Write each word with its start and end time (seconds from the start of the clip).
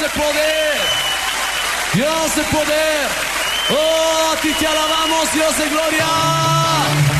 de 0.00 0.08
poder. 0.08 0.80
Dios 1.92 2.34
de 2.34 2.42
poder. 2.44 3.08
Oh, 3.70 4.32
a 4.32 4.40
ti 4.40 4.52
te 4.54 4.66
alabamos, 4.66 5.32
Dios 5.32 5.58
de 5.58 5.68
gloria. 5.68 7.19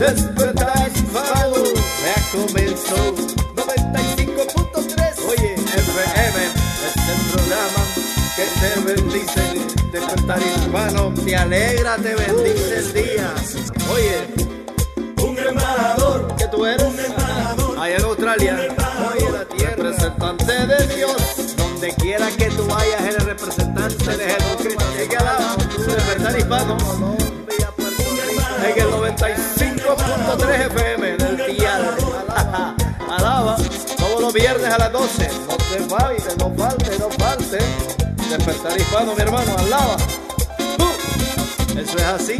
Despertar 0.00 0.90
hispano, 0.94 1.62
ya 2.02 2.16
comenzó. 2.32 3.14
95.3. 3.54 5.28
Oye, 5.28 5.52
FM 5.52 6.38
es 6.86 6.96
el 7.06 7.20
programa 7.30 7.82
que 8.34 8.44
te 8.60 8.70
bendice. 8.80 9.42
Despertar 9.92 10.40
hispano, 10.40 11.12
te 11.22 11.36
alegra, 11.36 11.96
te 11.96 12.14
bendice 12.14 12.78
el 12.78 12.92
día. 12.94 13.34
Oye, 13.92 14.26
un 15.22 15.38
embajador 15.38 16.34
que 16.34 16.46
tú 16.46 16.64
eres. 16.64 16.82
Un 16.82 16.98
embajador. 16.98 17.78
Allá 17.78 17.96
en 17.96 18.04
Australia. 18.04 18.56
Oye, 19.12 19.30
la 19.30 19.44
tierra. 19.44 19.76
Representante 19.76 20.66
de 20.66 20.96
Dios. 20.96 21.56
Donde 21.58 21.94
quiera 21.96 22.30
que 22.38 22.46
tú 22.46 22.66
vayas, 22.66 23.02
eres 23.02 23.24
representante 23.24 24.16
de 24.16 24.24
Jesucristo. 24.30 24.84
Así 24.96 25.08
que 25.08 25.16
alaba. 25.18 25.56
Despertar 25.76 26.38
hispano. 26.38 26.78
Viernes 34.40 34.72
a 34.72 34.78
las 34.78 34.92
12. 34.92 35.30
No 35.48 35.56
te 35.56 35.80
falte, 35.88 36.36
no 36.38 36.54
falte, 36.56 36.98
no 36.98 37.10
falte. 37.10 37.58
Despertar 38.28 38.80
hispano, 38.80 39.14
mi 39.14 39.20
hermano. 39.20 39.56
Alaba. 39.58 39.96
Uh, 40.78 41.78
Eso 41.78 41.96
es 41.98 42.04
así. 42.04 42.38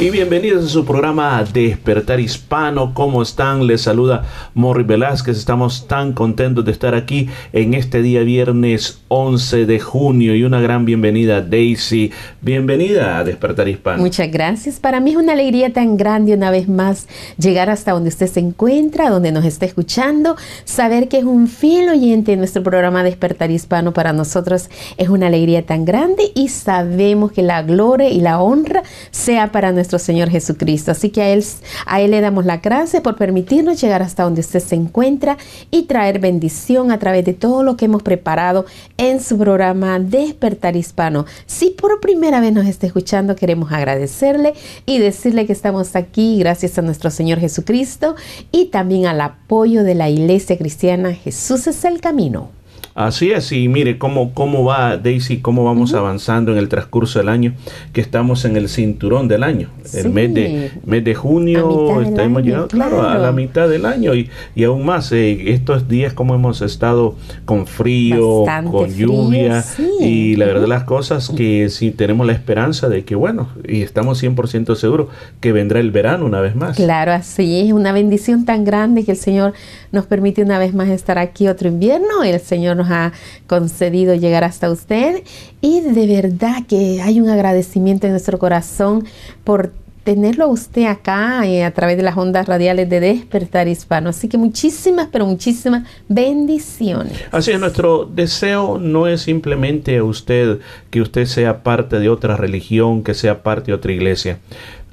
Y 0.00 0.10
bienvenidos 0.10 0.64
a 0.64 0.68
su 0.68 0.84
programa 0.84 1.42
Despertar 1.42 2.20
Hispano. 2.20 2.94
¿Cómo 2.94 3.20
están? 3.20 3.66
Les 3.66 3.80
saluda 3.80 4.22
Morri 4.54 4.84
Velázquez. 4.84 5.36
Estamos 5.36 5.88
tan 5.88 6.12
contentos 6.12 6.64
de 6.64 6.70
estar 6.70 6.94
aquí 6.94 7.28
en 7.52 7.74
este 7.74 8.00
día 8.00 8.20
viernes 8.20 9.00
11 9.08 9.66
de 9.66 9.80
junio. 9.80 10.36
Y 10.36 10.44
una 10.44 10.60
gran 10.60 10.84
bienvenida, 10.84 11.40
Daisy. 11.40 12.12
Bienvenida 12.40 13.18
a 13.18 13.24
Despertar 13.24 13.68
Hispano. 13.68 14.00
Muchas 14.00 14.30
gracias. 14.30 14.78
Para 14.78 15.00
mí 15.00 15.10
es 15.10 15.16
una 15.16 15.32
alegría 15.32 15.72
tan 15.72 15.96
grande 15.96 16.32
una 16.32 16.52
vez 16.52 16.68
más 16.68 17.08
llegar 17.36 17.68
hasta 17.68 17.90
donde 17.90 18.10
usted 18.10 18.28
se 18.28 18.38
encuentra, 18.38 19.10
donde 19.10 19.32
nos 19.32 19.44
está 19.44 19.66
escuchando, 19.66 20.36
saber 20.64 21.08
que 21.08 21.18
es 21.18 21.24
un 21.24 21.48
fiel 21.48 21.88
oyente 21.88 22.30
de 22.30 22.36
nuestro 22.36 22.62
programa 22.62 23.02
Despertar 23.02 23.50
Hispano 23.50 23.92
para 23.92 24.12
nosotros 24.12 24.70
es 24.96 25.08
una 25.08 25.26
alegría 25.26 25.66
tan 25.66 25.84
grande 25.84 26.30
y 26.36 26.50
sabemos 26.50 27.32
que 27.32 27.42
la 27.42 27.62
gloria 27.62 28.10
y 28.10 28.20
la 28.20 28.38
honra 28.38 28.84
sea 29.10 29.50
para 29.50 29.72
nuestro 29.72 29.87
Señor 29.96 30.28
Jesucristo. 30.28 30.90
Así 30.90 31.08
que 31.08 31.22
a 31.22 31.30
él, 31.30 31.42
a 31.86 32.02
él 32.02 32.10
le 32.10 32.20
damos 32.20 32.44
la 32.44 32.58
gracia 32.58 33.02
por 33.02 33.16
permitirnos 33.16 33.80
llegar 33.80 34.02
hasta 34.02 34.24
donde 34.24 34.42
usted 34.42 34.60
se 34.60 34.74
encuentra 34.74 35.38
y 35.70 35.84
traer 35.84 36.18
bendición 36.18 36.92
a 36.92 36.98
través 36.98 37.24
de 37.24 37.32
todo 37.32 37.62
lo 37.62 37.76
que 37.78 37.86
hemos 37.86 38.02
preparado 38.02 38.66
en 38.98 39.22
su 39.22 39.38
programa 39.38 39.98
Despertar 39.98 40.76
Hispano. 40.76 41.24
Si 41.46 41.70
por 41.70 42.00
primera 42.00 42.40
vez 42.40 42.52
nos 42.52 42.66
está 42.66 42.86
escuchando, 42.86 43.36
queremos 43.36 43.72
agradecerle 43.72 44.54
y 44.84 44.98
decirle 44.98 45.46
que 45.46 45.52
estamos 45.52 45.96
aquí 45.96 46.38
gracias 46.38 46.76
a 46.78 46.82
nuestro 46.82 47.10
Señor 47.10 47.38
Jesucristo 47.38 48.16
y 48.52 48.66
también 48.66 49.06
al 49.06 49.20
apoyo 49.20 49.84
de 49.84 49.94
la 49.94 50.10
Iglesia 50.10 50.58
Cristiana 50.58 51.14
Jesús 51.14 51.66
es 51.66 51.84
el 51.84 52.00
camino. 52.00 52.57
Así 52.98 53.30
es, 53.30 53.52
y 53.52 53.68
mire 53.68 53.96
cómo, 53.96 54.34
cómo 54.34 54.64
va 54.64 54.96
Daisy, 54.96 55.38
cómo 55.38 55.64
vamos 55.64 55.94
avanzando 55.94 56.50
en 56.50 56.58
el 56.58 56.68
transcurso 56.68 57.20
del 57.20 57.28
año, 57.28 57.54
que 57.92 58.00
estamos 58.00 58.44
en 58.44 58.56
el 58.56 58.68
cinturón 58.68 59.28
del 59.28 59.44
año. 59.44 59.70
El 59.94 60.10
mes 60.10 60.34
de, 60.34 60.72
mes 60.84 61.04
de 61.04 61.14
junio, 61.14 62.02
estamos 62.02 62.42
llegando, 62.42 62.66
claro, 62.66 63.08
a 63.08 63.16
la 63.16 63.30
mitad 63.30 63.68
del 63.68 63.86
año 63.86 64.16
y, 64.16 64.28
y 64.56 64.64
aún 64.64 64.84
más, 64.84 65.12
eh, 65.12 65.52
estos 65.52 65.86
días 65.86 66.12
como 66.12 66.34
hemos 66.34 66.60
estado 66.60 67.14
con 67.44 67.68
frío, 67.68 68.40
Bastante 68.40 68.70
con 68.72 68.90
frío, 68.90 69.06
lluvia, 69.06 69.62
sí. 69.62 69.88
y 70.00 70.34
la 70.34 70.46
verdad 70.46 70.66
las 70.66 70.82
cosas 70.82 71.30
que 71.30 71.68
sí 71.68 71.92
tenemos 71.92 72.26
la 72.26 72.32
esperanza 72.32 72.88
de 72.88 73.04
que, 73.04 73.14
bueno, 73.14 73.48
y 73.68 73.82
estamos 73.82 74.20
100% 74.20 74.74
seguros 74.74 75.06
que 75.38 75.52
vendrá 75.52 75.78
el 75.78 75.92
verano 75.92 76.26
una 76.26 76.40
vez 76.40 76.56
más. 76.56 76.74
Claro, 76.74 77.12
así 77.12 77.60
es 77.60 77.72
una 77.72 77.92
bendición 77.92 78.44
tan 78.44 78.64
grande 78.64 79.04
que 79.04 79.12
el 79.12 79.18
Señor 79.18 79.52
nos 79.92 80.06
permite 80.06 80.42
una 80.42 80.58
vez 80.58 80.74
más 80.74 80.88
estar 80.88 81.16
aquí 81.16 81.46
otro 81.46 81.68
invierno. 81.68 82.24
El 82.24 82.40
Señor 82.40 82.76
nos 82.76 82.87
ha 82.90 83.12
concedido 83.46 84.14
llegar 84.14 84.44
hasta 84.44 84.70
usted 84.70 85.22
y 85.60 85.80
de 85.80 86.06
verdad 86.06 86.66
que 86.66 87.00
hay 87.02 87.20
un 87.20 87.28
agradecimiento 87.28 88.06
en 88.06 88.12
nuestro 88.12 88.38
corazón 88.38 89.04
por 89.44 89.72
tenerlo 90.08 90.44
a 90.44 90.46
usted 90.46 90.86
acá 90.86 91.46
eh, 91.46 91.64
a 91.64 91.70
través 91.72 91.98
de 91.98 92.02
las 92.02 92.16
ondas 92.16 92.46
radiales 92.46 92.88
de 92.88 92.98
Despertar 92.98 93.68
Hispano. 93.68 94.08
Así 94.08 94.26
que 94.26 94.38
muchísimas, 94.38 95.08
pero 95.12 95.26
muchísimas 95.26 95.86
bendiciones. 96.08 97.12
Así 97.30 97.50
es, 97.50 97.60
nuestro 97.60 98.06
deseo 98.06 98.78
no 98.78 99.06
es 99.06 99.20
simplemente 99.20 100.00
usted 100.00 100.60
que 100.88 101.02
usted 101.02 101.26
sea 101.26 101.62
parte 101.62 101.98
de 101.98 102.08
otra 102.08 102.38
religión, 102.38 103.04
que 103.04 103.12
sea 103.12 103.42
parte 103.42 103.66
de 103.66 103.74
otra 103.74 103.92
iglesia. 103.92 104.38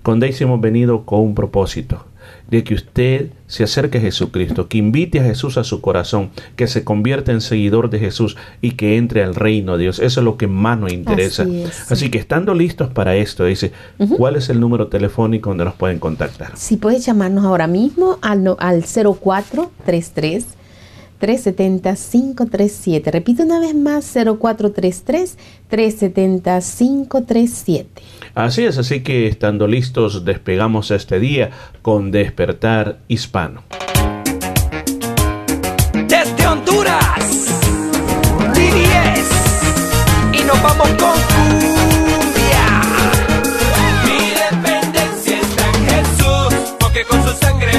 Con 0.04 0.20
Daisy 0.20 0.44
hemos 0.44 0.60
venido 0.60 1.06
con 1.06 1.22
un 1.22 1.34
propósito, 1.34 2.06
de 2.50 2.64
que 2.64 2.74
usted 2.76 3.28
se 3.48 3.64
acerque 3.64 3.98
a 3.98 4.02
Jesucristo, 4.02 4.68
que 4.68 4.78
invite 4.78 5.20
a 5.20 5.24
Jesús 5.24 5.58
a 5.58 5.64
su 5.64 5.82
corazón, 5.82 6.30
que 6.56 6.68
se 6.68 6.84
convierta 6.84 7.32
en 7.32 7.42
seguidor 7.42 7.90
de 7.90 8.00
Jesús 8.00 8.38
y 8.62 8.72
que 8.72 8.98
entre 8.98 9.24
al 9.24 9.36
reino 9.36 9.78
de 9.78 9.84
Dios. 9.84 10.00
Eso 10.00 10.20
es 10.20 10.24
lo 10.24 10.38
que 10.38 10.48
más 10.48 10.78
nos 10.80 10.92
interesa. 10.94 11.44
Así 11.44 11.62
es, 11.64 11.92
Así 11.92 12.06
sí. 12.06 12.12
que 12.12 12.18
estando 12.18 12.54
listos 12.54 12.90
para 12.90 13.16
esto, 13.16 13.46
dice, 13.46 13.72
¿cuál 14.18 14.36
es 14.36 14.50
el 14.50 14.60
número 14.60 14.88
telefónico 14.88 15.50
donde 15.50 15.66
nos 15.66 15.76
pueden 15.76 16.00
contactar? 16.00 16.52
Si 16.56 16.78
puedes 16.78 17.06
llamarnos 17.06 17.46
ahora 17.46 17.68
mismo 17.68 18.18
al, 18.22 18.44
no- 18.44 18.58
al 18.60 18.84
0433 18.84 20.46
370 21.20 21.96
537. 21.96 23.12
Repito 23.12 23.44
una 23.44 23.60
vez 23.60 23.76
más, 23.76 24.06
0433 24.14 25.38
370 25.70 26.60
537. 26.62 28.02
Así 28.34 28.64
es, 28.66 28.78
así 28.78 29.02
que 29.02 29.28
estando 29.28 29.68
listos, 29.68 30.26
despegamos 30.26 30.92
este 30.92 31.20
día 31.20 31.52
con 31.82 32.12
Despertar 32.12 33.00
Hispano. 33.08 33.64
desde 36.08 36.48
Honduras. 36.48 37.00
D10 38.54 39.24
y 40.34 40.44
nos 40.44 40.62
vamos 40.62 40.88
con 40.90 41.18
cumbia. 41.32 42.66
Mi 44.06 44.20
dependencia 44.44 45.40
está 45.40 45.66
en 45.70 45.86
Jesús, 45.88 46.76
porque 46.80 47.04
con 47.06 47.24
su 47.24 47.34
sangre 47.38 47.75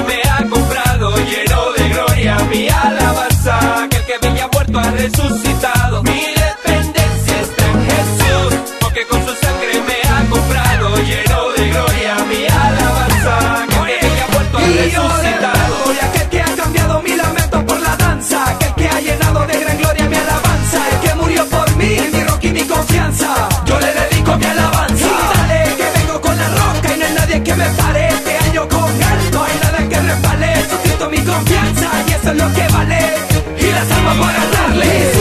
confianza 31.36 31.90
y 32.08 32.12
eso 32.12 32.30
es 32.30 32.36
lo 32.36 32.52
que 32.54 32.72
vale. 32.72 32.98
Y 33.58 33.70
las 33.70 33.90
armas 33.90 34.16
para 34.18 34.50
darles. 34.50 35.15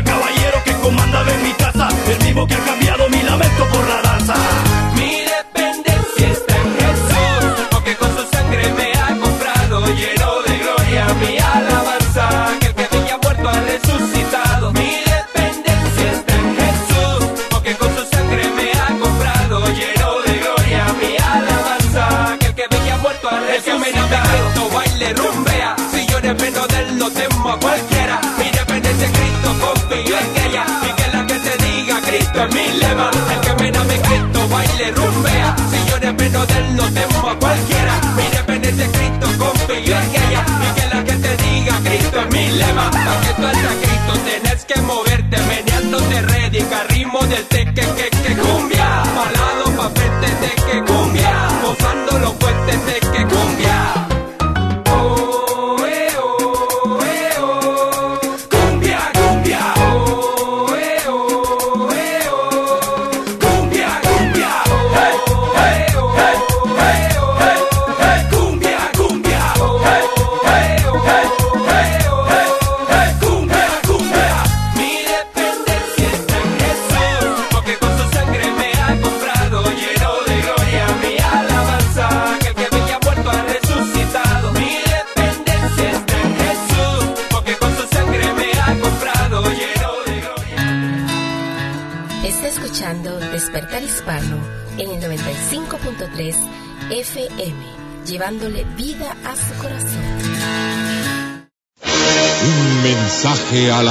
El 0.00 0.04
caballero 0.04 0.39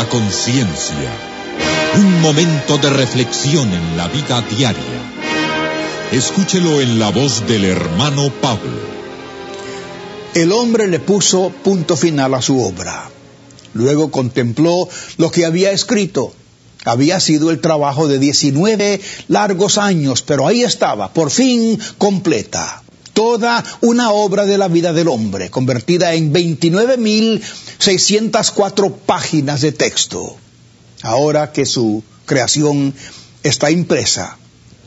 conciencia. 0.09 1.11
Un 1.95 2.21
momento 2.21 2.77
de 2.77 2.89
reflexión 2.89 3.71
en 3.71 3.97
la 3.97 4.07
vida 4.07 4.41
diaria. 4.41 5.01
Escúchelo 6.11 6.81
en 6.81 6.99
la 6.99 7.11
voz 7.11 7.45
del 7.47 7.65
hermano 7.65 8.31
Pablo. 8.41 8.79
El 10.33 10.51
hombre 10.51 10.87
le 10.87 10.99
puso 10.99 11.51
punto 11.63 11.95
final 11.95 12.33
a 12.33 12.41
su 12.41 12.61
obra. 12.61 13.09
Luego 13.73 14.09
contempló 14.09 14.89
lo 15.17 15.31
que 15.31 15.45
había 15.45 15.71
escrito. 15.71 16.33
Había 16.85 17.19
sido 17.19 17.51
el 17.51 17.61
trabajo 17.61 18.07
de 18.07 18.19
19 18.19 19.01
largos 19.27 19.77
años, 19.77 20.21
pero 20.21 20.47
ahí 20.47 20.63
estaba, 20.63 21.13
por 21.13 21.29
fin 21.29 21.79
completa. 21.97 22.78
Toda 23.19 23.59
una 23.81 24.11
obra 24.11 24.45
de 24.45 24.57
la 24.57 24.69
vida 24.69 24.93
del 24.93 25.09
hombre, 25.09 25.49
convertida 25.49 26.13
en 26.13 26.31
29.604 26.31 28.95
páginas 29.05 29.59
de 29.59 29.73
texto. 29.73 30.37
Ahora 31.01 31.51
que 31.51 31.65
su 31.65 32.01
creación 32.25 32.93
está 33.43 33.71
impresa, 33.71 34.37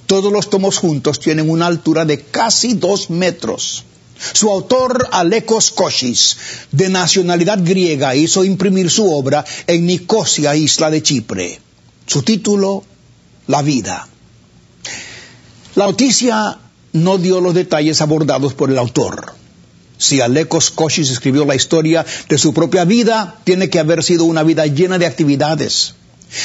todos 0.06 0.32
los 0.32 0.48
tomos 0.48 0.78
juntos 0.78 1.20
tienen 1.20 1.50
una 1.50 1.66
altura 1.66 2.06
de 2.06 2.22
casi 2.22 2.72
dos 2.72 3.10
metros. 3.10 3.84
Su 4.32 4.48
autor, 4.48 5.10
Alekos 5.12 5.70
Koshis, 5.70 6.38
de 6.70 6.88
nacionalidad 6.88 7.58
griega, 7.62 8.16
hizo 8.16 8.44
imprimir 8.44 8.90
su 8.90 9.12
obra 9.12 9.44
en 9.66 9.84
Nicosia, 9.84 10.56
isla 10.56 10.88
de 10.88 11.02
Chipre. 11.02 11.60
Su 12.06 12.22
título, 12.22 12.82
La 13.46 13.60
vida. 13.60 14.08
La 15.74 15.84
noticia 15.84 16.62
no 16.92 17.18
dio 17.18 17.40
los 17.40 17.54
detalles 17.54 18.00
abordados 18.00 18.54
por 18.54 18.70
el 18.70 18.78
autor. 18.78 19.34
Si 19.99 20.20
Alekos 20.20 20.70
Koshis 20.70 21.11
escribió 21.11 21.44
la 21.44 21.54
historia 21.54 22.04
de 22.28 22.38
su 22.38 22.52
propia 22.52 22.84
vida, 22.84 23.37
tiene 23.44 23.70
que 23.70 23.78
haber 23.78 24.02
sido 24.02 24.25
una 24.25 24.42
vida 24.42 24.66
llena 24.66 24.99
de 24.99 25.06
actividades. 25.06 25.94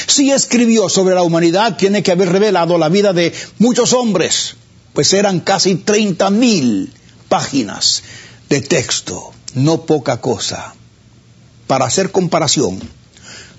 Si 0.07 0.31
escribió 0.31 0.89
sobre 0.89 1.15
la 1.15 1.23
humanidad, 1.23 1.77
tiene 1.77 2.03
que 2.03 2.11
haber 2.11 2.29
revelado 2.29 2.77
la 2.77 2.89
vida 2.89 3.13
de 3.13 3.33
muchos 3.57 3.93
hombres, 3.93 4.55
pues 4.93 5.13
eran 5.13 5.39
casi 5.39 5.75
30 5.75 6.29
mil 6.29 6.93
páginas 7.29 8.03
de 8.49 8.61
texto, 8.61 9.31
no 9.53 9.85
poca 9.85 10.21
cosa. 10.21 10.75
Para 11.67 11.85
hacer 11.85 12.11
comparación, 12.11 12.79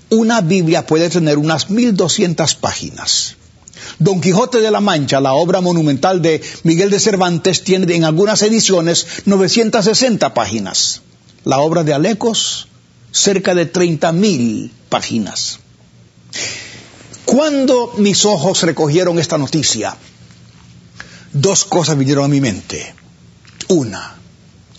una 0.09 0.41
Biblia 0.41 0.85
puede 0.85 1.09
tener 1.09 1.37
unas 1.37 1.69
1200 1.69 2.55
páginas. 2.55 3.35
Don 3.99 4.21
Quijote 4.21 4.61
de 4.61 4.71
la 4.71 4.81
Mancha, 4.81 5.19
la 5.19 5.33
obra 5.33 5.61
monumental 5.61 6.21
de 6.21 6.41
Miguel 6.63 6.89
de 6.89 6.99
Cervantes, 6.99 7.63
tiene 7.63 7.93
en 7.95 8.03
algunas 8.03 8.41
ediciones 8.41 9.05
960 9.25 10.33
páginas. 10.33 11.01
La 11.43 11.59
obra 11.59 11.83
de 11.83 11.93
Alecos, 11.93 12.67
cerca 13.11 13.55
de 13.55 13.65
30 13.65 14.11
mil 14.11 14.71
páginas. 14.89 15.59
Cuando 17.25 17.93
mis 17.97 18.25
ojos 18.25 18.63
recogieron 18.63 19.19
esta 19.19 19.37
noticia, 19.37 19.95
dos 21.33 21.65
cosas 21.65 21.97
vinieron 21.97 22.25
a 22.25 22.27
mi 22.27 22.41
mente. 22.41 22.95
Una, 23.67 24.15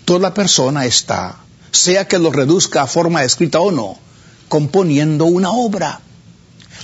toda 0.05 0.33
persona 0.33 0.85
está, 0.85 1.37
sea 1.71 2.07
que 2.07 2.19
lo 2.19 2.31
reduzca 2.31 2.81
a 2.81 2.87
forma 2.87 3.23
escrita 3.23 3.59
o 3.59 3.71
no, 3.71 3.97
componiendo 4.49 5.25
una 5.25 5.51
obra. 5.51 6.01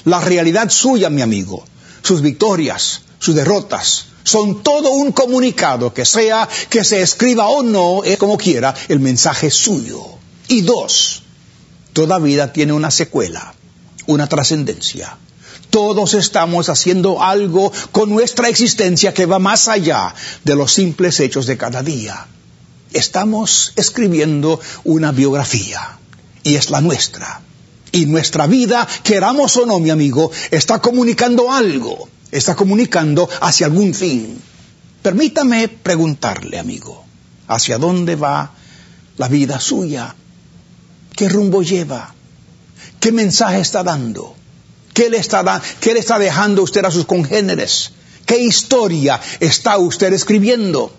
La 0.06 0.22
realidad 0.22 0.70
suya, 0.70 1.10
mi 1.10 1.22
amigo, 1.22 1.66
sus 2.08 2.22
victorias, 2.22 3.02
sus 3.20 3.36
derrotas, 3.36 4.06
son 4.24 4.64
todo 4.64 4.92
un 4.92 5.12
comunicado 5.12 5.94
que 5.94 6.06
sea 6.06 6.48
que 6.70 6.86
se 6.86 7.02
escriba 7.02 7.50
o 7.50 7.64
no, 7.64 8.06
es 8.06 8.18
como 8.18 8.38
quiera, 8.38 8.74
el 8.88 9.02
mensaje 9.02 9.52
suyo. 9.52 10.02
Y 10.48 10.62
dos, 10.62 11.24
toda 11.92 12.18
vida 12.20 12.54
tiene 12.54 12.72
una 12.72 12.92
secuela, 12.92 13.54
una 14.06 14.28
trascendencia. 14.28 15.18
Todos 15.70 16.14
estamos 16.14 16.70
haciendo 16.70 17.22
algo 17.22 17.74
con 17.92 18.10
nuestra 18.10 18.48
existencia 18.48 19.14
que 19.14 19.26
va 19.26 19.40
más 19.40 19.68
allá 19.68 20.16
de 20.46 20.56
los 20.56 20.72
simples 20.72 21.20
hechos 21.20 21.46
de 21.46 21.58
cada 21.58 21.84
día. 21.84 22.26
Estamos 22.94 23.74
escribiendo 23.76 24.62
una 24.86 25.12
biografía 25.12 26.00
y 26.44 26.56
es 26.56 26.70
la 26.70 26.80
nuestra. 26.80 27.42
Y 27.98 28.06
nuestra 28.06 28.46
vida, 28.46 28.88
queramos 29.02 29.58
o 29.58 29.66
no, 29.66 29.80
mi 29.80 29.90
amigo, 29.90 30.30
está 30.52 30.78
comunicando 30.78 31.52
algo, 31.52 32.08
está 32.30 32.54
comunicando 32.54 33.28
hacia 33.42 33.66
algún 33.66 33.96
fin. 33.96 34.40
Permítame 35.02 35.68
preguntarle, 35.68 36.60
amigo, 36.60 37.04
¿hacia 37.48 37.80
dónde 37.80 38.16
va 38.16 38.52
la 39.18 39.28
vida 39.28 39.60
suya? 39.60 40.14
¿Qué 41.16 41.28
rumbo 41.28 41.64
lleva? 41.64 42.14
¿Qué 43.00 43.12
mensaje 43.12 43.62
está 43.62 43.82
dando? 43.82 44.36
¿Qué 44.94 45.10
le 45.10 45.18
está, 45.18 45.60
qué 45.82 45.96
le 45.96 46.00
está 46.00 46.20
dejando 46.20 46.62
usted 46.62 46.86
a 46.86 46.92
sus 46.92 47.08
congéneres? 47.08 47.94
¿Qué 48.28 48.38
historia 48.38 49.20
está 49.40 49.80
usted 49.80 50.14
escribiendo? 50.14 50.94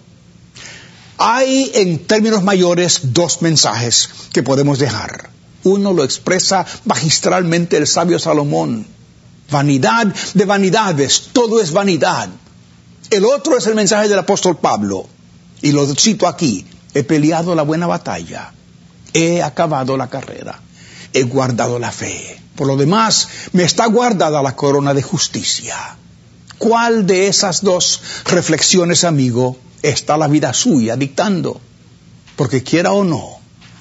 Hay 1.17 1.71
en 1.75 2.00
términos 2.09 2.43
mayores 2.43 3.12
dos 3.12 3.40
mensajes 3.40 4.09
que 4.33 4.43
podemos 4.43 4.81
dejar. 4.81 5.38
Uno 5.65 5.93
lo 5.93 6.05
expresa 6.05 6.65
magistralmente 6.85 7.77
el 7.77 7.87
sabio 7.87 8.19
Salomón. 8.19 8.87
Vanidad 9.50 10.15
de 10.35 10.45
vanidades, 10.45 11.31
todo 11.33 11.61
es 11.61 11.73
vanidad. 11.73 12.29
El 13.11 13.25
otro 13.25 13.57
es 13.57 13.67
el 13.67 13.75
mensaje 13.75 14.09
del 14.09 14.19
apóstol 14.19 14.59
Pablo. 14.59 15.07
Y 15.62 15.73
lo 15.73 15.87
cito 15.95 16.29
aquí. 16.29 16.67
He 16.95 17.03
peleado 17.03 17.55
la 17.55 17.62
buena 17.62 17.87
batalla. 17.87 18.53
He 19.12 19.43
acabado 19.43 19.97
la 19.97 20.09
carrera. 20.09 20.61
He 21.12 21.23
guardado 21.23 21.79
la 21.79 21.91
fe. 21.91 22.41
Por 22.55 22.67
lo 22.67 22.77
demás, 22.77 23.29
me 23.53 23.62
está 23.62 23.87
guardada 23.87 24.43
la 24.43 24.57
corona 24.57 24.93
de 24.93 25.03
justicia. 25.03 25.97
¿Cuál 26.59 27.07
de 27.07 27.29
esas 27.29 27.62
dos 27.62 28.00
reflexiones, 28.25 29.05
amigo, 29.05 29.57
está 29.83 30.17
la 30.17 30.27
vida 30.27 30.53
suya 30.53 30.97
dictando? 30.97 31.61
Porque 32.35 32.65
quiera 32.65 32.93
o 32.93 33.05
no, 33.05 33.38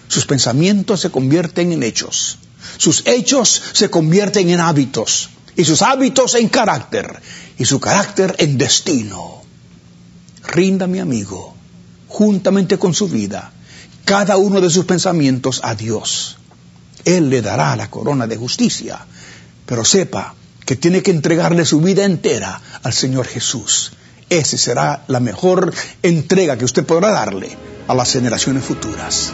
sus 0.07 0.25
pensamientos 0.25 1.01
se 1.01 1.11
convierten 1.11 1.71
en 1.71 1.83
hechos. 1.83 2.37
Sus 2.77 3.03
hechos 3.05 3.61
se 3.73 3.89
convierten 3.89 4.49
en 4.49 4.59
hábitos. 4.59 5.29
Y 5.55 5.65
sus 5.65 5.81
hábitos 5.81 6.35
en 6.35 6.49
carácter. 6.49 7.21
Y 7.57 7.65
su 7.65 7.79
carácter 7.79 8.35
en 8.39 8.57
destino. 8.57 9.41
Rinda, 10.43 10.87
mi 10.87 10.99
amigo, 10.99 11.55
juntamente 12.07 12.77
con 12.77 12.93
su 12.93 13.09
vida, 13.09 13.51
cada 14.05 14.37
uno 14.37 14.61
de 14.61 14.69
sus 14.69 14.85
pensamientos 14.85 15.59
a 15.63 15.75
Dios. 15.75 16.37
Él 17.03 17.29
le 17.29 17.41
dará 17.41 17.75
la 17.75 17.89
corona 17.89 18.27
de 18.27 18.37
justicia. 18.37 19.05
Pero 19.65 19.83
sepa 19.83 20.35
que 20.65 20.75
tiene 20.75 21.01
que 21.01 21.11
entregarle 21.11 21.65
su 21.65 21.81
vida 21.81 22.05
entera 22.05 22.61
al 22.83 22.93
Señor 22.93 23.27
Jesús. 23.27 23.91
Esa 24.29 24.57
será 24.57 25.03
la 25.07 25.19
mejor 25.19 25.73
entrega 26.03 26.57
que 26.57 26.65
usted 26.65 26.85
podrá 26.85 27.11
darle 27.11 27.57
a 27.87 27.93
las 27.93 28.11
generaciones 28.11 28.63
futuras. 28.63 29.33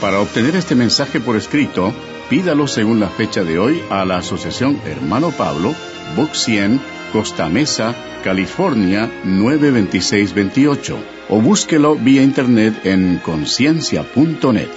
Para 0.00 0.20
obtener 0.20 0.54
este 0.54 0.76
mensaje 0.76 1.18
por 1.18 1.34
escrito, 1.34 1.92
pídalo 2.30 2.68
según 2.68 3.00
la 3.00 3.08
fecha 3.08 3.42
de 3.42 3.58
hoy 3.58 3.82
a 3.90 4.04
la 4.04 4.18
Asociación 4.18 4.80
Hermano 4.86 5.32
Pablo, 5.32 5.74
Box 6.16 6.44
100, 6.44 6.80
Costa 7.12 7.48
Mesa, 7.48 7.96
California 8.22 9.10
92628 9.24 10.96
o 11.30 11.40
búsquelo 11.40 11.96
vía 11.96 12.22
internet 12.22 12.74
en 12.84 13.18
conciencia.net. 13.18 14.68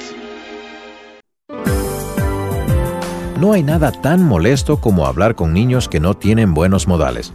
No 3.40 3.54
hay 3.54 3.62
nada 3.62 3.92
tan 3.92 4.24
molesto 4.24 4.82
como 4.82 5.06
hablar 5.06 5.36
con 5.36 5.54
niños 5.54 5.88
que 5.88 6.00
no 6.00 6.16
tienen 6.16 6.56
buenos 6.56 6.88
modales. 6.88 7.32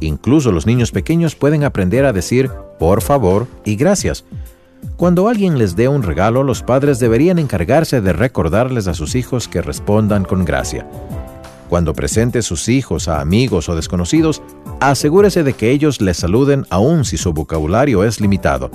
Incluso 0.00 0.52
los 0.52 0.66
niños 0.66 0.90
pequeños 0.90 1.34
pueden 1.34 1.64
aprender 1.64 2.06
a 2.06 2.14
decir 2.14 2.50
por 2.78 3.02
favor 3.02 3.46
y 3.64 3.76
gracias. 3.76 4.24
Cuando 4.96 5.28
alguien 5.28 5.58
les 5.58 5.76
dé 5.76 5.88
un 5.88 6.02
regalo, 6.02 6.42
los 6.42 6.62
padres 6.62 6.98
deberían 6.98 7.38
encargarse 7.38 8.00
de 8.00 8.12
recordarles 8.12 8.86
a 8.88 8.94
sus 8.94 9.14
hijos 9.14 9.48
que 9.48 9.60
respondan 9.60 10.24
con 10.24 10.44
gracia. 10.44 10.86
Cuando 11.68 11.94
presente 11.94 12.42
sus 12.42 12.68
hijos 12.68 13.08
a 13.08 13.20
amigos 13.20 13.68
o 13.68 13.74
desconocidos, 13.74 14.42
asegúrese 14.80 15.42
de 15.42 15.52
que 15.52 15.70
ellos 15.70 16.00
les 16.00 16.16
saluden 16.16 16.64
aun 16.70 17.04
si 17.04 17.16
su 17.16 17.32
vocabulario 17.32 18.04
es 18.04 18.20
limitado. 18.20 18.70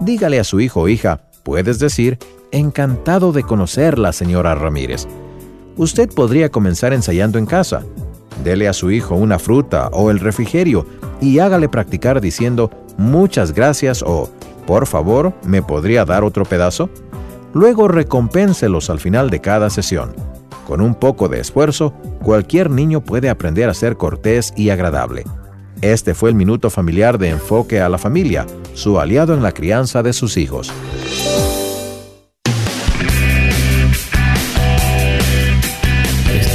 Dígale 0.00 0.40
a 0.40 0.44
su 0.44 0.60
hijo 0.60 0.82
o 0.82 0.88
hija, 0.88 1.20
puedes 1.42 1.78
decir, 1.78 2.18
encantado 2.50 3.32
de 3.32 3.42
conocerla, 3.42 4.12
señora 4.12 4.54
Ramírez. 4.54 5.06
Usted 5.76 6.08
podría 6.10 6.50
comenzar 6.50 6.92
ensayando 6.92 7.38
en 7.38 7.46
casa. 7.46 7.82
Dele 8.42 8.68
a 8.68 8.72
su 8.72 8.90
hijo 8.90 9.14
una 9.14 9.38
fruta 9.38 9.88
o 9.92 10.10
el 10.10 10.20
refrigerio 10.20 10.86
y 11.20 11.38
hágale 11.38 11.68
practicar 11.68 12.20
diciendo 12.20 12.70
muchas 12.98 13.52
gracias 13.52 14.02
o 14.02 14.28
por 14.66 14.86
favor, 14.86 15.32
¿me 15.44 15.62
podría 15.62 16.04
dar 16.04 16.24
otro 16.24 16.44
pedazo? 16.44 16.90
Luego 17.54 17.88
recompénselos 17.88 18.90
al 18.90 19.00
final 19.00 19.30
de 19.30 19.40
cada 19.40 19.70
sesión. 19.70 20.14
Con 20.66 20.80
un 20.80 20.94
poco 20.94 21.28
de 21.28 21.40
esfuerzo, 21.40 21.92
cualquier 22.22 22.70
niño 22.70 23.00
puede 23.00 23.30
aprender 23.30 23.68
a 23.68 23.74
ser 23.74 23.96
cortés 23.96 24.52
y 24.56 24.70
agradable. 24.70 25.24
Este 25.80 26.14
fue 26.14 26.30
el 26.30 26.34
minuto 26.34 26.70
familiar 26.70 27.18
de 27.18 27.28
enfoque 27.30 27.80
a 27.80 27.88
la 27.88 27.98
familia, 27.98 28.46
su 28.74 28.98
aliado 28.98 29.34
en 29.34 29.42
la 29.42 29.52
crianza 29.52 30.02
de 30.02 30.12
sus 30.12 30.36
hijos. 30.36 30.72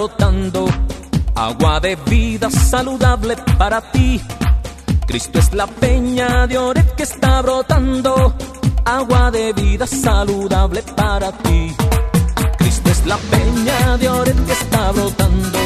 Brotando, 0.00 0.64
agua 1.34 1.78
de 1.78 1.94
vida 1.94 2.48
saludable 2.48 3.36
para 3.58 3.82
ti. 3.92 4.18
Cristo 5.06 5.38
es 5.38 5.52
la 5.52 5.66
peña 5.66 6.46
de 6.46 6.56
Oret 6.56 6.94
que 6.94 7.02
está 7.02 7.42
brotando, 7.42 8.34
agua 8.86 9.30
de 9.30 9.52
vida 9.52 9.86
saludable 9.86 10.82
para 10.96 11.30
ti. 11.32 11.74
Cristo 12.56 12.88
es 12.88 13.04
la 13.04 13.18
peña 13.18 13.98
de 13.98 14.08
Oret 14.08 14.46
que 14.46 14.52
está 14.52 14.90
brotando, 14.92 15.58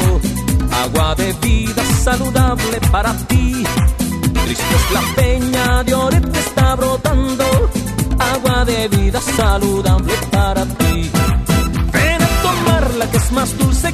agua 0.83 1.15
de 1.15 1.31
vida 1.47 1.83
saludable 2.03 2.77
para 2.91 3.13
ti. 3.29 3.63
Cristo 4.43 4.75
es 4.79 4.91
la 4.91 5.03
peña 5.15 5.83
de 5.83 5.93
Oret 5.93 6.29
que 6.29 6.39
está 6.39 6.75
brotando, 6.75 7.45
agua 8.19 8.65
de 8.65 8.87
vida 8.89 9.21
saludable 9.21 10.13
para 10.29 10.65
ti. 10.65 11.09
Ven 11.93 12.21
a 12.21 12.41
tomarla 12.43 13.09
que 13.11 13.17
es 13.17 13.31
más 13.31 13.57
dulce 13.57 13.84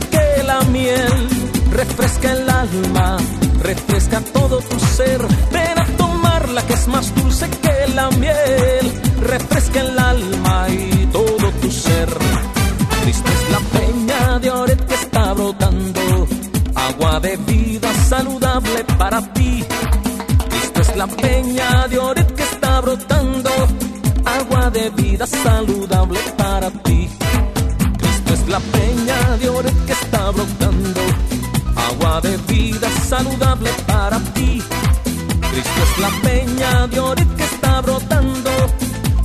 refresca 3.62 4.22
todo 4.34 4.60
tu 4.60 4.80
ser. 4.80 5.22
Ven 5.52 5.80
a 5.80 5.86
tomarla 5.98 6.62
que 6.68 6.74
es 6.74 6.88
más 6.88 7.14
dulce 7.16 7.50
que 7.50 7.94
la 7.94 8.10
miel, 8.12 9.02
refresca 9.22 9.82
el 9.82 10.00
alma 10.00 10.68
y 10.70 11.08
todo 11.12 11.52
tu 11.62 11.72
ser. 11.72 12.10
Cristo 13.04 13.30
es 13.38 13.52
la 13.52 13.60
peña 13.80 14.40
de 14.40 14.52
Oret 14.52 14.86
que 14.86 14.96
está 14.96 15.34
brotando, 15.34 16.28
agua 16.76 17.20
de 17.20 17.38
vida 17.38 17.94
saludable 18.10 18.84
para 18.98 19.22
ti. 19.34 19.64
Cristo 20.50 20.82
es 20.82 20.96
la 20.96 21.08
peña 21.08 21.88
de 21.88 21.98
Oret 22.00 22.36
que 22.36 22.44
está 22.44 22.82
brotando, 22.82 23.50
agua 24.26 24.70
de 24.70 24.90
vida 24.92 25.26
saludable 25.28 26.20
para 26.38 26.70
ti. 26.70 27.10
Cristo 27.98 28.34
es 28.34 28.48
la 28.48 28.60
peña 28.60 28.91
peña 36.92 36.96
de 36.96 37.00
Oret 37.00 37.36
que 37.36 37.44
está 37.44 37.82
brotando, 37.82 38.50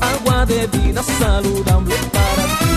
agua 0.00 0.46
de 0.46 0.66
vida 0.66 1.02
saludable 1.02 1.94
para 2.12 2.44
ti. 2.58 2.73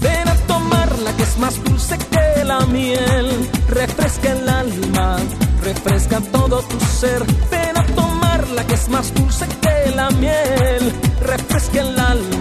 Ven 0.00 0.28
a 0.28 0.34
tomarla 0.46 1.16
que 1.16 1.22
es 1.22 1.38
más 1.38 1.64
dulce 1.64 1.98
que 1.98 2.44
la 2.44 2.60
miel, 2.66 3.50
refresca 3.68 4.32
el 4.32 4.48
alma, 4.48 5.16
refresca 5.62 6.20
todo 6.32 6.62
tu 6.62 6.80
ser. 6.80 7.24
Ven 7.50 7.76
a 7.76 7.84
tomarla 7.94 8.66
que 8.66 8.74
es 8.74 8.88
más 8.88 9.12
dulce 9.14 9.46
que 9.62 9.94
la 9.94 10.10
miel, 10.10 10.92
refresca 11.22 11.80
el 11.80 11.98
alma 11.98 12.39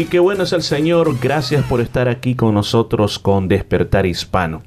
Y 0.00 0.06
qué 0.06 0.18
bueno 0.18 0.44
es 0.44 0.54
el 0.54 0.62
Señor, 0.62 1.14
gracias 1.20 1.62
por 1.66 1.82
estar 1.82 2.08
aquí 2.08 2.34
con 2.34 2.54
nosotros 2.54 3.18
con 3.18 3.48
Despertar 3.48 4.06
Hispano. 4.06 4.62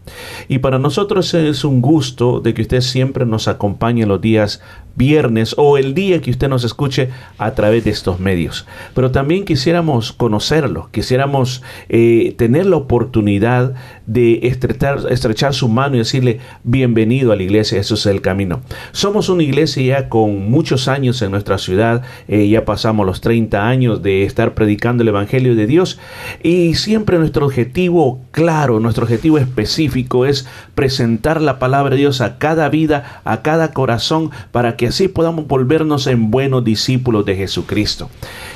Y 0.47 0.59
para 0.59 0.77
nosotros 0.77 1.33
es 1.33 1.63
un 1.63 1.81
gusto 1.81 2.39
de 2.39 2.53
que 2.53 2.61
usted 2.61 2.81
siempre 2.81 3.25
nos 3.25 3.47
acompañe 3.47 4.05
los 4.05 4.21
días 4.21 4.61
viernes 4.95 5.55
o 5.57 5.79
el 5.79 5.95
día 5.95 6.21
que 6.21 6.29
usted 6.29 6.49
nos 6.49 6.63
escuche 6.63 7.09
a 7.39 7.55
través 7.55 7.83
de 7.83 7.89
estos 7.89 8.19
medios. 8.19 8.67
Pero 8.93 9.09
también 9.09 9.43
quisiéramos 9.43 10.13
conocerlo, 10.13 10.89
quisiéramos 10.91 11.63
eh, 11.89 12.35
tener 12.37 12.67
la 12.67 12.75
oportunidad 12.75 13.73
de 14.05 14.47
estrechar, 14.47 14.99
estrechar 15.09 15.53
su 15.53 15.69
mano 15.69 15.95
y 15.95 15.99
decirle 15.99 16.39
bienvenido 16.63 17.31
a 17.31 17.35
la 17.35 17.43
iglesia 17.43 17.77
Jesús 17.77 18.01
es 18.01 18.07
el 18.07 18.21
Camino. 18.21 18.61
Somos 18.91 19.29
una 19.29 19.43
iglesia 19.43 19.83
ya 19.99 20.09
con 20.09 20.49
muchos 20.49 20.87
años 20.87 21.21
en 21.21 21.31
nuestra 21.31 21.57
ciudad, 21.57 22.03
eh, 22.27 22.47
ya 22.49 22.65
pasamos 22.65 23.05
los 23.05 23.21
30 23.21 23.67
años 23.67 24.03
de 24.03 24.23
estar 24.23 24.53
predicando 24.53 25.03
el 25.03 25.09
Evangelio 25.09 25.55
de 25.55 25.67
Dios 25.67 25.99
y 26.41 26.73
siempre 26.75 27.17
nuestro 27.17 27.45
objetivo 27.45 28.19
claro, 28.31 28.79
nuestro 28.79 29.05
objetivo 29.05 29.37
específico 29.37 30.25
es 30.25 30.47
presentar 30.75 31.41
la 31.41 31.59
palabra 31.59 31.95
de 31.95 32.01
Dios 32.01 32.21
a 32.21 32.37
cada 32.37 32.69
vida, 32.69 33.21
a 33.23 33.41
cada 33.41 33.71
corazón, 33.71 34.31
para 34.51 34.75
que 34.75 34.87
así 34.87 35.07
podamos 35.07 35.47
volvernos 35.47 36.07
en 36.07 36.31
buenos 36.31 36.63
discípulos 36.63 37.25
de 37.25 37.35
Jesucristo. 37.35 38.09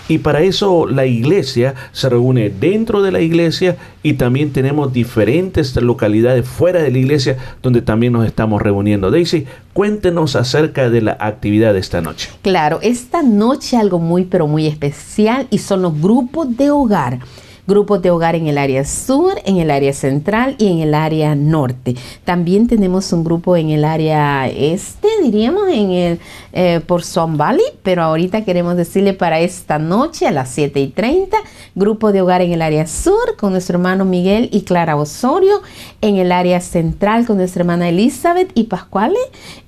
Y 0.08 0.20
para 0.20 0.42
eso 0.42 0.88
la 0.88 1.06
iglesia 1.06 1.76
se 1.92 2.10
reúne 2.10 2.50
dentro 2.50 3.02
de 3.02 3.12
la 3.12 3.22
iglesia 3.22 3.78
y 4.04 4.14
también 4.14 4.52
tenemos 4.52 4.94
diferentes 4.94 5.37
localidades 5.82 6.48
fuera 6.48 6.82
de 6.82 6.92
la 6.92 6.98
iglesia 6.98 7.38
donde 7.62 7.82
también 7.82 8.14
nos 8.14 8.26
estamos 8.26 8.62
reuniendo. 8.62 9.12
Daisy, 9.12 9.46
cuéntenos 9.74 10.36
acerca 10.36 10.90
de 10.90 11.02
la 11.02 11.18
actividad 11.20 11.74
de 11.74 11.80
esta 11.80 12.02
noche. 12.02 12.30
Claro, 12.42 12.80
esta 12.82 13.22
noche 13.22 13.78
algo 13.78 14.00
muy 14.00 14.26
pero 14.26 14.48
muy 14.48 14.68
especial 14.68 15.48
y 15.50 15.60
son 15.60 15.82
los 15.82 16.00
grupos 16.00 16.56
de 16.58 16.72
hogar. 16.72 17.20
Grupos 17.68 18.02
de 18.02 18.12
hogar 18.12 18.36
en 18.36 18.48
el 18.48 18.58
área 18.58 18.86
sur, 18.86 19.34
en 19.46 19.58
el 19.58 19.70
área 19.70 19.94
central 19.94 20.56
y 20.58 20.72
en 20.72 20.80
el 20.80 20.94
área 20.94 21.36
norte. 21.36 21.96
También 22.24 22.68
tenemos 22.68 23.12
un 23.12 23.24
grupo 23.24 23.58
en 23.58 23.70
el 23.70 23.84
área 23.84 24.48
este, 24.48 25.08
diríamos, 25.22 25.68
en 25.68 25.92
el 25.92 26.20
eh, 26.54 26.80
por 26.86 27.04
Son 27.04 27.38
Valley, 27.38 27.66
pero 27.84 28.04
ahorita 28.04 28.46
queremos 28.46 28.78
decirle 28.78 29.14
para 29.14 29.40
esta 29.40 29.80
noche 29.80 30.28
a 30.28 30.32
las 30.32 30.50
7 30.50 30.80
y 30.80 30.88
30, 30.88 31.38
grupo 31.76 32.12
de 32.12 32.22
hogar 32.22 32.42
en 32.42 32.54
el 32.54 32.62
área 32.62 32.88
sur 32.88 33.36
con 33.38 33.52
nuestro 33.52 33.78
hermano 33.78 34.06
Miguel 34.06 34.50
y 34.52 34.62
Clara 34.62 34.96
Osorio, 34.96 35.62
en 36.02 36.16
el 36.16 36.32
área 36.32 36.62
central 36.62 37.26
con 37.26 37.38
nuestra 37.38 37.62
hermana 37.62 37.90
Elizabeth 37.90 38.52
y 38.54 38.64
Pascuale, 38.64 39.20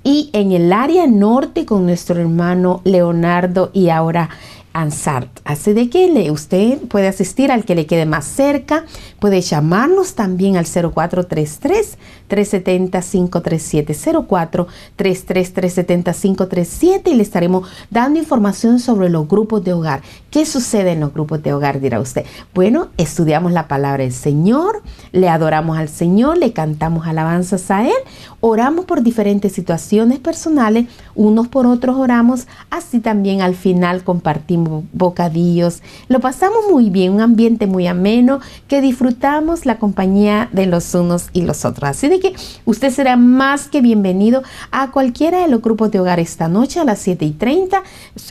y 0.04 0.30
en 0.34 0.52
el 0.52 0.72
área 0.74 1.06
norte 1.08 1.66
con 1.66 1.86
nuestro 1.86 2.20
hermano 2.20 2.82
Leonardo 2.84 3.70
y 3.74 3.90
ahora 3.90 4.30
Ansart. 4.74 5.40
Así 5.46 5.74
de 5.74 5.90
que 5.90 6.10
le, 6.10 6.30
usted 6.30 6.78
puede 6.88 7.08
asistir 7.08 7.52
al 7.52 7.66
que 7.66 7.76
le 7.76 7.88
quede 7.88 8.06
más 8.06 8.26
cerca, 8.26 8.86
puede 9.20 9.42
llamarnos 9.42 10.14
también 10.14 10.58
al 10.58 10.66
0433 10.66 11.98
370 12.28 13.02
537 13.02 13.96
0433 14.28 15.54
370 15.54 16.14
537 16.14 17.10
y 17.10 17.16
le 17.16 17.24
estaremos 17.24 17.68
dando 17.90 18.20
información 18.20 18.80
sobre 18.80 19.10
los 19.10 19.28
grupos 19.28 19.64
de 19.64 19.74
hogar. 19.74 20.02
¿Qué 20.30 20.46
sucede 20.46 20.92
en 20.92 21.00
los 21.00 21.14
grupos 21.14 21.42
de 21.42 21.54
hogar? 21.54 21.80
Dirá 21.80 22.00
usted. 22.00 22.26
Bueno, 22.54 22.90
estudiamos 22.98 23.52
la 23.52 23.68
palabra 23.68 24.04
del 24.04 24.14
Señor, 24.14 24.84
le 25.12 25.30
adoramos 25.30 25.80
al 25.80 25.90
Señor, 25.90 26.38
le 26.38 26.54
cantamos 26.54 27.08
alabanzas 27.08 27.72
a 27.72 27.88
Él, 27.88 27.94
oramos 28.40 28.86
por 28.86 29.02
diferentes 29.02 29.54
situaciones 29.54 30.20
personales, 30.20 30.86
unos 31.16 31.48
por 31.48 31.66
otros 31.66 31.98
oramos, 31.98 32.48
así 32.70 33.00
también 33.00 33.42
al 33.42 33.56
final 33.56 34.04
compartimos 34.04 34.59
bocadillos, 34.94 35.82
lo 36.08 36.20
pasamos 36.20 36.60
muy 36.72 36.90
bien, 36.90 37.14
un 37.14 37.22
ambiente 37.22 37.68
muy 37.68 37.88
ameno, 37.88 38.40
que 38.68 38.82
disfrutamos 38.82 39.66
la 39.66 39.78
compañía 39.78 40.50
de 40.52 40.66
los 40.66 40.94
unos 40.94 41.30
y 41.34 41.42
los 41.42 41.66
otros. 41.66 41.90
Así 41.90 42.10
de 42.10 42.20
que 42.20 42.34
usted 42.66 42.92
será 42.92 43.18
más 43.18 43.68
que 43.68 43.82
bienvenido 43.82 44.44
a 44.72 44.92
cualquiera 44.92 45.42
de 45.42 45.48
los 45.48 45.62
grupos 45.62 45.92
de 45.92 46.00
hogar 46.00 46.20
esta 46.20 46.48
noche 46.48 46.80
a 46.80 46.84
las 46.84 47.00
7 47.00 47.26
y 47.26 47.32
30. 47.32 47.84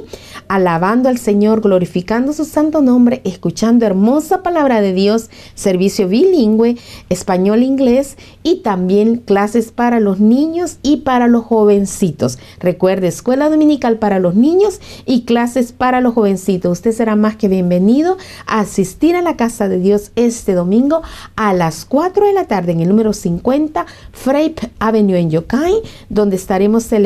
alabando 0.47 1.09
al 1.09 1.17
Señor, 1.17 1.59
glorificando 1.59 2.31
su 2.31 2.45
santo 2.45 2.81
nombre, 2.81 3.21
escuchando 3.25 3.85
hermosa 3.85 4.43
palabra 4.43 4.79
de 4.79 4.93
Dios, 4.93 5.29
servicio 5.53 6.07
bilingüe, 6.07 6.77
español-inglés 7.09 8.17
y 8.43 8.61
también 8.61 9.17
clases 9.17 9.73
para 9.73 9.99
los 9.99 10.21
niños 10.21 10.77
y 10.83 10.97
para 10.97 11.27
los 11.27 11.43
jovencitos. 11.43 12.39
Recuerde, 12.59 13.07
escuela 13.07 13.49
dominical 13.49 13.97
para 13.97 14.19
los 14.19 14.35
niños 14.35 14.79
y 15.05 15.23
clases 15.23 15.73
para 15.73 15.99
los 15.99 16.13
jovencitos. 16.13 16.71
Usted 16.71 16.93
será 16.93 17.17
más 17.17 17.35
que 17.35 17.49
bienvenido 17.49 18.17
a 18.47 18.61
asistir 18.61 19.17
a 19.17 19.21
la 19.21 19.35
casa 19.35 19.67
de 19.67 19.79
Dios 19.79 20.11
este 20.15 20.53
domingo 20.53 21.01
a 21.35 21.53
las 21.53 21.83
4 21.83 22.25
de 22.27 22.33
la 22.33 22.45
tarde 22.45 22.71
en 22.71 22.79
el 22.79 22.87
número 22.87 23.11
50 23.11 23.85
Frape 24.13 24.71
Avenue 24.79 25.19
en 25.19 25.29
Yokai, 25.29 25.73
donde 26.07 26.37
estaremos 26.37 26.83
celebrando, 26.83 27.00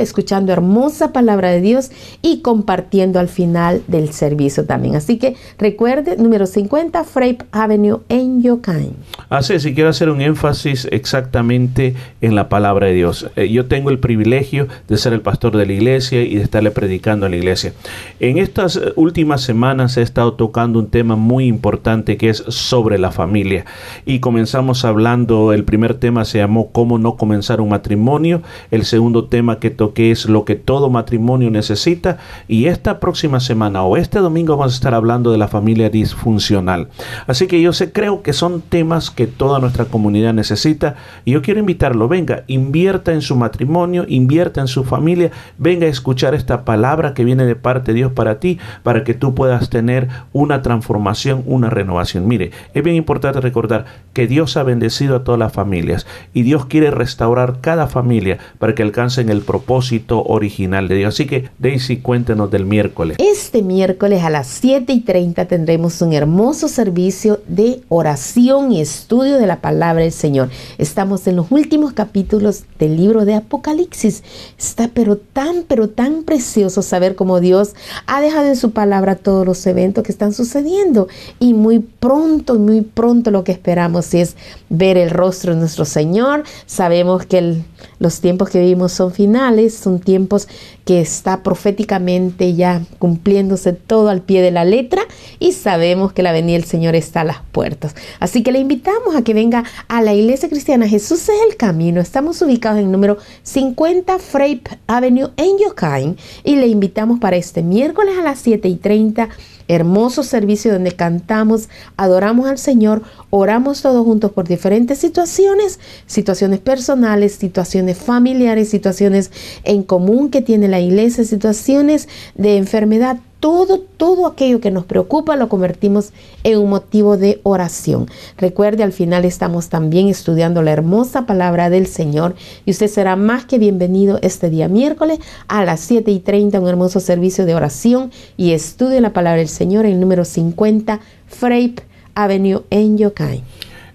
escuchando 0.00 0.52
hermosa 0.52 1.12
palabra 1.12 1.50
de 1.50 1.60
Dios 1.60 1.90
y 2.22 2.40
compartiendo 2.40 3.18
al 3.18 3.28
final 3.28 3.82
del 3.88 4.12
servicio 4.12 4.64
también. 4.66 4.96
Así 4.96 5.18
que 5.18 5.36
recuerde, 5.58 6.16
número 6.16 6.46
50, 6.46 7.04
Frape 7.04 7.44
Avenue 7.52 8.00
en 8.08 8.42
Yokai. 8.42 8.92
Así 9.28 9.54
es, 9.54 9.66
y 9.66 9.74
quiero 9.74 9.90
hacer 9.90 10.08
un 10.08 10.20
énfasis 10.20 10.88
exactamente 10.90 11.94
en 12.20 12.34
la 12.34 12.48
palabra 12.48 12.86
de 12.86 12.94
Dios. 12.94 13.30
Eh, 13.36 13.50
yo 13.50 13.66
tengo 13.66 13.90
el 13.90 13.98
privilegio 13.98 14.68
de 14.88 14.96
ser 14.96 15.12
el 15.12 15.20
pastor 15.20 15.56
de 15.56 15.66
la 15.66 15.72
iglesia 15.72 16.22
y 16.22 16.36
de 16.36 16.42
estarle 16.42 16.70
predicando 16.70 17.26
a 17.26 17.28
la 17.28 17.36
iglesia. 17.36 17.72
En 18.20 18.38
estas 18.38 18.76
eh, 18.76 18.92
últimas 18.96 19.42
semanas 19.42 19.96
he 19.96 20.02
estado 20.02 20.34
tocando 20.34 20.78
un 20.78 20.88
tema 20.88 21.16
muy 21.16 21.46
importante 21.46 22.16
que 22.16 22.28
es 22.28 22.44
sobre 22.48 22.98
la 22.98 23.10
familia. 23.10 23.64
Y 24.06 24.20
comenzamos 24.20 24.84
hablando, 24.84 25.52
el 25.52 25.64
primer 25.64 25.94
tema 25.94 26.24
se 26.24 26.38
llamó 26.38 26.70
cómo 26.72 26.98
no 26.98 27.16
comenzar 27.16 27.60
un 27.60 27.70
matrimonio. 27.70 28.42
El 28.70 28.84
segundo 28.84 29.24
tema 29.32 29.58
que 29.60 29.70
toqué 29.70 30.10
es 30.10 30.26
lo 30.26 30.44
que 30.44 30.56
todo 30.56 30.90
matrimonio 30.90 31.50
necesita. 31.50 32.18
Y 32.48 32.66
esta 32.66 33.00
próxima 33.00 33.40
semana 33.40 33.82
o 33.82 33.96
este 33.96 34.18
domingo 34.18 34.58
vamos 34.58 34.74
a 34.74 34.76
estar 34.76 34.92
hablando 34.92 35.32
de 35.32 35.38
la 35.38 35.48
familia 35.48 35.88
disfuncional. 35.88 36.88
Así 37.26 37.46
que 37.46 37.62
yo 37.62 37.72
sé, 37.72 37.92
creo 37.92 38.20
que 38.20 38.34
son 38.34 38.60
temas 38.60 39.10
que 39.10 39.26
toda 39.26 39.58
nuestra 39.58 39.86
comunidad 39.86 40.34
necesita. 40.34 40.96
Y 41.24 41.30
yo 41.30 41.40
quiero 41.40 41.60
invitarlo, 41.60 42.08
venga, 42.08 42.44
invierta 42.46 43.14
en 43.14 43.22
su 43.22 43.34
matrimonio, 43.34 44.04
invierta 44.06 44.60
en 44.60 44.68
su 44.68 44.84
familia, 44.84 45.30
venga 45.56 45.86
a 45.86 45.90
escuchar 45.90 46.34
esta 46.34 46.66
palabra 46.66 47.14
que 47.14 47.24
viene 47.24 47.46
de 47.46 47.56
parte 47.56 47.92
de 47.92 47.96
Dios 47.96 48.12
para 48.12 48.38
ti, 48.38 48.58
para 48.82 49.02
que 49.02 49.14
tú 49.14 49.34
puedas 49.34 49.70
tener 49.70 50.08
una 50.34 50.60
transformación, 50.60 51.42
una 51.46 51.70
renovación. 51.70 52.28
Mire, 52.28 52.50
es 52.74 52.82
bien 52.82 52.96
importante 52.96 53.40
recordar 53.40 53.86
que 54.12 54.26
Dios 54.26 54.58
ha 54.58 54.62
bendecido 54.62 55.16
a 55.16 55.24
todas 55.24 55.38
las 55.38 55.54
familias 55.54 56.06
y 56.34 56.42
Dios 56.42 56.66
quiere 56.66 56.90
restaurar 56.90 57.62
cada 57.62 57.86
familia 57.86 58.36
para 58.58 58.74
que 58.74 58.82
alcancen 59.22 59.30
el 59.30 59.42
propósito 59.42 60.22
original 60.24 60.88
de 60.88 60.96
Dios. 60.96 61.14
Así 61.14 61.26
que 61.26 61.50
Daisy, 61.58 61.98
cuéntenos 61.98 62.50
del 62.50 62.66
miércoles. 62.66 63.16
Este 63.20 63.62
miércoles 63.62 64.22
a 64.22 64.30
las 64.30 64.46
7 64.46 64.92
y 64.92 65.00
30 65.00 65.46
tendremos 65.46 66.00
un 66.02 66.12
hermoso 66.12 66.68
servicio 66.68 67.40
de 67.46 67.80
oración 67.88 68.72
y 68.72 68.80
estudio 68.80 69.38
de 69.38 69.46
la 69.46 69.60
palabra 69.60 70.02
del 70.02 70.12
Señor. 70.12 70.50
Estamos 70.78 71.26
en 71.26 71.36
los 71.36 71.50
últimos 71.50 71.92
capítulos 71.92 72.64
del 72.78 72.96
libro 72.96 73.24
de 73.24 73.34
Apocalipsis. 73.34 74.22
Está 74.58 74.88
pero 74.92 75.16
tan, 75.16 75.64
pero 75.66 75.88
tan 75.88 76.24
precioso 76.24 76.82
saber 76.82 77.14
cómo 77.14 77.40
Dios 77.40 77.74
ha 78.06 78.20
dejado 78.20 78.48
en 78.48 78.56
su 78.56 78.72
palabra 78.72 79.16
todos 79.16 79.46
los 79.46 79.66
eventos 79.66 80.04
que 80.04 80.12
están 80.12 80.32
sucediendo. 80.32 81.08
Y 81.38 81.54
muy 81.54 81.80
pronto, 81.80 82.58
muy 82.58 82.82
pronto 82.82 83.30
lo 83.30 83.44
que 83.44 83.52
esperamos 83.52 84.14
es 84.14 84.36
ver 84.68 84.96
el 84.96 85.10
rostro 85.10 85.54
de 85.54 85.60
nuestro 85.60 85.84
Señor. 85.84 86.44
Sabemos 86.66 87.26
que 87.26 87.62
los 87.98 88.20
tiempos 88.20 88.50
que 88.50 88.60
vivimos 88.60 88.92
son 89.02 89.12
finales, 89.12 89.74
son 89.74 89.98
tiempos 89.98 90.46
que 90.84 91.00
está 91.00 91.42
proféticamente 91.42 92.54
ya 92.54 92.82
cumpliéndose 92.98 93.72
todo 93.72 94.08
al 94.08 94.22
pie 94.22 94.42
de 94.42 94.50
la 94.52 94.64
letra 94.64 95.02
y 95.38 95.52
sabemos 95.52 96.12
que 96.12 96.22
la 96.22 96.32
venida 96.32 96.56
del 96.56 96.64
Señor 96.64 96.94
está 96.94 97.22
a 97.22 97.24
las 97.24 97.38
puertas. 97.52 97.94
Así 98.20 98.42
que 98.42 98.52
le 98.52 98.60
invitamos 98.60 99.16
a 99.16 99.22
que 99.22 99.34
venga 99.34 99.64
a 99.88 100.02
la 100.02 100.14
Iglesia 100.14 100.48
Cristiana 100.48 100.88
Jesús 100.88 101.22
es 101.22 101.36
el 101.48 101.56
camino. 101.56 102.00
Estamos 102.00 102.40
ubicados 102.42 102.78
en 102.78 102.86
el 102.86 102.92
número 102.92 103.18
50 103.42 104.18
Frape 104.18 104.78
Avenue 104.86 105.30
en 105.36 105.58
Yokain 105.58 106.16
y 106.44 106.56
le 106.56 106.68
invitamos 106.68 107.18
para 107.18 107.36
este 107.36 107.62
miércoles 107.62 108.14
a 108.18 108.22
las 108.22 108.38
7 108.38 108.68
y 108.68 108.76
30 108.76 109.28
hermoso 109.68 110.22
servicio 110.22 110.72
donde 110.72 110.92
cantamos, 110.92 111.68
adoramos 111.96 112.48
al 112.48 112.58
Señor, 112.58 113.02
oramos 113.30 113.82
todos 113.82 114.04
juntos 114.04 114.32
por 114.32 114.48
diferentes 114.48 114.98
situaciones, 114.98 115.80
situaciones 116.06 116.60
personales, 116.60 117.34
situaciones 117.34 117.98
familiares, 117.98 118.68
situaciones 118.68 119.30
en 119.64 119.82
común 119.82 120.30
que 120.30 120.42
tiene 120.42 120.68
la 120.68 120.80
iglesia, 120.80 121.24
situaciones 121.24 122.08
de 122.34 122.56
enfermedad. 122.56 123.18
Todo, 123.42 123.80
todo 123.80 124.28
aquello 124.28 124.60
que 124.60 124.70
nos 124.70 124.84
preocupa 124.84 125.34
lo 125.34 125.48
convertimos 125.48 126.12
en 126.44 126.58
un 126.58 126.70
motivo 126.70 127.16
de 127.16 127.40
oración. 127.42 128.06
Recuerde, 128.38 128.84
al 128.84 128.92
final 128.92 129.24
estamos 129.24 129.68
también 129.68 130.06
estudiando 130.06 130.62
la 130.62 130.70
hermosa 130.70 131.26
palabra 131.26 131.68
del 131.68 131.88
Señor 131.88 132.36
y 132.64 132.70
usted 132.70 132.86
será 132.86 133.16
más 133.16 133.44
que 133.44 133.58
bienvenido 133.58 134.20
este 134.22 134.48
día 134.48 134.68
miércoles 134.68 135.18
a 135.48 135.64
las 135.64 135.80
7 135.80 136.08
y 136.12 136.20
30, 136.20 136.60
un 136.60 136.68
hermoso 136.68 137.00
servicio 137.00 137.44
de 137.44 137.56
oración 137.56 138.12
y 138.36 138.52
estudio 138.52 139.00
la 139.00 139.12
palabra 139.12 139.40
del 139.40 139.48
Señor 139.48 139.86
en 139.86 139.94
el 139.94 140.00
número 140.00 140.24
50 140.24 141.00
Frape 141.26 141.82
Avenue 142.14 142.62
en 142.70 142.96
Yokai. 142.96 143.42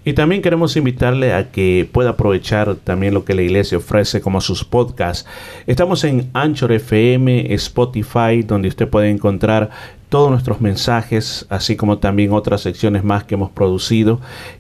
Y 0.08 0.14
también 0.14 0.42
queremos 0.42 0.78
invitarle 0.78 1.34
a 1.34 1.52
que 1.52 1.86
pueda 1.92 2.12
aprovechar 2.12 2.76
también 2.76 3.14
lo 3.14 3.26
que 3.26 3.34
la 3.34 3.42
iglesia 3.42 3.78
ofrece 3.78 4.22
como 4.22 4.40
sus 4.40 4.64
podcasts. 4.64 5.28
Estamos 5.66 6.06
en 6.06 6.30
Anchor 6.32 6.72
FM, 6.72 7.54
Spotify, 7.56 8.42
donde 8.42 8.70
usted 8.70 8.88
puede 8.88 9.10
encontrar 9.10 9.70
todos 10.10 10.32
nuestros 10.32 10.62
mensajes, 10.62 11.46
así 11.50 11.76
como 11.76 11.98
también 11.98 12.32
otras 12.32 12.62
secciones 12.62 13.04
más 13.04 13.26
que 13.26 13.36
hemos 13.36 13.52
producido, 13.52 14.20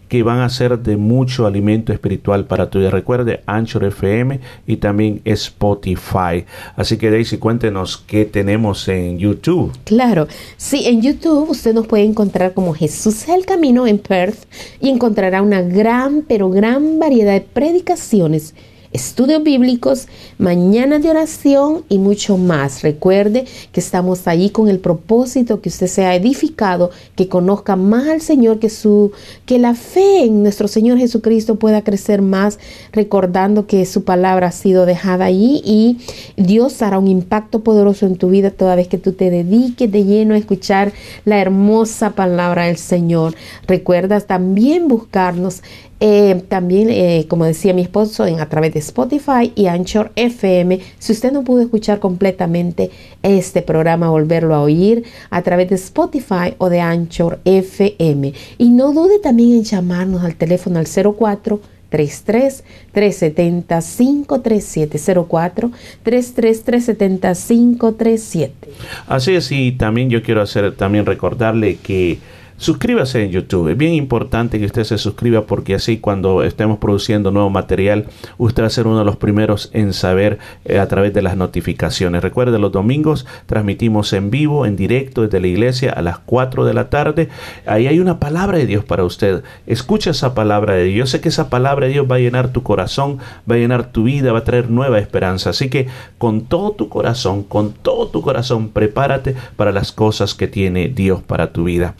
que 0.09 0.23
van 0.23 0.39
a 0.39 0.49
ser 0.49 0.79
de 0.79 0.97
mucho 0.97 1.45
alimento 1.45 1.93
espiritual 1.93 2.45
para 2.45 2.69
tu 2.69 2.79
vida. 2.79 2.89
Recuerde 2.89 3.41
Anchor 3.45 3.85
FM 3.85 4.39
y 4.65 4.77
también 4.77 5.21
Spotify. 5.25 6.45
Así 6.75 6.97
que 6.97 7.11
Daisy, 7.11 7.37
cuéntenos 7.37 7.97
qué 7.97 8.25
tenemos 8.25 8.87
en 8.87 9.17
YouTube. 9.19 9.71
Claro, 9.83 10.27
sí, 10.55 10.85
en 10.85 11.01
YouTube 11.01 11.49
usted 11.49 11.73
nos 11.73 11.87
puede 11.87 12.03
encontrar 12.03 12.53
como 12.53 12.73
Jesús 12.73 13.23
es 13.23 13.29
el 13.29 13.45
Camino 13.45 13.87
en 13.87 13.99
Perth 13.99 14.45
y 14.81 14.89
encontrará 14.89 15.41
una 15.41 15.61
gran, 15.61 16.23
pero 16.27 16.49
gran 16.49 16.99
variedad 16.99 17.33
de 17.33 17.41
predicaciones, 17.41 18.53
estudios 18.97 19.43
bíblicos, 19.43 20.07
mañanas 20.39 21.03
de 21.03 21.11
oración 21.11 21.83
y 21.87 21.99
mucho 21.99 22.37
más. 22.37 22.81
Recuerde 22.81 23.45
que 23.71 23.79
estamos 23.79 24.27
allí 24.27 24.49
con 24.49 24.69
el 24.69 24.79
propósito 24.79 25.61
que 25.61 25.69
usted 25.69 25.85
sea 25.85 26.15
edificado, 26.15 26.89
que 27.15 27.27
conozca 27.27 27.75
más 27.75 28.07
al 28.07 28.21
Señor, 28.21 28.57
que 28.57 28.69
su 28.69 29.11
que 29.45 29.59
la 29.59 29.75
fe 29.75 30.23
en 30.23 30.41
nuestro 30.41 30.67
Señor 30.67 30.97
Jesucristo 30.97 31.55
pueda 31.57 31.83
crecer 31.83 32.23
más, 32.23 32.57
recordando 32.91 33.67
que 33.67 33.85
su 33.85 34.03
palabra 34.03 34.47
ha 34.47 34.51
sido 34.51 34.87
dejada 34.87 35.25
allí 35.25 35.61
y 35.63 35.99
Dios 36.35 36.81
hará 36.81 36.97
un 36.97 37.07
impacto 37.07 37.59
poderoso 37.59 38.07
en 38.07 38.15
tu 38.15 38.29
vida 38.29 38.49
toda 38.49 38.75
vez 38.75 38.87
que 38.87 38.97
tú 38.97 39.13
te 39.13 39.29
dediques 39.29 39.91
de 39.91 40.05
lleno 40.05 40.33
a 40.33 40.37
escuchar 40.37 40.91
la 41.23 41.39
hermosa 41.39 42.11
palabra 42.11 42.65
del 42.65 42.77
Señor. 42.77 43.35
Recuerda 43.67 44.19
también 44.21 44.87
buscarnos 44.87 45.61
eh, 45.99 46.43
también, 46.47 46.89
eh, 46.89 47.25
como 47.27 47.45
decía 47.45 47.73
mi 47.73 47.81
esposo, 47.81 48.25
en, 48.27 48.39
a 48.39 48.49
través 48.49 48.73
de 48.73 48.79
Spotify 48.79 49.51
y 49.55 49.67
Anchor 49.67 50.11
FM. 50.15 50.79
Si 50.99 51.11
usted 51.11 51.31
no 51.31 51.43
pudo 51.43 51.61
escuchar 51.61 51.99
completamente 51.99 52.91
este 53.23 53.61
programa, 53.63 54.09
volverlo 54.09 54.53
a 54.53 54.61
oír 54.61 55.03
a 55.31 55.41
través 55.41 55.69
de 55.69 55.75
Spotify 55.75 56.53
o 56.59 56.69
de 56.69 56.81
Anchor 56.81 57.39
FM. 57.45 58.33
Y 58.57 58.69
no 58.69 58.93
dude 58.93 59.19
también 59.19 59.53
en 59.53 59.63
llamarnos 59.63 60.23
al 60.23 60.35
teléfono 60.35 60.79
al 60.79 60.87
04 60.87 61.59
33 61.89 62.63
370 62.91 63.79
537 63.79 64.99
04 65.29 65.71
33 66.03 66.63
370 66.63 67.33
537 67.33 68.69
Así 69.07 69.35
es, 69.35 69.51
y 69.51 69.71
también 69.71 70.09
yo 70.09 70.21
quiero 70.21 70.41
hacer 70.41 70.75
también 70.75 71.05
recordarle 71.05 71.77
que 71.77 72.19
suscríbase 72.57 73.23
en 73.23 73.31
YouTube. 73.31 73.69
Es 73.69 73.77
bien 73.77 73.93
importante 73.93 74.59
que 74.59 74.65
usted 74.65 74.83
se 74.83 74.97
suscriba 74.97 75.41
porque 75.45 75.75
así 75.75 75.99
cuando 75.99 76.43
estemos 76.43 76.79
produciendo 76.79 77.31
nuevo 77.31 77.49
material, 77.49 78.07
usted 78.37 78.63
va 78.63 78.67
a 78.67 78.71
ser 78.71 78.87
uno 78.87 78.99
de 78.99 79.05
los 79.05 79.15
primeros 79.15 79.69
en 79.73 79.93
saber 79.93 80.39
eh, 80.65 80.79
a 80.79 80.87
través 80.87 81.13
de 81.13 81.21
las 81.21 81.37
notificaciones. 81.37 82.21
Recuerde, 82.21 82.59
los 82.59 82.71
domingos 82.71 83.25
transmitimos 83.45 84.11
en 84.13 84.29
vivo, 84.29 84.65
en 84.65 84.75
directo 84.75 85.21
desde 85.21 85.39
la 85.39 85.47
iglesia 85.47 85.91
a 85.91 86.01
las 86.01 86.19
4 86.19 86.65
de 86.65 86.73
la 86.73 86.89
tarde. 86.89 87.29
Ahí 87.65 87.87
hay 87.87 87.99
una 87.99 88.19
palabra 88.19 88.57
de 88.57 88.65
Dios 88.65 88.83
para 88.83 89.03
usted. 89.03 89.43
Escucha 89.67 90.11
esa 90.11 90.33
palabra 90.33 90.73
de 90.73 90.85
Dios. 90.85 90.97
Yo 90.97 91.05
sé 91.05 91.21
que 91.21 91.29
esa 91.29 91.49
palabra 91.49 91.85
de 91.85 91.93
Dios 91.93 92.07
va 92.09 92.15
a 92.15 92.19
llenar 92.19 92.49
tu 92.49 92.63
corazón, 92.63 93.19
va 93.49 93.55
a 93.55 93.59
llenar 93.59 93.91
tu 93.91 94.03
vida, 94.03 94.31
va 94.31 94.39
a 94.39 94.43
traer 94.43 94.71
nueva 94.71 94.99
esperanza. 94.99 95.51
Así 95.51 95.69
que 95.69 95.87
con 96.17 96.41
todo 96.41 96.71
tu 96.71 96.89
corazón, 96.89 97.43
con 97.43 97.71
todo 97.73 98.07
tu 98.07 98.21
corazón, 98.21 98.69
prepárate 98.69 99.35
para 99.55 99.71
las 99.71 99.91
cosas 99.91 100.33
que 100.33 100.47
tiene 100.47 100.87
Dios 100.87 101.21
para 101.21 101.53
tu 101.53 101.65
vida. 101.65 101.95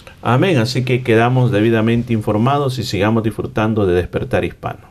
Así 0.56 0.86
que 0.86 1.04
quedamos 1.04 1.52
debidamente 1.52 2.14
informados 2.14 2.80
y 2.80 2.84
sigamos 2.84 3.24
disfrutando 3.24 3.86
de 3.86 3.96
despertar 3.96 4.46
hispano. 4.46 4.87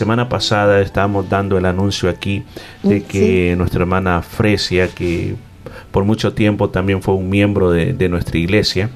Semana 0.00 0.30
pasada 0.30 0.80
estábamos 0.80 1.28
dando 1.28 1.58
el 1.58 1.66
anuncio 1.66 2.08
aquí 2.08 2.42
de 2.82 3.02
que 3.02 3.54
nuestra 3.58 3.80
hermana 3.82 4.22
Fresia, 4.22 4.88
que 4.88 5.34
por 5.90 6.04
mucho 6.04 6.32
tiempo 6.32 6.70
también 6.70 7.02
fue 7.02 7.14
un 7.14 7.28
miembro 7.28 7.70
de, 7.70 7.92
de 7.92 8.08
nuestra 8.08 8.38
iglesia, 8.38 8.88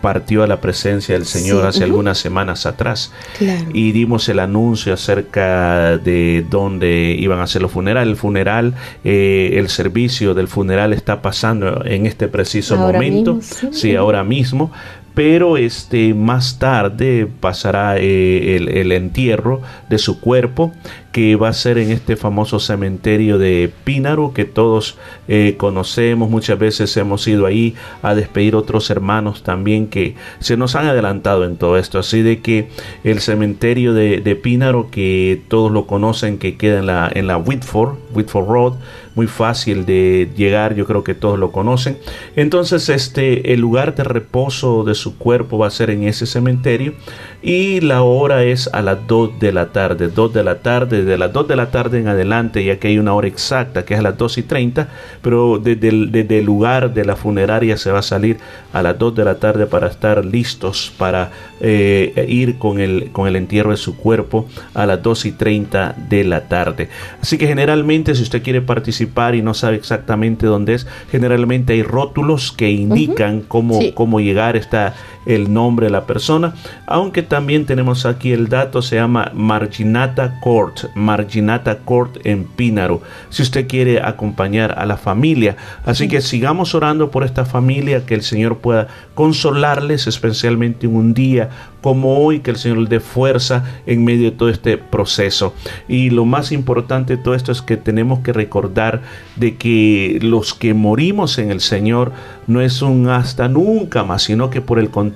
partió 0.00 0.42
a 0.42 0.46
la 0.46 0.60
presencia 0.60 1.14
del 1.14 1.24
Señor 1.24 1.62
Sí, 1.62 1.68
hace 1.68 1.84
algunas 1.84 2.18
semanas 2.18 2.66
atrás. 2.66 3.12
Claro. 3.38 3.70
Y 3.72 3.92
dimos 3.92 4.28
el 4.28 4.40
anuncio 4.40 4.92
acerca 4.92 5.96
de 5.98 6.44
dónde 6.48 7.16
iban 7.18 7.38
a 7.40 7.44
hacer 7.44 7.62
los 7.62 7.70
funerales. 7.72 8.10
El 8.10 8.16
funeral, 8.16 8.74
eh, 9.04 9.54
el 9.54 9.68
servicio 9.68 10.34
del 10.34 10.48
funeral 10.48 10.92
está 10.92 11.22
pasando 11.22 11.84
en 11.84 12.06
este 12.06 12.28
preciso 12.28 12.76
Ahora 12.76 12.92
momento. 12.98 13.34
mismo, 13.34 13.70
sí. 13.72 13.80
sí, 13.80 13.96
ahora 13.96 14.22
mismo. 14.24 14.70
Pero 15.14 15.58
este 15.58 16.14
más 16.14 16.58
tarde 16.58 17.28
pasará 17.40 17.96
eh, 17.98 18.56
el, 18.56 18.92
entierro 18.92 19.60
de 19.90 19.98
su 19.98 20.20
cuerpo, 20.20 20.72
que 21.12 21.36
va 21.36 21.48
a 21.48 21.52
ser 21.52 21.76
en 21.76 21.90
este 21.90 22.16
famoso 22.16 22.58
cementerio 22.58 23.36
de 23.36 23.70
Pínaro, 23.84 24.32
que 24.32 24.46
todos 24.46 24.96
eh, 25.28 25.56
conocemos. 25.58 26.30
Muchas 26.30 26.58
veces 26.58 26.96
hemos 26.96 27.28
ido 27.28 27.44
ahí 27.44 27.74
a 28.02 28.14
despedir 28.14 28.56
otros 28.56 28.88
hermanos 28.88 29.42
también 29.42 29.88
que 29.88 30.14
se 30.38 30.56
nos 30.56 30.76
han 30.76 30.86
adelantado 30.86 31.44
en 31.44 31.56
todo 31.56 31.76
esto. 31.76 31.98
Así 31.98 32.22
de 32.22 32.40
que 32.40 32.70
el 33.04 33.20
cementerio 33.20 33.92
de, 33.92 34.22
de 34.22 34.34
Pínaro, 34.34 34.90
que 34.90 35.42
todos 35.48 35.70
lo 35.70 35.86
conocen, 35.86 36.38
que 36.38 36.56
queda 36.56 36.78
en 36.78 36.86
la, 36.86 37.10
en 37.14 37.26
la 37.26 37.36
Whitford, 37.36 37.98
Whitford 38.14 38.48
Road, 38.48 38.72
muy 39.14 39.26
fácil 39.26 39.84
de 39.86 40.30
llegar, 40.36 40.74
yo 40.74 40.86
creo 40.86 41.04
que 41.04 41.14
todos 41.14 41.38
lo 41.38 41.52
conocen. 41.52 41.98
Entonces, 42.36 42.88
este, 42.88 43.52
el 43.52 43.60
lugar 43.60 43.94
de 43.94 44.04
reposo 44.04 44.84
de 44.84 44.94
su 44.94 45.18
cuerpo 45.18 45.58
va 45.58 45.66
a 45.66 45.70
ser 45.70 45.90
en 45.90 46.04
ese 46.04 46.26
cementerio 46.26 46.94
y 47.42 47.80
la 47.80 48.02
hora 48.02 48.44
es 48.44 48.68
a 48.72 48.82
las 48.82 49.06
2 49.06 49.40
de 49.40 49.52
la 49.52 49.72
tarde, 49.72 50.08
2 50.08 50.32
de 50.32 50.44
la 50.44 50.60
tarde, 50.60 51.04
de 51.04 51.18
las 51.18 51.32
2 51.32 51.48
de 51.48 51.56
la 51.56 51.70
tarde 51.70 51.98
en 51.98 52.08
adelante, 52.08 52.64
ya 52.64 52.78
que 52.78 52.88
hay 52.88 52.98
una 52.98 53.14
hora 53.14 53.26
exacta 53.26 53.84
que 53.84 53.94
es 53.94 54.00
a 54.00 54.02
las 54.02 54.16
2 54.16 54.38
y 54.38 54.42
30, 54.44 54.88
pero 55.22 55.58
desde 55.58 55.88
el, 55.88 56.12
desde 56.12 56.40
lugar 56.40 56.94
de 56.94 57.04
la 57.04 57.16
funeraria 57.16 57.76
se 57.76 57.90
va 57.90 57.98
a 57.98 58.02
salir 58.02 58.38
a 58.72 58.82
las 58.82 58.98
2 58.98 59.14
de 59.14 59.24
la 59.24 59.34
tarde 59.36 59.66
para 59.66 59.88
estar 59.88 60.24
listos 60.24 60.92
para 60.96 61.30
eh, 61.60 62.26
ir 62.28 62.58
con 62.58 62.80
el, 62.80 63.10
con 63.12 63.26
el 63.26 63.36
entierro 63.36 63.70
de 63.72 63.76
su 63.76 63.96
cuerpo 63.96 64.46
a 64.74 64.86
las 64.86 65.02
2 65.02 65.26
y 65.26 65.32
30 65.32 65.96
de 66.08 66.24
la 66.24 66.48
tarde. 66.48 66.88
Así 67.20 67.38
que 67.38 67.46
generalmente 67.46 68.14
si 68.14 68.22
usted 68.22 68.42
quiere 68.42 68.60
participar 68.60 69.01
y 69.34 69.42
no 69.42 69.54
sabe 69.54 69.76
exactamente 69.76 70.46
dónde 70.46 70.74
es, 70.74 70.86
generalmente 71.10 71.72
hay 71.72 71.82
rótulos 71.82 72.52
que 72.52 72.70
indican 72.70 73.40
cómo, 73.42 73.80
Sí. 73.80 73.92
cómo 73.94 74.20
llegar, 74.20 74.56
está 74.56 74.94
el 75.26 75.52
nombre 75.52 75.86
de 75.86 75.92
la 75.92 76.06
persona, 76.06 76.54
aunque 76.86 77.22
también 77.22 77.66
tenemos 77.66 78.06
aquí 78.06 78.32
el 78.32 78.48
dato, 78.48 78.82
se 78.82 78.96
llama 78.96 79.30
Marginata 79.34 80.40
Court, 80.40 80.86
Marginata 80.94 81.78
Court 81.78 82.18
en 82.24 82.44
Pínaro, 82.44 83.02
si 83.30 83.42
usted 83.42 83.66
quiere 83.66 84.02
acompañar 84.02 84.74
a 84.78 84.86
la 84.86 84.96
familia. 84.96 85.56
Así 85.84 86.08
que 86.08 86.20
sigamos 86.20 86.74
orando 86.74 87.10
por 87.10 87.24
esta 87.24 87.44
familia, 87.44 88.06
que 88.06 88.14
el 88.14 88.22
Señor 88.22 88.58
pueda 88.58 88.88
consolarles, 89.14 90.06
especialmente 90.06 90.86
en 90.86 90.96
un 90.96 91.14
día 91.14 91.50
como 91.80 92.18
hoy, 92.18 92.40
que 92.40 92.52
el 92.52 92.56
Señor 92.56 92.78
les 92.78 92.88
dé 92.88 93.00
fuerza 93.00 93.64
en 93.86 94.04
medio 94.04 94.30
de 94.30 94.36
todo 94.36 94.48
este 94.48 94.78
proceso. 94.78 95.52
Y 95.88 96.10
lo 96.10 96.24
más 96.24 96.52
importante 96.52 97.16
de 97.16 97.22
todo 97.22 97.34
esto 97.34 97.50
es 97.50 97.60
que 97.60 97.76
tenemos 97.76 98.20
que 98.20 98.32
recordar 98.32 99.02
de 99.36 99.56
que 99.56 100.18
los 100.22 100.54
que 100.54 100.74
morimos 100.74 101.38
en 101.38 101.50
el 101.50 101.60
Señor 101.60 102.12
no 102.46 102.60
es 102.60 102.82
un 102.82 103.08
hasta 103.08 103.48
nunca 103.48 104.04
más, 104.04 104.22
sino 104.22 104.48
que 104.48 104.60
por 104.60 104.78
el 104.78 104.90
contrario, 104.90 105.11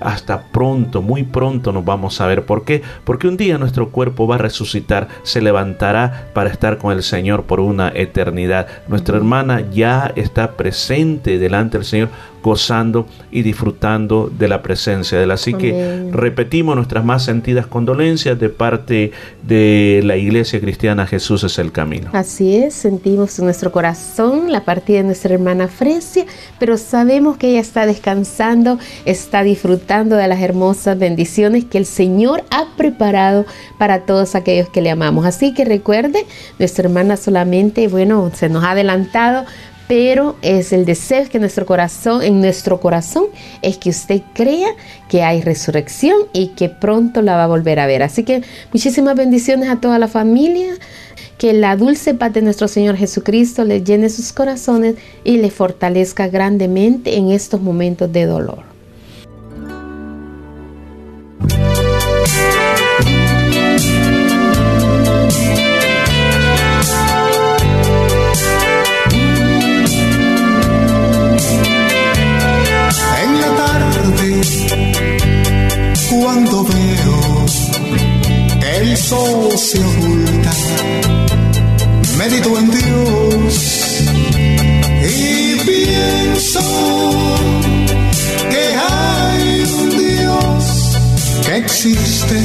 hasta 0.00 0.42
pronto, 0.44 1.02
muy 1.02 1.22
pronto 1.22 1.72
nos 1.72 1.84
vamos 1.84 2.20
a 2.20 2.26
ver. 2.26 2.44
¿Por 2.44 2.64
qué? 2.64 2.82
Porque 3.04 3.28
un 3.28 3.36
día 3.36 3.58
nuestro 3.58 3.90
cuerpo 3.90 4.26
va 4.26 4.36
a 4.36 4.38
resucitar, 4.38 5.08
se 5.22 5.40
levantará 5.40 6.30
para 6.34 6.50
estar 6.50 6.78
con 6.78 6.92
el 6.92 7.02
Señor 7.02 7.44
por 7.44 7.60
una 7.60 7.92
eternidad. 7.94 8.66
Nuestra 8.88 9.16
hermana 9.16 9.62
ya 9.70 10.12
está 10.16 10.56
presente 10.56 11.38
delante 11.38 11.78
del 11.78 11.84
Señor 11.84 12.08
gozando 12.42 13.06
y 13.30 13.42
disfrutando 13.42 14.30
de 14.36 14.48
la 14.48 14.62
presencia 14.62 15.18
de 15.18 15.24
él. 15.24 15.30
Así 15.30 15.54
que 15.54 16.08
repetimos 16.12 16.76
nuestras 16.76 17.04
más 17.04 17.24
sentidas 17.24 17.66
condolencias 17.66 18.38
de 18.38 18.48
parte 18.48 19.12
de 19.42 20.00
la 20.04 20.16
Iglesia 20.16 20.60
Cristiana 20.60 21.06
Jesús 21.06 21.44
es 21.44 21.58
el 21.58 21.72
camino. 21.72 22.10
Así 22.12 22.56
es, 22.56 22.74
sentimos 22.74 23.38
en 23.38 23.44
nuestro 23.46 23.72
corazón 23.72 24.52
la 24.52 24.64
partida 24.64 24.98
de 24.98 25.04
nuestra 25.04 25.34
hermana 25.34 25.68
Fresia, 25.68 26.24
pero 26.58 26.76
sabemos 26.76 27.36
que 27.36 27.50
ella 27.50 27.60
está 27.60 27.86
descansando, 27.86 28.78
está 29.04 29.42
disfrutando 29.42 30.16
de 30.16 30.28
las 30.28 30.40
hermosas 30.40 30.98
bendiciones 30.98 31.64
que 31.64 31.78
el 31.78 31.86
Señor 31.86 32.44
ha 32.50 32.66
preparado 32.76 33.46
para 33.78 34.00
todos 34.00 34.34
aquellos 34.34 34.68
que 34.68 34.82
le 34.82 34.90
amamos. 34.90 35.26
Así 35.26 35.54
que 35.54 35.64
recuerde, 35.64 36.26
nuestra 36.58 36.84
hermana 36.84 37.16
solamente, 37.16 37.88
bueno, 37.88 38.30
se 38.34 38.48
nos 38.48 38.64
ha 38.64 38.72
adelantado, 38.72 39.44
pero 39.88 40.36
es 40.42 40.72
el 40.72 40.84
deseo 40.84 41.28
que 41.28 41.38
nuestro 41.38 41.66
corazón, 41.66 42.22
en 42.22 42.40
nuestro 42.40 42.78
corazón, 42.78 43.24
es 43.62 43.78
que 43.78 43.90
usted 43.90 44.20
crea 44.34 44.68
que 45.08 45.22
hay 45.22 45.40
resurrección 45.40 46.16
y 46.34 46.48
que 46.48 46.68
pronto 46.68 47.22
la 47.22 47.36
va 47.36 47.44
a 47.44 47.48
volver 47.48 47.80
a 47.80 47.86
ver. 47.86 48.02
Así 48.02 48.22
que 48.22 48.42
muchísimas 48.72 49.16
bendiciones 49.16 49.68
a 49.70 49.80
toda 49.80 49.98
la 49.98 50.06
familia. 50.06 50.74
Que 51.38 51.52
la 51.52 51.76
dulce 51.76 52.14
paz 52.14 52.32
de 52.32 52.42
nuestro 52.42 52.66
Señor 52.66 52.96
Jesucristo 52.96 53.64
les 53.64 53.84
llene 53.84 54.10
sus 54.10 54.32
corazones 54.32 54.96
y 55.22 55.38
les 55.38 55.52
fortalezca 55.52 56.26
grandemente 56.26 57.16
en 57.16 57.30
estos 57.30 57.60
momentos 57.60 58.12
de 58.12 58.26
dolor. 58.26 58.77
Sol 79.08 79.56
se 79.56 79.78
oculta, 79.78 80.52
medito 82.18 82.58
en 82.58 82.70
Dios 82.70 84.02
y 85.02 85.54
pienso 85.64 86.60
que 88.50 88.64
hay 88.76 89.62
un 89.80 89.88
Dios 89.96 90.64
que 91.42 91.56
existe, 91.56 92.38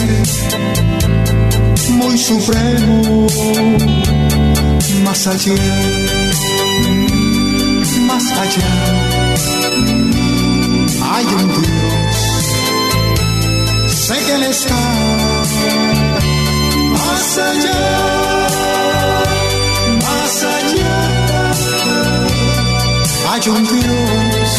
muy 1.90 2.18
supremo, 2.18 3.28
más 5.04 5.28
allá, 5.28 5.56
más 8.08 8.26
allá. 8.44 8.74
Hay 11.12 11.26
un 11.26 11.48
Dios, 11.62 12.16
sé 14.08 14.16
que 14.26 14.34
Él 14.36 14.44
está 14.44 15.33
más 17.14 17.38
allá, 17.38 17.82
más 20.06 20.36
allá. 20.58 20.96
Hay 23.30 23.50
un 23.50 23.64
Dios, 23.74 24.50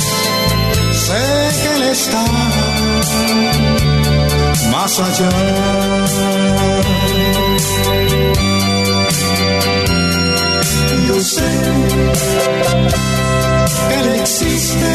sé 1.06 1.22
que 1.60 1.70
Él 1.76 1.82
está 1.98 2.24
más 4.70 4.92
allá. 5.06 5.32
Yo 11.08 11.16
sé 11.20 11.50
que 13.88 13.94
Él 14.00 14.08
existe 14.20 14.90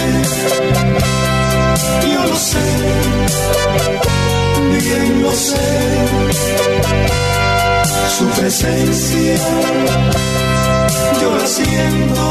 yo 2.14 2.26
lo 2.26 2.36
sé, 2.36 2.68
bien 4.80 5.22
lo 5.24 5.32
sé, 5.32 5.68
su 8.20 8.26
presencia 8.40 9.36
yo 11.22 11.30
la 11.38 11.48
siento 11.48 12.24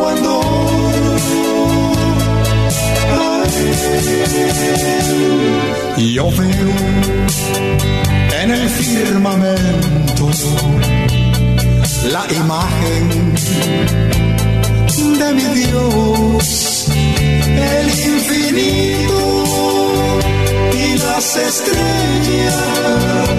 cuando 0.00 0.38
oro. 0.38 1.16
Ay, 5.96 6.14
yo 6.14 6.30
veo 6.30 6.70
en 8.42 8.50
el 8.50 8.68
firmamento 8.70 10.30
la 12.10 12.24
imagen 12.42 13.34
de 15.20 15.28
mi 15.34 15.46
Dios, 15.60 16.88
el 17.72 17.88
infinito 18.14 19.20
y 20.72 20.98
las 20.98 21.36
estrellas, 21.36 22.56
la 22.82 23.31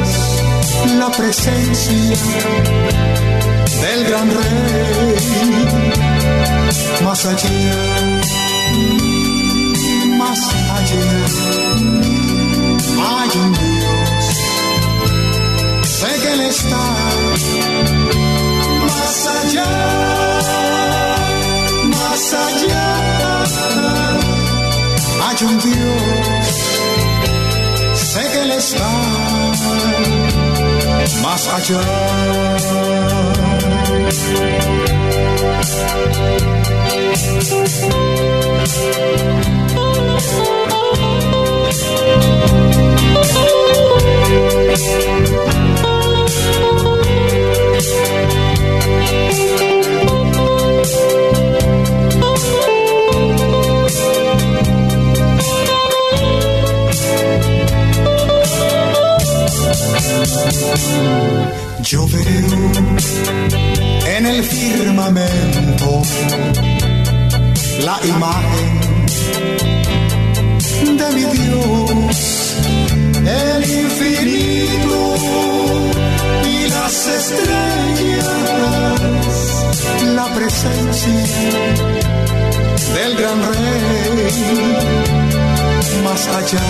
presencia 1.18 2.18
del 3.82 4.04
gran 4.06 4.30
rey, 4.30 5.16
más 7.04 7.26
allá, 7.26 7.52
más 10.18 10.40
allá, 10.78 11.02
hay 13.10 13.32
un 13.44 13.52
Dios, 13.54 14.26
sé 15.88 16.10
que 16.22 16.34
Él 16.34 16.42
está 16.42 16.84
más 18.82 19.28
allá 19.44 20.64
más 22.14 22.34
allá. 22.34 23.44
Hay 25.26 25.46
un 25.46 25.58
Dios, 25.60 26.56
sé 27.96 28.22
que 28.32 28.42
Él 28.44 28.52
está 28.52 28.90
más 31.22 31.48
allá. 31.48 32.94
Yo 61.84 62.08
veo 62.08 62.24
en 64.18 64.26
el 64.26 64.44
firmamento 64.44 66.02
la 67.86 68.00
imagen 68.06 68.84
de 70.98 71.08
mi 71.16 71.24
Dios, 71.38 72.56
el 73.26 73.64
infinito 73.64 75.16
y 76.46 76.68
las 76.70 77.08
estrellas, 77.08 78.28
la 80.16 80.28
presencia 80.36 81.26
del 82.96 83.16
gran 83.18 83.40
rey, 83.52 84.32
más 86.04 86.28
allá, 86.28 86.68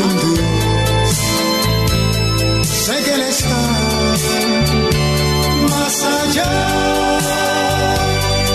un 0.00 0.16
Dios, 0.16 1.18
sé 2.84 2.94
que 3.04 3.14
Él 3.14 3.22
está 3.22 3.60
más 5.68 6.04
allá, 6.04 6.52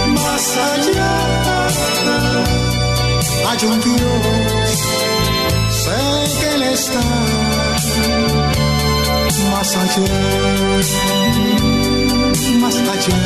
más 0.07 0.57
allá. 0.73 1.11
Hay 3.47 3.65
un 3.67 3.79
Dios, 3.81 4.79
sé 5.83 5.99
que 6.39 6.47
Él 6.55 6.63
está 6.63 7.03
más 9.51 9.75
allá, 9.75 10.07
más 12.59 12.75
allá. 12.75 13.21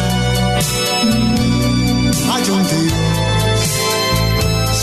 Hay 2.34 2.50
un 2.50 2.64
Dios, 2.64 3.31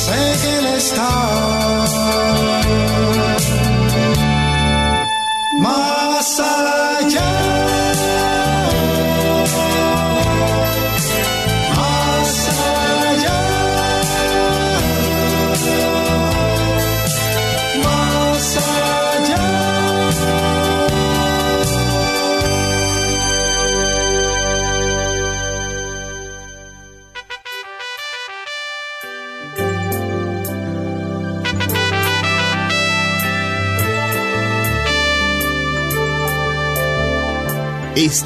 sé 0.09 0.39
que 0.43 0.59
Él 0.59 0.67
está 0.67 1.11
más 5.59 6.41
allá. 6.41 7.48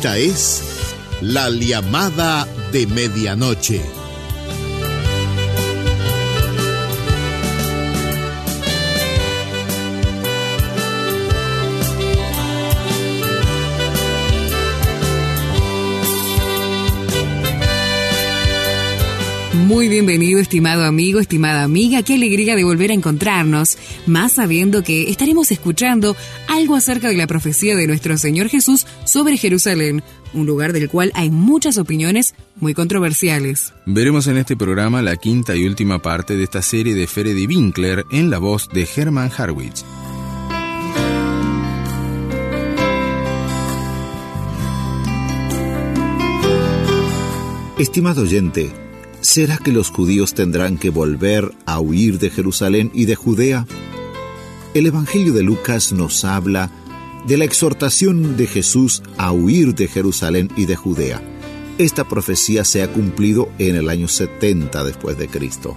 Esta 0.02 0.18
es 0.18 0.62
la 1.20 1.48
llamada 1.48 2.44
de 2.72 2.88
medianoche. 2.88 4.01
Muy 19.72 19.88
bienvenido, 19.88 20.38
estimado 20.38 20.84
amigo, 20.84 21.18
estimada 21.18 21.62
amiga. 21.62 22.02
Qué 22.02 22.16
alegría 22.16 22.56
de 22.56 22.62
volver 22.62 22.90
a 22.90 22.94
encontrarnos, 22.94 23.78
más 24.06 24.32
sabiendo 24.32 24.82
que 24.82 25.08
estaremos 25.08 25.50
escuchando 25.50 26.14
algo 26.46 26.76
acerca 26.76 27.08
de 27.08 27.16
la 27.16 27.26
profecía 27.26 27.74
de 27.74 27.86
nuestro 27.86 28.18
Señor 28.18 28.50
Jesús 28.50 28.86
sobre 29.06 29.38
Jerusalén, 29.38 30.02
un 30.34 30.44
lugar 30.44 30.74
del 30.74 30.90
cual 30.90 31.10
hay 31.14 31.30
muchas 31.30 31.78
opiniones 31.78 32.34
muy 32.56 32.74
controversiales. 32.74 33.72
Veremos 33.86 34.26
en 34.26 34.36
este 34.36 34.58
programa 34.58 35.00
la 35.00 35.16
quinta 35.16 35.56
y 35.56 35.66
última 35.66 36.02
parte 36.02 36.36
de 36.36 36.44
esta 36.44 36.60
serie 36.60 36.94
de 36.94 37.06
Freddy 37.06 37.46
Winkler 37.46 38.04
en 38.10 38.28
la 38.28 38.36
voz 38.36 38.68
de 38.74 38.86
Herman 38.94 39.30
Harwitz. 39.34 39.86
Estimado 47.78 48.20
oyente, 48.22 48.70
¿será 49.22 49.56
que 49.56 49.72
los 49.72 49.90
judíos 49.90 50.34
tendrán 50.34 50.76
que 50.76 50.90
volver 50.90 51.52
a 51.64 51.80
huir 51.80 52.18
de 52.18 52.28
Jerusalén 52.28 52.90
y 52.92 53.06
de 53.06 53.14
Judea? 53.14 53.66
El 54.74 54.86
Evangelio 54.86 55.32
de 55.32 55.42
Lucas 55.42 55.92
nos 55.92 56.24
habla 56.24 56.70
de 57.26 57.36
la 57.36 57.44
exhortación 57.44 58.36
de 58.36 58.46
Jesús 58.46 59.02
a 59.16 59.32
huir 59.32 59.74
de 59.74 59.86
Jerusalén 59.86 60.50
y 60.56 60.66
de 60.66 60.76
Judea. 60.76 61.22
Esta 61.78 62.08
profecía 62.08 62.64
se 62.64 62.82
ha 62.82 62.92
cumplido 62.92 63.48
en 63.58 63.76
el 63.76 63.88
año 63.88 64.08
70 64.08 64.84
después 64.84 65.16
de 65.16 65.28
Cristo. 65.28 65.76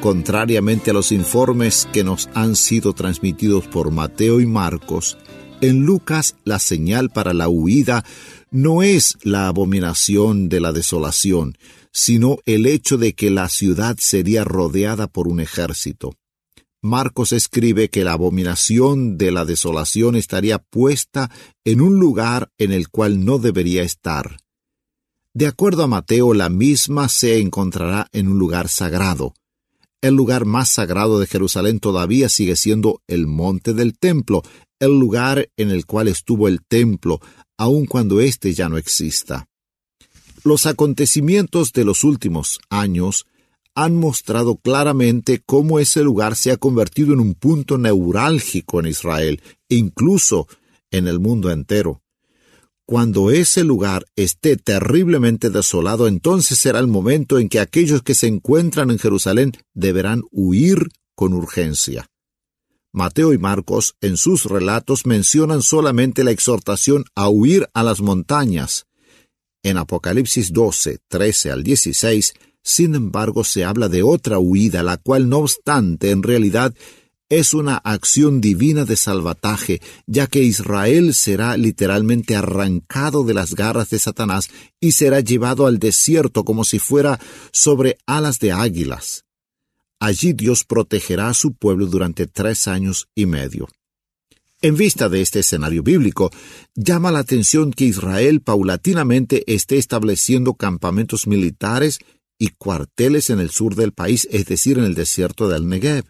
Contrariamente 0.00 0.90
a 0.90 0.94
los 0.94 1.12
informes 1.12 1.88
que 1.92 2.04
nos 2.04 2.28
han 2.34 2.56
sido 2.56 2.92
transmitidos 2.92 3.66
por 3.66 3.90
Mateo 3.90 4.40
y 4.40 4.46
Marcos, 4.46 5.18
en 5.60 5.84
Lucas 5.84 6.36
la 6.44 6.58
señal 6.58 7.10
para 7.10 7.34
la 7.34 7.48
huida 7.48 8.04
no 8.50 8.82
es 8.82 9.16
la 9.22 9.48
abominación 9.48 10.48
de 10.48 10.60
la 10.60 10.72
desolación, 10.72 11.56
sino 11.92 12.38
el 12.46 12.66
hecho 12.66 12.98
de 12.98 13.14
que 13.14 13.30
la 13.30 13.48
ciudad 13.48 13.96
sería 13.98 14.44
rodeada 14.44 15.06
por 15.06 15.28
un 15.28 15.40
ejército. 15.40 16.14
Marcos 16.80 17.32
escribe 17.32 17.90
que 17.90 18.02
la 18.02 18.14
abominación 18.14 19.16
de 19.16 19.30
la 19.30 19.44
desolación 19.44 20.16
estaría 20.16 20.58
puesta 20.58 21.30
en 21.64 21.80
un 21.80 22.00
lugar 22.00 22.50
en 22.58 22.72
el 22.72 22.88
cual 22.88 23.24
no 23.24 23.38
debería 23.38 23.84
estar. 23.84 24.38
De 25.34 25.46
acuerdo 25.46 25.84
a 25.84 25.86
Mateo, 25.86 26.34
la 26.34 26.48
misma 26.48 27.08
se 27.08 27.38
encontrará 27.38 28.08
en 28.12 28.28
un 28.28 28.38
lugar 28.38 28.68
sagrado. 28.68 29.34
El 30.02 30.14
lugar 30.14 30.44
más 30.44 30.70
sagrado 30.70 31.20
de 31.20 31.28
Jerusalén 31.28 31.78
todavía 31.78 32.28
sigue 32.28 32.56
siendo 32.56 33.00
el 33.06 33.28
monte 33.28 33.72
del 33.72 33.96
templo, 33.96 34.42
el 34.80 34.98
lugar 34.98 35.48
en 35.56 35.70
el 35.70 35.86
cual 35.86 36.08
estuvo 36.08 36.48
el 36.48 36.64
templo, 36.64 37.20
aun 37.56 37.86
cuando 37.86 38.20
éste 38.20 38.52
ya 38.52 38.68
no 38.68 38.76
exista. 38.76 39.46
Los 40.44 40.66
acontecimientos 40.66 41.72
de 41.72 41.84
los 41.84 42.04
últimos 42.04 42.58
años 42.68 43.26
han 43.74 43.96
mostrado 43.96 44.56
claramente 44.56 45.40
cómo 45.44 45.78
ese 45.78 46.02
lugar 46.02 46.36
se 46.36 46.50
ha 46.50 46.56
convertido 46.56 47.12
en 47.12 47.20
un 47.20 47.34
punto 47.34 47.78
neurálgico 47.78 48.80
en 48.80 48.86
Israel, 48.86 49.42
incluso 49.68 50.48
en 50.90 51.06
el 51.06 51.20
mundo 51.20 51.50
entero. 51.50 52.02
Cuando 52.84 53.30
ese 53.30 53.64
lugar 53.64 54.04
esté 54.16 54.56
terriblemente 54.56 55.48
desolado, 55.48 56.08
entonces 56.08 56.58
será 56.58 56.80
el 56.80 56.88
momento 56.88 57.38
en 57.38 57.48
que 57.48 57.60
aquellos 57.60 58.02
que 58.02 58.14
se 58.14 58.26
encuentran 58.26 58.90
en 58.90 58.98
Jerusalén 58.98 59.52
deberán 59.72 60.22
huir 60.30 60.88
con 61.14 61.32
urgencia. 61.32 62.08
Mateo 62.92 63.32
y 63.32 63.38
Marcos 63.38 63.94
en 64.02 64.18
sus 64.18 64.44
relatos 64.44 65.06
mencionan 65.06 65.62
solamente 65.62 66.24
la 66.24 66.32
exhortación 66.32 67.04
a 67.14 67.30
huir 67.30 67.68
a 67.72 67.82
las 67.82 68.00
montañas. 68.00 68.86
En 69.62 69.76
Apocalipsis 69.76 70.52
12, 70.52 70.98
13 71.08 71.50
al 71.52 71.62
16, 71.62 72.34
sin 72.62 72.94
embargo, 72.94 73.44
se 73.44 73.64
habla 73.64 73.88
de 73.88 74.02
otra 74.02 74.38
huida, 74.38 74.82
la 74.82 74.96
cual 74.96 75.28
no 75.28 75.38
obstante 75.38 76.10
en 76.10 76.22
realidad 76.22 76.74
es 77.28 77.54
una 77.54 77.76
acción 77.76 78.42
divina 78.42 78.84
de 78.84 78.96
salvataje, 78.96 79.80
ya 80.06 80.26
que 80.26 80.42
Israel 80.42 81.14
será 81.14 81.56
literalmente 81.56 82.36
arrancado 82.36 83.24
de 83.24 83.32
las 83.32 83.54
garras 83.54 83.88
de 83.88 83.98
Satanás 83.98 84.50
y 84.80 84.92
será 84.92 85.20
llevado 85.20 85.66
al 85.66 85.78
desierto 85.78 86.44
como 86.44 86.64
si 86.64 86.78
fuera 86.78 87.18
sobre 87.50 87.96
alas 88.04 88.38
de 88.38 88.52
águilas. 88.52 89.24
Allí 89.98 90.34
Dios 90.34 90.64
protegerá 90.64 91.30
a 91.30 91.34
su 91.34 91.54
pueblo 91.54 91.86
durante 91.86 92.26
tres 92.26 92.68
años 92.68 93.08
y 93.14 93.24
medio. 93.24 93.68
En 94.64 94.76
vista 94.76 95.08
de 95.08 95.22
este 95.22 95.40
escenario 95.40 95.82
bíblico, 95.82 96.30
llama 96.76 97.10
la 97.10 97.18
atención 97.18 97.72
que 97.72 97.84
Israel 97.84 98.42
paulatinamente 98.42 99.42
esté 99.52 99.76
estableciendo 99.76 100.54
campamentos 100.54 101.26
militares 101.26 101.98
y 102.38 102.50
cuarteles 102.50 103.28
en 103.30 103.40
el 103.40 103.50
sur 103.50 103.74
del 103.74 103.90
país, 103.92 104.28
es 104.30 104.46
decir, 104.46 104.78
en 104.78 104.84
el 104.84 104.94
desierto 104.94 105.48
del 105.48 105.68
Negev. 105.68 106.04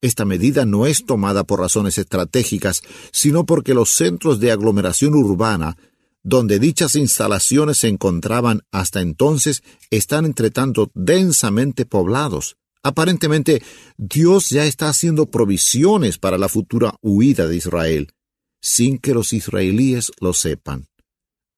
Esta 0.00 0.24
medida 0.24 0.64
no 0.64 0.86
es 0.86 1.04
tomada 1.04 1.44
por 1.44 1.60
razones 1.60 1.98
estratégicas, 1.98 2.82
sino 3.12 3.44
porque 3.44 3.74
los 3.74 3.90
centros 3.90 4.40
de 4.40 4.50
aglomeración 4.50 5.14
urbana, 5.14 5.76
donde 6.22 6.58
dichas 6.58 6.96
instalaciones 6.96 7.76
se 7.76 7.88
encontraban 7.88 8.62
hasta 8.70 9.02
entonces, 9.02 9.62
están 9.90 10.24
entre 10.24 10.50
tanto 10.50 10.90
densamente 10.94 11.84
poblados. 11.84 12.56
Aparentemente, 12.82 13.62
Dios 13.96 14.50
ya 14.50 14.64
está 14.64 14.88
haciendo 14.88 15.26
provisiones 15.26 16.18
para 16.18 16.38
la 16.38 16.48
futura 16.48 16.96
huida 17.00 17.46
de 17.46 17.56
Israel, 17.56 18.12
sin 18.60 18.98
que 18.98 19.14
los 19.14 19.32
israelíes 19.32 20.10
lo 20.20 20.32
sepan. 20.32 20.88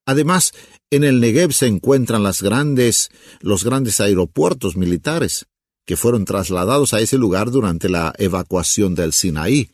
Además, 0.06 0.52
en 0.90 1.02
el 1.02 1.20
Negev 1.20 1.52
se 1.52 1.66
encuentran 1.66 2.22
las 2.22 2.42
grandes, 2.42 3.10
los 3.40 3.64
grandes 3.64 4.00
aeropuertos 4.00 4.76
militares 4.76 5.46
que 5.86 5.96
fueron 5.96 6.24
trasladados 6.24 6.94
a 6.94 7.00
ese 7.00 7.18
lugar 7.18 7.50
durante 7.50 7.88
la 7.88 8.14
evacuación 8.18 8.94
del 8.94 9.12
Sinaí. 9.12 9.70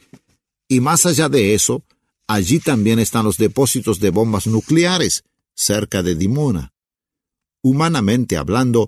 Y 0.68 0.80
más 0.80 1.06
allá 1.06 1.28
de 1.28 1.54
eso, 1.54 1.84
allí 2.26 2.60
también 2.60 2.98
están 2.98 3.24
los 3.24 3.38
depósitos 3.38 4.00
de 4.00 4.10
bombas 4.10 4.46
nucleares, 4.46 5.24
cerca 5.54 6.02
de 6.02 6.14
Dimona. 6.14 6.72
Humanamente 7.62 8.36
hablando, 8.36 8.86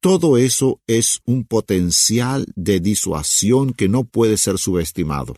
todo 0.00 0.38
eso 0.38 0.80
es 0.86 1.20
un 1.26 1.44
potencial 1.44 2.46
de 2.56 2.80
disuasión 2.80 3.72
que 3.72 3.88
no 3.88 4.04
puede 4.04 4.36
ser 4.38 4.58
subestimado. 4.58 5.36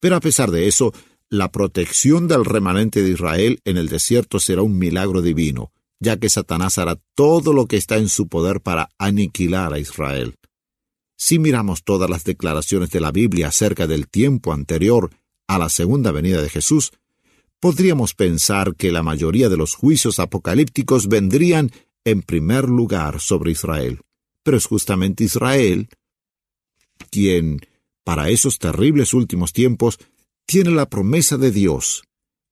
Pero 0.00 0.16
a 0.16 0.20
pesar 0.20 0.50
de 0.50 0.66
eso, 0.66 0.92
la 1.30 1.50
protección 1.50 2.28
del 2.28 2.44
remanente 2.44 3.02
de 3.02 3.10
Israel 3.10 3.60
en 3.64 3.76
el 3.76 3.88
desierto 3.88 4.40
será 4.40 4.62
un 4.62 4.78
milagro 4.78 5.22
divino, 5.22 5.72
ya 6.00 6.18
que 6.18 6.28
Satanás 6.28 6.78
hará 6.78 7.00
todo 7.14 7.52
lo 7.52 7.66
que 7.66 7.76
está 7.76 7.96
en 7.96 8.08
su 8.08 8.28
poder 8.28 8.60
para 8.60 8.90
aniquilar 8.98 9.72
a 9.72 9.78
Israel. 9.78 10.34
Si 11.16 11.38
miramos 11.38 11.84
todas 11.84 12.10
las 12.10 12.24
declaraciones 12.24 12.90
de 12.90 13.00
la 13.00 13.12
Biblia 13.12 13.48
acerca 13.48 13.86
del 13.86 14.08
tiempo 14.08 14.52
anterior 14.52 15.10
a 15.46 15.58
la 15.58 15.68
segunda 15.68 16.10
venida 16.10 16.42
de 16.42 16.50
Jesús, 16.50 16.92
podríamos 17.60 18.14
pensar 18.14 18.74
que 18.74 18.92
la 18.92 19.02
mayoría 19.02 19.48
de 19.48 19.56
los 19.56 19.74
juicios 19.74 20.18
apocalípticos 20.18 21.08
vendrían 21.08 21.70
en 22.04 22.22
primer 22.22 22.68
lugar 22.68 23.20
sobre 23.20 23.52
Israel. 23.52 24.00
Pero 24.42 24.56
es 24.56 24.66
justamente 24.66 25.24
Israel 25.24 25.88
quien, 27.10 27.60
para 28.04 28.28
esos 28.30 28.58
terribles 28.58 29.14
últimos 29.14 29.52
tiempos, 29.52 29.98
tiene 30.46 30.70
la 30.70 30.88
promesa 30.88 31.36
de 31.38 31.50
Dios, 31.50 32.04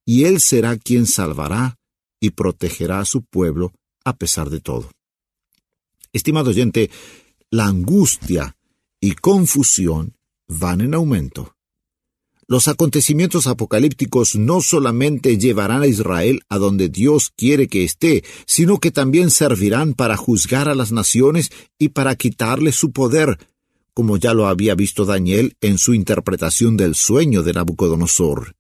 y 0.05 0.25
Él 0.25 0.41
será 0.41 0.77
quien 0.77 1.07
salvará 1.07 1.79
y 2.21 2.31
protegerá 2.31 3.01
a 3.01 3.05
su 3.05 3.23
pueblo 3.23 3.73
a 4.05 4.17
pesar 4.17 4.51
de 4.51 4.61
todo. 4.61 4.91
Estimado 6.13 6.51
oyente, 6.51 6.91
la 7.51 7.67
angustia 7.67 8.57
y 9.01 9.13
confusión 9.15 10.17
van 10.49 10.81
en 10.81 10.95
aumento. 10.95 11.57
Los 12.49 12.69
acontecimientos 12.69 13.47
apocalípticos 13.47 14.35
no 14.35 14.61
solamente 14.61 15.39
llevarán 15.39 15.83
a 15.83 15.87
Israel 15.87 16.43
a 16.49 16.59
donde 16.59 16.89
Dios 16.89 17.33
quiere 17.37 17.69
que 17.69 17.85
esté, 17.85 18.25
sino 18.47 18.79
que 18.79 18.91
también 18.91 19.31
servirán 19.31 19.95
para 19.95 20.17
juzgar 20.17 20.69
a 20.69 20.75
las 20.75 20.93
naciones 20.93 21.51
y 21.79 21.91
para 21.91 22.17
quitarle 22.17 22.73
su 22.73 22.91
poder, 22.91 23.39
como 23.95 24.17
ya 24.17 24.35
lo 24.35 24.49
había 24.49 24.75
visto 24.75 25.05
Daniel 25.05 25.57
en 25.61 25.79
su 25.79 25.95
interpretación 25.95 26.77
del 26.77 26.95
sueño 26.95 27.43
de 27.43 27.53
Nabucodonosor. 27.53 28.55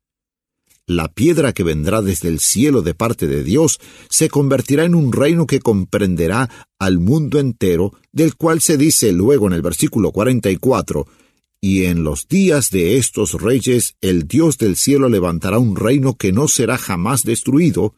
La 0.87 1.09
piedra 1.09 1.53
que 1.53 1.63
vendrá 1.63 2.03
desde 2.03 2.29
el 2.29 2.41
cielo 2.41 2.83
de 2.83 2.95
parte 2.95 3.27
de 3.29 3.45
Dios 3.45 3.81
se 4.09 4.29
convertirá 4.29 4.85
en 4.85 4.95
un 4.95 5.13
reino 5.13 5.47
que 5.47 5.61
comprenderá 5.61 6.51
al 6.79 6.99
mundo 6.99 7.39
entero, 7.39 7.93
del 8.11 8.37
cual 8.37 8.61
se 8.61 8.77
dice 8.77 9.13
luego 9.13 9.47
en 9.47 9.53
el 9.53 9.63
versículo 9.63 10.11
44, 10.11 11.07
Y 11.65 11.85
en 11.85 12.03
los 12.03 12.27
días 12.27 12.71
de 12.71 12.99
estos 12.99 13.41
reyes 13.41 13.95
el 14.01 14.27
Dios 14.27 14.59
del 14.59 14.77
cielo 14.77 15.09
levantará 15.09 15.61
un 15.61 15.77
reino 15.77 16.17
que 16.17 16.33
no 16.33 16.49
será 16.49 16.77
jamás 16.77 17.23
destruido, 17.23 17.95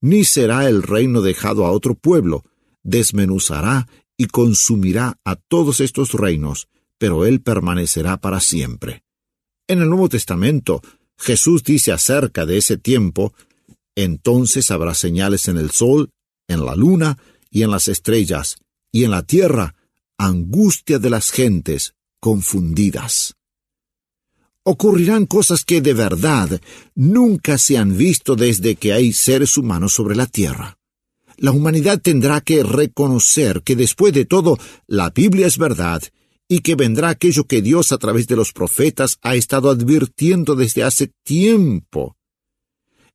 ni 0.00 0.22
será 0.22 0.68
el 0.68 0.84
reino 0.84 1.20
dejado 1.20 1.66
a 1.66 1.72
otro 1.72 1.96
pueblo, 1.96 2.44
desmenuzará 2.84 3.88
y 4.16 4.26
consumirá 4.26 5.18
a 5.24 5.34
todos 5.34 5.80
estos 5.80 6.12
reinos, 6.12 6.68
pero 6.96 7.26
él 7.26 7.40
permanecerá 7.40 8.20
para 8.20 8.38
siempre. 8.38 9.02
En 9.66 9.82
el 9.82 9.88
Nuevo 9.88 10.08
Testamento, 10.08 10.80
Jesús 11.18 11.64
dice 11.64 11.90
acerca 11.90 12.46
de 12.46 12.58
ese 12.58 12.76
tiempo, 12.76 13.34
entonces 13.96 14.70
habrá 14.70 14.94
señales 14.94 15.48
en 15.48 15.58
el 15.58 15.72
sol, 15.72 16.10
en 16.46 16.64
la 16.64 16.76
luna 16.76 17.18
y 17.50 17.64
en 17.64 17.72
las 17.72 17.88
estrellas, 17.88 18.58
y 18.92 19.02
en 19.02 19.10
la 19.10 19.24
tierra 19.24 19.74
angustia 20.18 21.00
de 21.00 21.10
las 21.10 21.32
gentes 21.32 21.94
confundidas. 22.20 23.34
Ocurrirán 24.62 25.26
cosas 25.26 25.64
que 25.64 25.80
de 25.80 25.94
verdad 25.94 26.60
nunca 26.94 27.56
se 27.58 27.78
han 27.78 27.96
visto 27.96 28.36
desde 28.36 28.76
que 28.76 28.92
hay 28.92 29.12
seres 29.12 29.56
humanos 29.56 29.94
sobre 29.94 30.14
la 30.14 30.26
tierra. 30.26 30.78
La 31.36 31.52
humanidad 31.52 32.00
tendrá 32.02 32.40
que 32.40 32.62
reconocer 32.62 33.62
que 33.62 33.76
después 33.76 34.12
de 34.12 34.24
todo 34.24 34.58
la 34.86 35.10
Biblia 35.10 35.46
es 35.46 35.56
verdad 35.56 36.02
y 36.48 36.60
que 36.60 36.74
vendrá 36.74 37.10
aquello 37.10 37.44
que 37.44 37.62
Dios 37.62 37.92
a 37.92 37.98
través 37.98 38.26
de 38.26 38.36
los 38.36 38.52
profetas 38.52 39.18
ha 39.22 39.36
estado 39.36 39.70
advirtiendo 39.70 40.56
desde 40.56 40.82
hace 40.82 41.12
tiempo. 41.22 42.16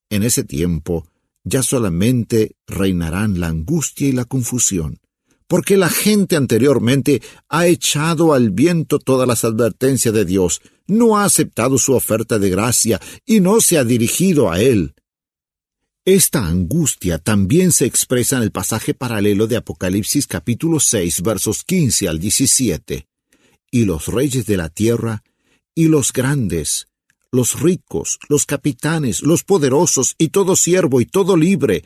En 0.10 0.24
ese 0.24 0.44
tiempo 0.44 1.08
ya 1.44 1.64
solamente 1.64 2.56
reinarán 2.66 3.40
la 3.40 3.48
angustia 3.48 4.08
y 4.08 4.12
la 4.12 4.26
confusión, 4.26 5.00
porque 5.48 5.78
la 5.78 5.90
gente 5.90 6.36
anteriormente 6.36 7.22
ha 7.50 7.68
echado 7.68 8.34
al 8.34 8.52
viento 8.52 9.00
todas 9.00 9.28
las 9.28 9.44
advertencias 9.44 10.14
de 10.14 10.26
Dios, 10.26 10.62
no 10.88 11.18
ha 11.18 11.26
aceptado 11.26 11.78
su 11.78 11.94
oferta 11.94 12.40
de 12.40 12.50
gracia 12.50 13.00
y 13.26 13.40
no 13.40 13.62
se 13.62 13.78
ha 13.78 13.84
dirigido 13.84 14.52
a 14.52 14.62
Él. 14.62 14.94
Esta 16.06 16.46
angustia 16.46 17.18
también 17.18 17.72
se 17.72 17.86
expresa 17.86 18.36
en 18.36 18.44
el 18.44 18.52
pasaje 18.52 18.94
paralelo 18.94 19.48
de 19.48 19.56
Apocalipsis 19.56 20.28
capítulo 20.28 20.82
6 20.82 21.22
versos 21.22 21.64
15 21.64 22.10
al 22.10 22.20
17. 22.20 23.08
Y 23.72 23.86
los 23.86 24.08
reyes 24.08 24.46
de 24.46 24.58
la 24.58 24.68
tierra, 24.68 25.24
y 25.74 25.88
los 25.88 26.12
grandes, 26.12 26.88
los 27.32 27.60
ricos, 27.62 28.20
los 28.28 28.46
capitanes, 28.46 29.22
los 29.22 29.44
poderosos, 29.44 30.16
y 30.18 30.28
todo 30.28 30.56
siervo 30.56 31.00
y 31.00 31.06
todo 31.06 31.38
libre, 31.38 31.86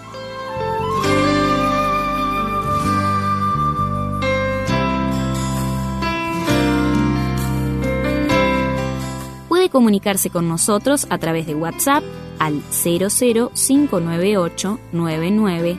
Comunicarse 9.71 10.29
con 10.29 10.47
nosotros 10.47 11.07
a 11.09 11.17
través 11.17 11.47
de 11.47 11.55
WhatsApp 11.55 12.03
al 12.39 12.61
00598 12.71 14.79
99 14.91 15.77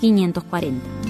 540. 0.00 1.00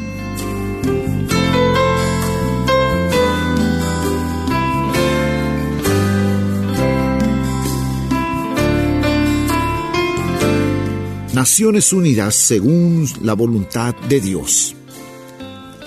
Naciones 11.35 11.93
Unidas 11.93 12.35
según 12.35 13.07
la 13.23 13.35
voluntad 13.35 13.95
de 14.09 14.21
Dios. 14.21 14.75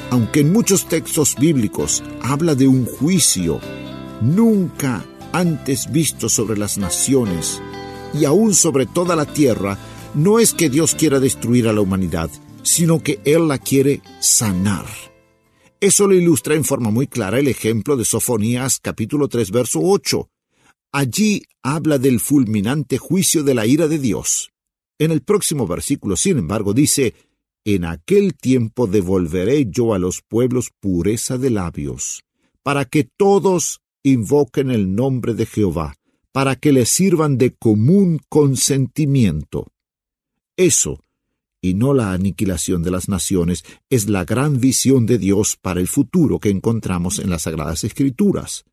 Aunque 0.10 0.40
en 0.40 0.54
muchos 0.54 0.88
textos 0.88 1.36
bíblicos 1.36 2.02
habla 2.24 2.56
de 2.56 2.68
un 2.68 2.86
juicio 2.86 3.60
nunca 4.22 5.04
antes 5.34 5.92
visto 5.92 6.30
sobre 6.30 6.58
las 6.58 6.78
naciones 6.78 7.62
y 8.14 8.26
aún 8.26 8.54
sobre 8.54 8.86
toda 8.86 9.16
la 9.16 9.26
tierra, 9.26 9.78
no 10.14 10.40
es 10.40 10.54
que 10.54 10.70
Dios 10.70 10.96
quiera 10.96 11.20
destruir 11.20 11.68
a 11.68 11.74
la 11.74 11.82
humanidad, 11.82 12.30
sino 12.62 13.02
que 13.02 13.20
Él 13.26 13.48
la 13.48 13.58
quiere 13.58 14.02
sanar. 14.20 14.86
Eso 15.82 16.08
lo 16.08 16.14
ilustra 16.14 16.56
en 16.56 16.64
forma 16.64 16.92
muy 16.92 17.08
clara 17.08 17.40
el 17.40 17.48
ejemplo 17.48 17.98
de 17.98 18.06
Sofonías 18.06 18.80
capítulo 18.80 19.28
3 19.28 19.52
verso 19.52 19.80
8. 19.82 20.30
Allí 20.94 21.44
habla 21.64 21.98
del 21.98 22.20
fulminante 22.20 23.00
juicio 23.00 23.44
de 23.44 23.56
la 23.56 23.66
ira 23.66 23.88
de 23.88 23.98
Dios. 23.98 24.52
En 25.00 25.12
el 25.12 25.24
próximo 25.24 25.68
versículo, 25.68 26.16
sin 26.16 26.38
embargo, 26.38 26.74
dice, 26.74 27.16
En 27.66 27.84
aquel 27.84 28.36
tiempo 28.36 28.86
devolveré 28.86 29.66
yo 29.70 29.94
a 29.94 30.00
los 30.00 30.22
pueblos 30.22 30.70
pureza 30.80 31.38
de 31.40 31.50
labios, 31.50 32.24
para 32.62 32.86
que 32.86 33.04
todos 33.04 33.82
invoquen 34.04 34.70
el 34.70 34.94
nombre 34.94 35.34
de 35.34 35.46
Jehová, 35.46 35.96
para 36.32 36.56
que 36.56 36.72
le 36.72 36.86
sirvan 36.86 37.38
de 37.38 37.54
común 37.54 38.20
consentimiento. 38.30 39.72
Eso, 40.58 41.00
y 41.62 41.74
no 41.76 41.94
la 41.94 42.12
aniquilación 42.12 42.84
de 42.84 42.92
las 42.92 43.08
naciones, 43.08 43.64
es 43.90 44.10
la 44.10 44.26
gran 44.26 44.60
visión 44.60 45.06
de 45.06 45.18
Dios 45.18 45.58
para 45.60 45.80
el 45.80 45.88
futuro 45.88 46.40
que 46.40 46.50
encontramos 46.50 47.20
en 47.20 47.30
las 47.30 47.44
Sagradas 47.44 47.84
Escrituras. 47.84 48.66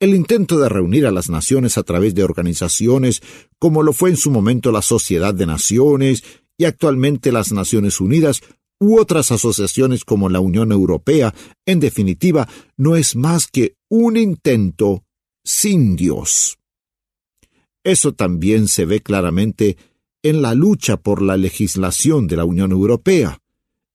El 0.00 0.14
intento 0.14 0.58
de 0.58 0.68
reunir 0.68 1.06
a 1.06 1.10
las 1.10 1.30
naciones 1.30 1.78
a 1.78 1.82
través 1.82 2.14
de 2.14 2.24
organizaciones, 2.24 3.22
como 3.58 3.82
lo 3.82 3.92
fue 3.92 4.10
en 4.10 4.16
su 4.16 4.30
momento 4.30 4.72
la 4.72 4.82
Sociedad 4.82 5.34
de 5.34 5.46
Naciones 5.46 6.22
y 6.58 6.64
actualmente 6.64 7.32
las 7.32 7.52
Naciones 7.52 8.00
Unidas, 8.00 8.42
u 8.78 8.98
otras 8.98 9.32
asociaciones 9.32 10.04
como 10.04 10.28
la 10.28 10.40
Unión 10.40 10.72
Europea, 10.72 11.34
en 11.64 11.80
definitiva, 11.80 12.48
no 12.76 12.96
es 12.96 13.16
más 13.16 13.46
que 13.46 13.74
un 13.88 14.16
intento 14.16 15.04
sin 15.44 15.96
Dios. 15.96 16.58
Eso 17.84 18.12
también 18.12 18.68
se 18.68 18.84
ve 18.84 19.00
claramente 19.00 19.76
en 20.22 20.42
la 20.42 20.54
lucha 20.54 20.96
por 20.96 21.22
la 21.22 21.36
legislación 21.36 22.26
de 22.26 22.36
la 22.36 22.44
Unión 22.44 22.72
Europea, 22.72 23.38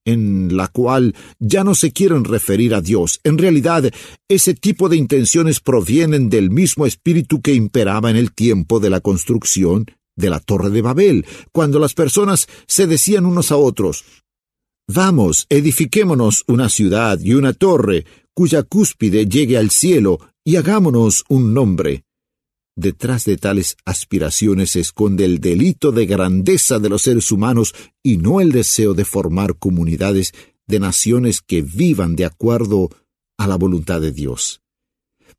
en 0.06 0.56
la 0.56 0.68
cual 0.68 1.14
ya 1.40 1.64
no 1.64 1.76
se 1.76 1.92
quieren 1.92 2.24
referir 2.24 2.74
a 2.74 2.82
Dios. 2.82 3.20
En 3.24 3.38
realidad, 3.38 3.92
ese 4.30 4.54
tipo 4.54 4.90
de 4.90 4.98
intenciones 4.98 5.60
provienen 5.60 6.30
del 6.30 6.50
mismo 6.50 6.86
espíritu 6.86 7.42
que 7.42 7.54
imperaba 7.54 8.10
en 8.10 8.16
el 8.16 8.34
tiempo 8.34 8.80
de 8.80 8.90
la 8.90 9.02
construcción 9.02 9.86
de 10.16 10.30
la 10.30 10.40
Torre 10.40 10.70
de 10.70 10.82
Babel, 10.82 11.26
cuando 11.52 11.80
las 11.80 11.94
personas 11.94 12.48
se 12.68 12.88
decían 12.88 13.26
unos 13.26 13.52
a 13.52 13.58
otros, 13.58 14.06
Vamos, 14.88 15.46
edifiquémonos 15.50 16.44
una 16.48 16.70
ciudad 16.70 17.20
y 17.20 17.34
una 17.34 17.54
torre, 17.54 18.06
cuya 18.34 18.64
cúspide 18.64 19.26
llegue 19.26 19.58
al 19.58 19.72
cielo, 19.72 20.20
y 20.44 20.56
hagámonos 20.56 21.24
un 21.30 21.54
nombre. 21.54 22.04
Detrás 22.76 23.26
de 23.26 23.38
tales 23.38 23.78
aspiraciones 23.86 24.72
se 24.72 24.80
esconde 24.80 25.26
el 25.26 25.40
delito 25.40 25.92
de 25.92 26.06
grandeza 26.06 26.80
de 26.80 26.90
los 26.90 27.04
seres 27.04 27.32
humanos 27.32 27.76
y 28.02 28.18
no 28.18 28.42
el 28.42 28.52
deseo 28.52 28.94
de 28.94 29.06
formar 29.06 29.58
comunidades 29.58 30.34
de 30.68 30.80
naciones 30.80 31.42
que 31.42 31.62
vivan 31.62 32.16
de 32.16 32.26
acuerdo 32.26 32.90
a 33.38 33.48
la 33.48 33.58
voluntad 33.58 34.00
de 34.00 34.12
Dios. 34.12 34.62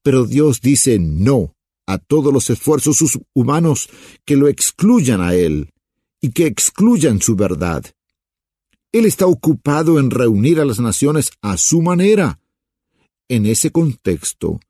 Pero 0.03 0.25
Dios 0.25 0.61
dice 0.61 0.99
no 0.99 1.55
a 1.87 1.99
todos 1.99 2.33
los 2.33 2.51
esfuerzos 2.51 3.19
humanos 3.35 3.89
que 4.25 4.37
lo 4.37 4.49
excluyan 4.49 5.21
a 5.21 5.35
Él 5.35 5.71
y 6.21 6.31
que 6.31 6.47
excluyan 6.47 7.21
su 7.21 7.35
verdad. 7.35 7.85
Él 8.93 9.07
está 9.07 9.27
ocupado 9.27 9.99
en 9.99 10.11
reunir 10.11 10.61
a 10.61 10.67
las 10.67 10.79
naciones 10.79 11.33
a 11.41 11.57
su 11.57 11.81
manera. 11.81 12.41
En 13.29 13.47
ese 13.47 13.71
contexto 13.71 14.61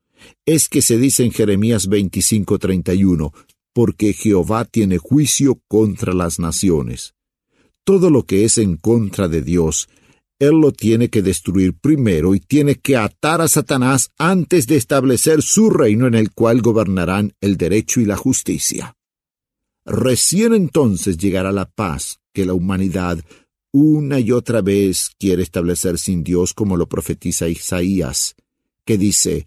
es 0.45 0.69
que 0.69 0.81
se 0.81 0.97
dice 0.97 1.25
en 1.25 1.31
Jeremías 1.31 1.89
25:31, 1.89 3.33
porque 3.73 4.13
Jehová 4.13 4.63
tiene 4.63 4.97
juicio 4.97 5.61
contra 5.67 6.13
las 6.13 6.39
naciones. 6.39 7.15
Todo 7.83 8.09
lo 8.09 8.23
que 8.23 8.45
es 8.45 8.57
en 8.57 8.77
contra 8.77 9.27
de 9.27 9.41
Dios, 9.41 9.89
Él 10.39 10.61
lo 10.61 10.71
tiene 10.71 11.09
que 11.09 11.21
destruir 11.21 11.73
primero 11.73 12.33
y 12.33 12.39
tiene 12.39 12.75
que 12.75 12.95
atar 12.95 13.41
a 13.41 13.49
Satanás 13.49 14.11
antes 14.17 14.67
de 14.67 14.77
establecer 14.77 15.41
su 15.41 15.69
reino 15.69 16.07
en 16.07 16.15
el 16.15 16.31
cual 16.31 16.61
gobernarán 16.61 17.33
el 17.41 17.57
derecho 17.57 17.99
y 17.99 18.05
la 18.05 18.15
justicia. 18.15 18.95
Recién 19.85 20.53
entonces 20.53 21.17
llegará 21.17 21.51
la 21.51 21.65
paz 21.65 22.19
que 22.33 22.45
la 22.45 22.53
humanidad 22.53 23.19
una 23.73 24.19
y 24.19 24.31
otra 24.31 24.61
vez 24.61 25.09
quiere 25.19 25.41
establecer 25.41 25.97
sin 25.97 26.23
Dios 26.23 26.53
como 26.53 26.77
lo 26.77 26.87
profetiza 26.87 27.49
Isaías, 27.49 28.35
que 28.85 28.99
dice, 28.99 29.45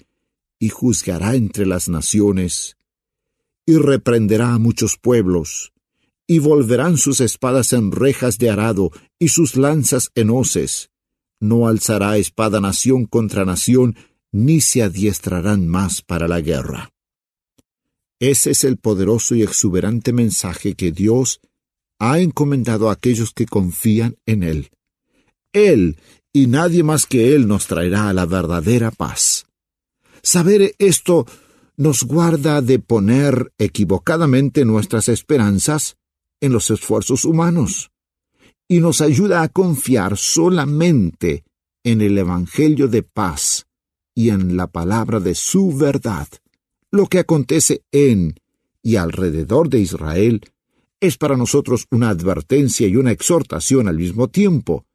y 0.58 0.68
juzgará 0.68 1.36
entre 1.36 1.64
las 1.64 1.88
naciones, 1.88 2.76
y 3.64 3.76
reprenderá 3.76 4.52
a 4.52 4.58
muchos 4.58 4.98
pueblos, 4.98 5.72
y 6.26 6.40
volverán 6.40 6.96
sus 6.96 7.20
espadas 7.20 7.72
en 7.72 7.92
rejas 7.92 8.36
de 8.38 8.50
arado 8.50 8.90
y 9.20 9.28
sus 9.28 9.56
lanzas 9.56 10.10
en 10.16 10.30
hoces. 10.30 10.90
No 11.38 11.68
alzará 11.68 12.16
espada 12.16 12.60
nación 12.60 13.06
contra 13.06 13.44
nación, 13.44 13.96
ni 14.32 14.60
se 14.60 14.82
adiestrarán 14.82 15.68
más 15.68 16.02
para 16.02 16.26
la 16.26 16.40
guerra. 16.40 16.90
Ese 18.18 18.50
es 18.50 18.64
el 18.64 18.76
poderoso 18.76 19.36
y 19.36 19.42
exuberante 19.42 20.12
mensaje 20.12 20.74
que 20.74 20.90
Dios 20.90 21.40
ha 21.98 22.18
encomendado 22.18 22.88
a 22.88 22.92
aquellos 22.92 23.32
que 23.32 23.46
confían 23.46 24.16
en 24.26 24.42
Él. 24.42 24.70
Él 25.52 25.96
y 26.32 26.46
nadie 26.46 26.82
más 26.82 27.06
que 27.06 27.34
Él 27.34 27.48
nos 27.48 27.66
traerá 27.66 28.08
a 28.08 28.12
la 28.12 28.26
verdadera 28.26 28.90
paz. 28.90 29.46
Saber 30.22 30.74
esto 30.78 31.26
nos 31.76 32.02
guarda 32.02 32.62
de 32.62 32.78
poner 32.78 33.52
equivocadamente 33.58 34.64
nuestras 34.64 35.08
esperanzas 35.08 35.96
en 36.40 36.52
los 36.52 36.70
esfuerzos 36.70 37.24
humanos 37.24 37.90
y 38.68 38.80
nos 38.80 39.00
ayuda 39.00 39.42
a 39.42 39.48
confiar 39.48 40.16
solamente 40.16 41.44
en 41.84 42.00
el 42.00 42.18
Evangelio 42.18 42.88
de 42.88 43.02
paz 43.02 43.66
y 44.14 44.30
en 44.30 44.56
la 44.56 44.66
palabra 44.66 45.20
de 45.20 45.34
su 45.34 45.76
verdad. 45.76 46.26
Lo 46.90 47.06
que 47.06 47.18
acontece 47.18 47.82
en 47.92 48.34
y 48.82 48.96
alrededor 48.96 49.68
de 49.68 49.80
Israel 49.80 50.42
es 51.00 51.18
para 51.18 51.36
nosotros 51.36 51.86
una 51.90 52.08
advertencia 52.08 52.86
y 52.86 52.96
una 52.96 53.12
exhortación 53.12 53.88
al 53.88 53.96
mismo 53.96 54.28
tiempo, 54.28 54.86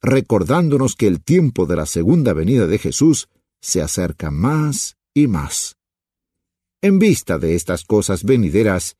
recordándonos 0.00 0.96
que 0.96 1.06
el 1.06 1.22
tiempo 1.22 1.66
de 1.66 1.76
la 1.76 1.86
segunda 1.86 2.32
venida 2.32 2.66
de 2.66 2.78
Jesús 2.78 3.28
se 3.60 3.82
acerca 3.82 4.30
más 4.30 4.96
y 5.14 5.26
más. 5.26 5.76
En 6.80 6.98
vista 6.98 7.38
de 7.38 7.54
estas 7.54 7.84
cosas 7.84 8.24
venideras, 8.24 8.96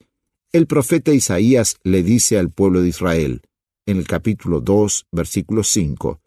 el 0.52 0.66
profeta 0.66 1.12
Isaías 1.12 1.76
le 1.82 2.02
dice 2.02 2.38
al 2.38 2.50
pueblo 2.50 2.82
de 2.82 2.88
Israel, 2.88 3.42
en 3.86 3.96
el 3.96 4.06
capítulo 4.06 4.60
2, 4.60 5.06
versículo 5.10 5.64
5, 5.64 6.20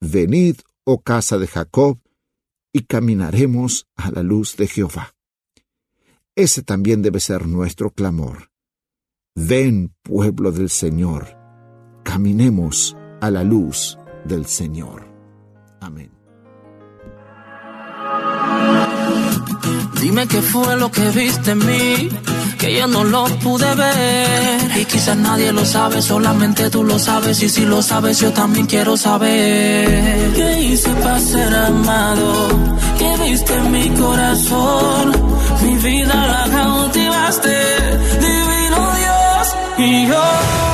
Venid, 0.00 0.56
oh 0.84 1.00
casa 1.00 1.38
de 1.38 1.48
Jacob, 1.48 1.98
y 2.72 2.82
caminaremos 2.82 3.86
a 3.96 4.10
la 4.10 4.22
luz 4.22 4.56
de 4.56 4.68
Jehová. 4.68 5.14
Ese 6.36 6.62
también 6.62 7.02
debe 7.02 7.20
ser 7.20 7.46
nuestro 7.46 7.90
clamor. 7.90 8.53
Ven, 9.36 9.92
pueblo 10.04 10.52
del 10.52 10.70
Señor, 10.70 11.36
caminemos 12.04 12.96
a 13.20 13.32
la 13.32 13.42
luz 13.42 13.98
del 14.24 14.46
Señor. 14.46 15.08
Amén. 15.80 16.12
Dime 20.00 20.28
qué 20.28 20.40
fue 20.40 20.76
lo 20.76 20.88
que 20.88 21.10
viste 21.10 21.50
en 21.50 21.58
mí, 21.58 22.08
que 22.58 22.76
yo 22.76 22.86
no 22.86 23.02
lo 23.02 23.24
pude 23.40 23.74
ver. 23.74 24.78
Y 24.80 24.84
quizás 24.84 25.16
nadie 25.16 25.52
lo 25.52 25.64
sabe, 25.64 26.00
solamente 26.00 26.70
tú 26.70 26.84
lo 26.84 27.00
sabes. 27.00 27.42
Y 27.42 27.48
si 27.48 27.64
lo 27.64 27.82
sabes, 27.82 28.20
yo 28.20 28.32
también 28.32 28.66
quiero 28.66 28.96
saber. 28.96 30.32
¿Qué 30.36 30.62
hice 30.62 30.90
para 31.02 31.18
ser 31.18 31.52
amado? 31.56 32.48
¿Qué 32.98 33.24
viste 33.24 33.52
en 33.52 33.72
mi 33.72 33.88
corazón? 34.00 35.12
Mi 35.64 35.74
vida 35.76 36.14
la 36.14 36.48
cautivaste, 36.52 37.56
Dios. 39.76 40.04
Y 40.06 40.73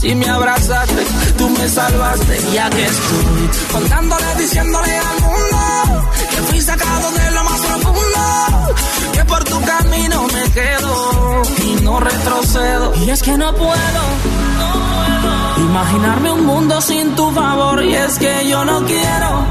Que 0.00 0.06
así 0.06 0.14
me 0.14 0.28
abrazaste, 0.28 1.06
tú 1.36 1.48
me 1.48 1.68
salvaste. 1.68 2.40
Y 2.52 2.58
aquí 2.58 2.80
estoy 2.80 3.50
contándole, 3.72 4.34
diciéndole 4.38 4.96
al 4.96 5.20
mundo 5.20 6.10
que 6.30 6.36
fui 6.42 6.60
sacado 6.60 7.10
de 7.12 7.30
lo 7.32 7.44
más 7.44 7.60
profundo. 7.60 8.74
Que 9.12 9.24
por 9.24 9.44
tu 9.44 9.60
camino 9.60 10.26
me 10.32 10.50
quedo 10.52 11.42
y 11.64 11.82
no 11.82 11.98
retrocedo. 11.98 12.94
Y 12.94 13.10
es 13.10 13.22
que 13.22 13.36
no 13.36 13.52
puedo. 13.54 14.02
Imaginarme 15.58 16.30
un 16.30 16.46
mundo 16.46 16.80
sin 16.80 17.16
tu 17.16 17.30
favor 17.32 17.82
y 17.82 17.94
es 17.94 18.18
que 18.18 18.48
yo 18.48 18.64
no 18.64 18.84
quiero, 18.84 19.46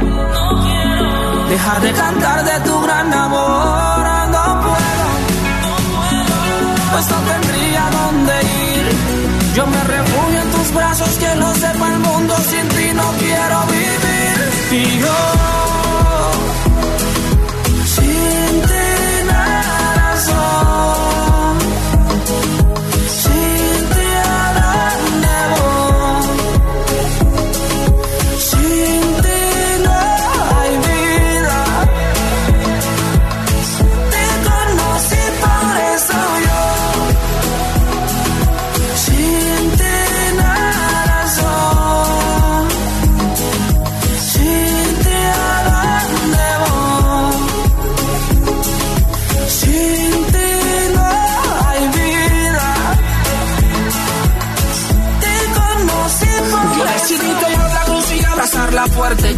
dejar 1.50 1.82
de 1.82 1.92
cantar 1.92 2.46
de 2.46 2.60
tu 2.62 2.82
gran 2.82 3.14
amor, 3.14 4.30
no 4.32 4.62
puedo, 4.62 5.08
pues 6.92 7.10
no 7.10 7.18
tendría 7.18 7.90
dónde 7.92 8.34
ir. 8.42 9.28
Yo 9.54 9.68
me 9.68 9.84
refugio 9.84 10.37
brazos, 10.72 11.18
que 11.18 11.36
lo 11.36 11.54
sepa 11.56 11.88
el 11.94 12.00
mundo, 12.00 12.36
sin 12.50 12.68
ti 12.70 12.94
no 12.94 13.12
quiero 13.20 13.58
vivir. 13.68 14.86
Y 14.86 15.00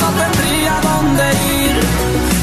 no 0.00 0.08
tendría 0.22 0.80
dónde 0.82 1.24
ir. 1.62 1.80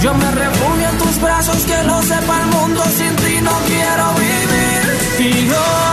Yo 0.02 0.14
me 0.14 0.32
refugio 0.32 0.90
en 0.90 0.98
tus 0.98 1.20
brazos, 1.22 1.64
que 1.66 1.84
lo 1.84 2.02
sepa 2.02 2.42
el 2.42 2.48
mundo, 2.48 2.84
sin 2.98 3.16
ti 3.16 3.42
no 3.42 3.56
quiero 3.68 4.06
vivir. 4.24 4.84
Y 5.20 5.48
yo, 5.48 5.85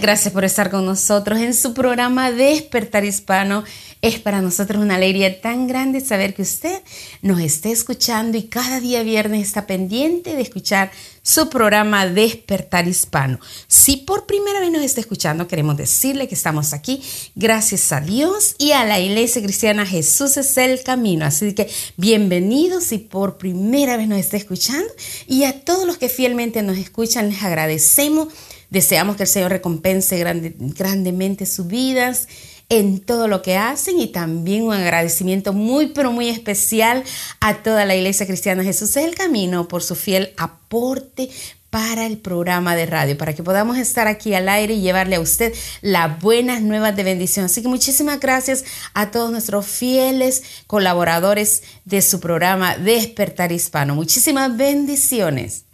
gracias 0.00 0.32
por 0.32 0.44
estar 0.44 0.70
con 0.70 0.84
nosotros 0.86 1.40
en 1.40 1.54
su 1.54 1.74
programa 1.74 2.30
Despertar 2.30 3.04
Hispano. 3.04 3.64
Es 4.00 4.20
para 4.20 4.40
nosotros 4.40 4.80
una 4.80 4.94
alegría 4.94 5.40
tan 5.40 5.66
grande 5.66 6.00
saber 6.00 6.34
que 6.34 6.42
usted 6.42 6.82
nos 7.20 7.40
esté 7.40 7.72
escuchando 7.72 8.38
y 8.38 8.44
cada 8.44 8.80
día 8.80 9.02
viernes 9.02 9.46
está 9.46 9.66
pendiente 9.66 10.36
de 10.36 10.42
escuchar 10.42 10.92
su 11.22 11.48
programa 11.48 12.06
Despertar 12.06 12.86
Hispano. 12.86 13.40
Si 13.66 13.96
por 13.96 14.26
primera 14.26 14.60
vez 14.60 14.70
nos 14.70 14.82
está 14.82 15.00
escuchando, 15.00 15.48
queremos 15.48 15.76
decirle 15.76 16.28
que 16.28 16.34
estamos 16.34 16.72
aquí 16.72 17.02
gracias 17.34 17.90
a 17.90 18.00
Dios 18.00 18.54
y 18.58 18.72
a 18.72 18.84
la 18.84 19.00
Iglesia 19.00 19.42
Cristiana 19.42 19.84
Jesús 19.84 20.36
es 20.36 20.56
el 20.58 20.82
camino. 20.84 21.24
Así 21.24 21.54
que 21.54 21.68
bienvenidos 21.96 22.84
si 22.84 22.98
por 22.98 23.36
primera 23.36 23.96
vez 23.96 24.06
nos 24.06 24.20
está 24.20 24.36
escuchando 24.36 24.92
y 25.26 25.44
a 25.44 25.64
todos 25.64 25.86
los 25.86 25.98
que 25.98 26.08
fielmente 26.08 26.62
nos 26.62 26.78
escuchan 26.78 27.30
les 27.30 27.42
agradecemos. 27.42 28.28
Deseamos 28.70 29.16
que 29.16 29.22
el 29.24 29.28
Señor 29.28 29.50
recompense 29.50 30.18
grande- 30.18 30.54
grandemente 30.58 31.46
sus 31.46 31.66
vidas 31.66 32.28
en 32.68 33.00
todo 33.00 33.28
lo 33.28 33.40
que 33.40 33.56
hacen 33.56 33.98
y 33.98 34.08
también 34.08 34.64
un 34.64 34.74
agradecimiento 34.74 35.54
muy 35.54 35.86
pero 35.88 36.12
muy 36.12 36.28
especial 36.28 37.02
a 37.40 37.62
toda 37.62 37.86
la 37.86 37.96
Iglesia 37.96 38.26
Cristiana 38.26 38.62
Jesús 38.62 38.90
es 38.96 39.04
el 39.04 39.14
Camino 39.14 39.68
por 39.68 39.82
su 39.82 39.94
fiel 39.94 40.34
aporte 40.36 41.30
para 41.70 42.06
el 42.06 42.16
programa 42.18 42.76
de 42.76 42.86
radio, 42.86 43.16
para 43.18 43.34
que 43.34 43.42
podamos 43.42 43.76
estar 43.78 44.06
aquí 44.06 44.32
al 44.34 44.48
aire 44.48 44.74
y 44.74 44.80
llevarle 44.80 45.16
a 45.16 45.20
usted 45.20 45.54
las 45.82 46.18
buenas 46.20 46.62
nuevas 46.62 46.96
de 46.96 47.04
bendición. 47.04 47.44
Así 47.44 47.60
que 47.62 47.68
muchísimas 47.68 48.20
gracias 48.20 48.64
a 48.94 49.10
todos 49.10 49.30
nuestros 49.30 49.66
fieles 49.66 50.42
colaboradores 50.66 51.62
de 51.84 52.00
su 52.00 52.20
programa 52.20 52.76
Despertar 52.76 53.52
Hispano. 53.52 53.94
Muchísimas 53.94 54.56
bendiciones. 54.56 55.64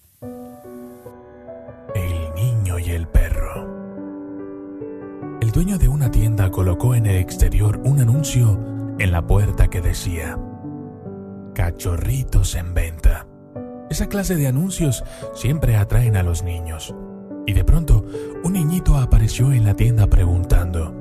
Dueño 5.55 5.79
de 5.79 5.87
una 5.87 6.11
tienda 6.11 6.51
colocó 6.51 6.97
en 6.97 7.07
el 7.07 7.15
exterior 7.15 7.81
un 7.85 8.01
anuncio 8.01 8.59
en 8.99 9.13
la 9.13 9.25
puerta 9.25 9.69
que 9.69 9.81
decía, 9.81 10.37
Cachorritos 11.55 12.57
en 12.57 12.75
venta. 12.75 13.29
Esa 13.89 14.09
clase 14.09 14.35
de 14.35 14.49
anuncios 14.49 15.05
siempre 15.33 15.77
atraen 15.77 16.17
a 16.17 16.25
los 16.25 16.43
niños. 16.43 16.93
Y 17.47 17.53
de 17.53 17.63
pronto, 17.63 18.05
un 18.43 18.55
niñito 18.55 18.97
apareció 18.97 19.53
en 19.53 19.65
la 19.65 19.75
tienda 19.75 20.09
preguntando, 20.09 20.93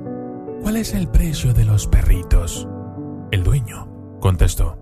¿cuál 0.62 0.76
es 0.76 0.94
el 0.94 1.08
precio 1.08 1.52
de 1.52 1.64
los 1.64 1.88
perritos? 1.88 2.68
El 3.32 3.42
dueño 3.42 3.88
contestó, 4.20 4.78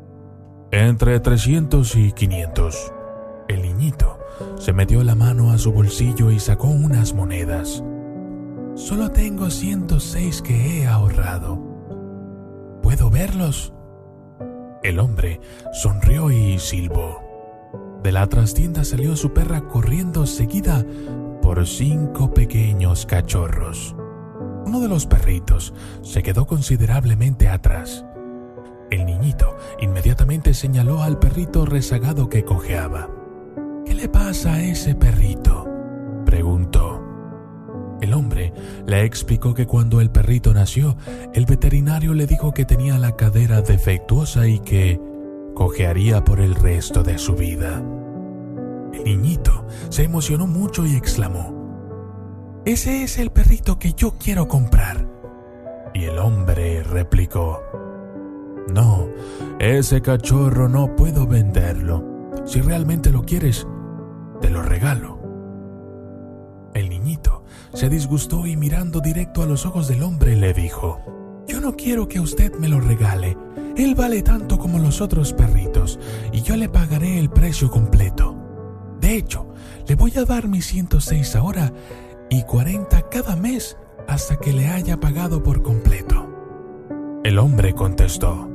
entre 0.71 1.19
300 1.19 1.97
y 1.97 2.13
500. 2.13 2.93
El 3.49 3.63
niñito 3.63 4.19
se 4.59 4.75
metió 4.75 5.03
la 5.03 5.15
mano 5.15 5.51
a 5.51 5.57
su 5.57 5.73
bolsillo 5.73 6.31
y 6.31 6.41
sacó 6.41 6.67
unas 6.67 7.15
monedas. 7.15 7.83
Solo 8.75 9.11
tengo 9.11 9.51
106 9.51 10.43
que 10.43 10.81
he 10.81 10.87
ahorrado. 10.87 11.61
¿Puedo 12.83 13.11
verlos? 13.11 13.75
El 14.83 14.99
hombre 14.99 15.41
sonrió 15.73 16.31
y 16.31 16.59
silbó. 16.59 17.21
De 18.03 18.13
la 18.13 18.27
trastienda 18.29 18.83
salió 18.85 19.15
su 19.15 19.33
perra 19.33 19.69
corriendo 19.69 20.27
seguida 20.27 20.85
por 21.43 21.67
cinco 21.67 22.33
pequeños 22.33 23.05
cachorros. 23.07 23.95
Uno 24.65 24.81
de 24.81 24.89
los 24.89 25.07
perritos 25.07 25.75
se 26.03 26.23
quedó 26.23 26.47
considerablemente 26.47 27.49
atrás. 27.49 28.07
El 28.91 29.05
niñito 29.05 29.57
inmediatamente 29.81 30.55
señaló 30.55 31.03
al 31.03 31.19
perrito 31.19 31.67
rezagado 31.67 32.29
que 32.29 32.45
cojeaba. 32.45 33.09
¿Qué 33.85 33.95
le 33.95 34.09
pasa 34.09 34.55
a 34.55 34.63
ese 34.63 34.95
perrito? 34.95 35.69
preguntó. 36.25 37.02
El 38.03 38.15
hombre 38.15 38.53
le 38.85 39.05
explicó 39.05 39.55
que 39.55 39.69
cuando 39.69 40.01
el 40.01 40.11
perrito 40.11 40.53
nació, 40.53 40.97
el 41.35 41.47
veterinario 41.47 42.15
le 42.15 42.27
dijo 42.27 42.53
que 42.53 42.65
tenía 42.65 42.99
la 42.99 43.15
cadera 43.15 43.63
defectuosa 43.63 44.49
y 44.49 44.59
que 44.59 45.01
cojearía 45.55 46.25
por 46.25 46.41
el 46.41 46.57
resto 46.57 47.05
de 47.05 47.17
su 47.17 47.37
vida. 47.37 47.81
El 48.93 49.05
niñito 49.05 49.65
se 49.89 50.03
emocionó 50.03 50.49
mucho 50.49 50.85
y 50.85 50.97
exclamó, 50.97 52.61
Ese 52.65 53.05
es 53.05 53.19
el 53.19 53.31
perrito 53.31 53.79
que 53.79 53.93
yo 53.93 54.15
quiero 54.19 54.49
comprar. 54.49 55.07
Y 55.95 56.03
el 56.03 56.19
hombre 56.19 56.83
replicó, 56.83 57.63
No, 58.75 59.07
ese 59.61 60.03
cachorro 60.03 60.69
no 60.69 60.97
puedo 60.97 61.29
venderlo. 61.29 62.33
Si 62.47 62.61
realmente 62.61 63.13
lo 63.13 63.23
quieres, 63.23 63.65
te 64.41 64.51
lo 64.51 64.61
regalo. 64.61 65.21
El 66.75 66.89
niñito 66.89 67.42
se 67.75 67.89
disgustó 67.89 68.47
y 68.47 68.57
mirando 68.57 69.01
directo 69.01 69.43
a 69.43 69.47
los 69.47 69.65
ojos 69.65 69.89
del 69.89 70.03
hombre 70.03 70.37
le 70.37 70.53
dijo, 70.53 71.01
Yo 71.47 71.61
no 71.61 71.75
quiero 71.75 72.07
que 72.07 72.21
usted 72.21 72.53
me 72.59 72.69
lo 72.69 72.81
regale. 72.81 73.37
Él 73.77 73.95
vale 73.95 74.23
tanto 74.23 74.59
como 74.59 74.79
los 74.79 75.01
otros 75.01 75.33
perritos 75.33 75.99
y 76.33 76.43
yo 76.43 76.57
le 76.57 76.69
pagaré 76.69 77.19
el 77.19 77.31
precio 77.31 77.71
completo. 77.71 78.37
De 79.01 79.17
hecho, 79.17 79.49
le 79.89 79.95
voy 79.95 80.13
a 80.17 80.25
dar 80.25 80.49
mis 80.49 80.67
106 80.67 81.35
ahora 81.37 81.73
y 82.29 82.43
40 82.43 83.09
cada 83.09 83.37
mes 83.37 83.77
hasta 84.07 84.37
que 84.37 84.53
le 84.53 84.69
haya 84.69 85.01
pagado 85.01 85.43
por 85.43 85.63
completo. 85.63 86.29
El 87.25 87.39
hombre 87.39 87.73
contestó, 87.73 88.51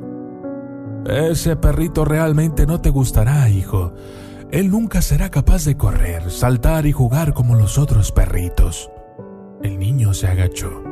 Ese 1.07 1.55
perrito 1.55 2.05
realmente 2.05 2.67
no 2.67 2.81
te 2.81 2.91
gustará, 2.91 3.49
hijo. 3.49 3.93
Él 4.51 4.69
nunca 4.69 5.01
será 5.01 5.31
capaz 5.31 5.65
de 5.65 5.75
correr, 5.75 6.29
saltar 6.29 6.85
y 6.85 6.91
jugar 6.91 7.33
como 7.33 7.55
los 7.55 7.77
otros 7.77 8.11
perritos. 8.11 8.91
El 9.63 9.79
niño 9.79 10.13
se 10.13 10.27
agachó 10.27 10.83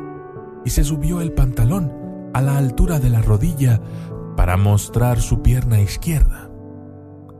y 0.64 0.70
se 0.70 0.84
subió 0.84 1.20
el 1.20 1.32
pantalón 1.32 1.92
a 2.34 2.42
la 2.42 2.58
altura 2.58 2.98
de 2.98 3.10
la 3.10 3.22
rodilla 3.22 3.80
para 4.36 4.56
mostrar 4.56 5.20
su 5.20 5.40
pierna 5.40 5.80
izquierda, 5.80 6.50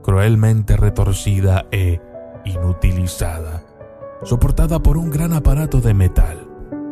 cruelmente 0.01 0.77
retorcida 0.77 1.65
e 1.71 2.01
inutilizada, 2.45 3.63
soportada 4.23 4.79
por 4.79 4.97
un 4.97 5.09
gran 5.09 5.33
aparato 5.33 5.81
de 5.81 5.93
metal. 5.93 6.47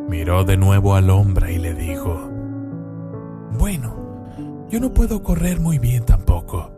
Miró 0.07 0.43
de 0.43 0.57
nuevo 0.57 0.95
al 0.95 1.09
hombre 1.09 1.53
y 1.53 1.57
le 1.57 1.73
dijo, 1.73 2.29
Bueno, 3.57 4.67
yo 4.69 4.79
no 4.79 4.93
puedo 4.93 5.23
correr 5.23 5.59
muy 5.59 5.79
bien 5.79 6.05
tampoco, 6.05 6.71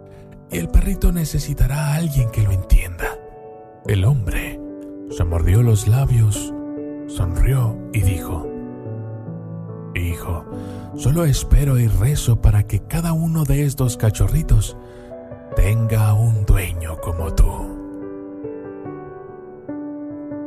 y 0.49 0.59
el 0.59 0.69
perrito 0.69 1.11
necesitará 1.11 1.87
a 1.87 1.95
alguien 1.95 2.29
que 2.29 2.43
lo 2.43 2.51
entienda. 2.51 3.17
El 3.85 4.05
hombre 4.05 4.59
se 5.09 5.23
mordió 5.25 5.63
los 5.63 5.87
labios, 5.87 6.53
sonrió 7.07 7.77
y 7.93 8.01
dijo, 8.01 8.47
Hijo, 9.95 10.45
solo 10.95 11.25
espero 11.25 11.79
y 11.79 11.87
rezo 11.87 12.41
para 12.41 12.63
que 12.63 12.81
cada 12.81 13.13
uno 13.13 13.45
de 13.45 13.65
estos 13.65 13.97
cachorritos 13.97 14.77
tenga 15.55 16.13
un 16.13 16.45
dueño 16.45 16.97
como 17.01 17.33
tú. 17.33 17.77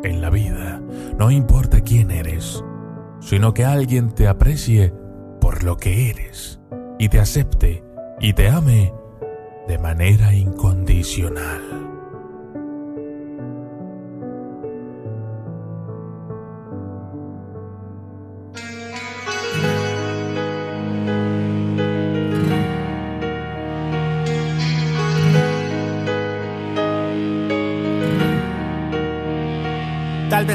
En 0.04 0.20
la 0.20 0.30
vida 0.30 0.80
no 1.18 1.30
importa 1.30 1.80
quién 1.80 2.10
eres, 2.10 2.64
sino 3.20 3.52
que 3.52 3.64
alguien 3.64 4.12
te 4.12 4.28
aprecie 4.28 4.94
por 5.40 5.64
lo 5.64 5.76
que 5.76 6.10
eres 6.10 6.60
y 6.98 7.08
te 7.08 7.18
acepte 7.18 7.82
y 8.20 8.32
te 8.32 8.48
ame 8.48 8.92
de 9.66 9.78
manera 9.78 10.32
incondicional. 10.32 11.89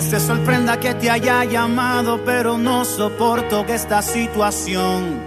Vez 0.05 0.09
te 0.11 0.19
sorprenda 0.19 0.79
que 0.79 0.93
te 0.93 1.09
haya 1.09 1.43
llamado, 1.45 2.23
pero 2.25 2.57
no 2.57 2.85
soporto 2.85 3.65
esta 3.67 4.01
situación. 4.01 5.19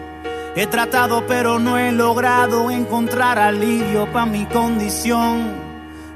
He 0.54 0.66
tratado, 0.66 1.24
pero 1.26 1.58
no 1.58 1.78
he 1.78 1.92
logrado 1.92 2.70
encontrar 2.70 3.38
alivio 3.38 4.10
para 4.12 4.26
mi 4.26 4.46
condición. 4.46 5.52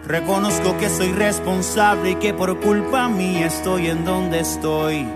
Reconozco 0.07 0.77
que 0.79 0.89
soy 0.89 1.13
responsable 1.13 2.11
y 2.11 2.15
que 2.17 2.35
por 2.35 2.59
culpa 2.61 3.09
mía 3.09 3.47
estoy 3.47 3.89
en 3.89 4.05
donde 4.05 4.41
estoy. 4.41 5.07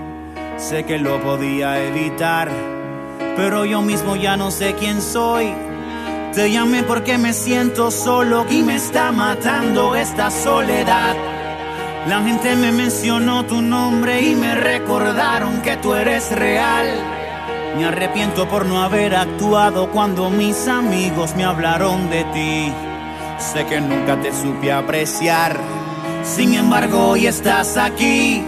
Sé 0.56 0.84
que 0.84 0.98
lo 0.98 1.20
podía 1.22 1.82
evitar, 1.84 2.50
pero 3.36 3.64
yo 3.64 3.82
mismo 3.82 4.16
ya 4.16 4.36
no 4.36 4.50
sé 4.50 4.74
quién 4.74 5.02
soy. 5.02 5.52
Te 6.34 6.50
llamé 6.50 6.82
porque 6.82 7.18
me 7.18 7.32
siento 7.32 7.90
solo 7.90 8.46
y 8.50 8.62
me 8.62 8.76
está 8.76 9.12
matando 9.12 9.94
esta 9.94 10.30
soledad. 10.30 11.35
La 12.08 12.22
gente 12.22 12.54
me 12.54 12.70
mencionó 12.70 13.44
tu 13.46 13.60
nombre 13.60 14.22
y 14.22 14.36
me 14.36 14.54
recordaron 14.54 15.60
que 15.62 15.76
tú 15.76 15.92
eres 15.94 16.30
real. 16.30 16.86
Me 17.76 17.84
arrepiento 17.84 18.48
por 18.48 18.64
no 18.64 18.80
haber 18.80 19.16
actuado 19.16 19.90
cuando 19.90 20.30
mis 20.30 20.68
amigos 20.68 21.34
me 21.34 21.44
hablaron 21.44 22.08
de 22.08 22.22
ti. 22.26 22.72
Sé 23.38 23.66
que 23.66 23.80
nunca 23.80 24.20
te 24.20 24.32
supe 24.32 24.72
apreciar. 24.72 25.56
Sin 26.22 26.54
embargo, 26.54 27.08
hoy 27.08 27.26
estás 27.26 27.76
aquí. 27.76 28.44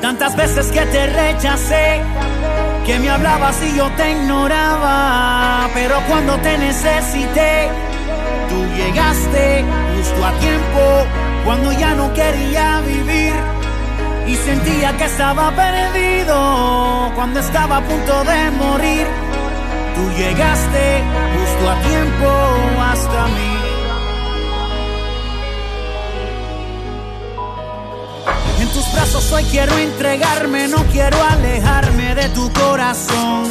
Tantas 0.00 0.36
veces 0.36 0.70
que 0.70 0.86
te 0.86 1.06
rechacé, 1.08 2.00
que 2.86 3.00
me 3.00 3.10
hablabas 3.10 3.60
y 3.64 3.76
yo 3.76 3.90
te 3.96 4.12
ignoraba. 4.12 5.68
Pero 5.74 5.96
cuando 6.08 6.36
te 6.36 6.56
necesité, 6.56 7.68
tú 8.48 8.64
llegaste 8.76 9.64
justo 9.96 10.24
a 10.24 10.32
tiempo, 10.38 11.25
cuando 11.46 11.70
ya 11.70 11.94
no 11.94 12.12
quería 12.12 12.80
vivir 12.80 13.32
y 14.26 14.34
sentía 14.34 14.96
que 14.96 15.04
estaba 15.04 15.54
perdido 15.54 17.12
cuando 17.14 17.38
estaba 17.38 17.76
a 17.76 17.82
punto 17.82 18.24
de 18.24 18.50
morir. 18.50 19.06
Tú 19.94 20.10
llegaste 20.18 21.04
justo 21.36 21.70
a 21.70 21.80
tiempo 21.82 22.28
hasta 22.82 23.26
mí. 23.28 23.52
En 28.60 28.68
tus 28.70 28.92
brazos 28.92 29.32
hoy 29.32 29.44
quiero 29.44 29.78
entregarme, 29.78 30.66
no 30.66 30.82
quiero 30.90 31.16
alejarme 31.22 32.16
de 32.16 32.28
tu 32.30 32.52
corazón. 32.54 33.44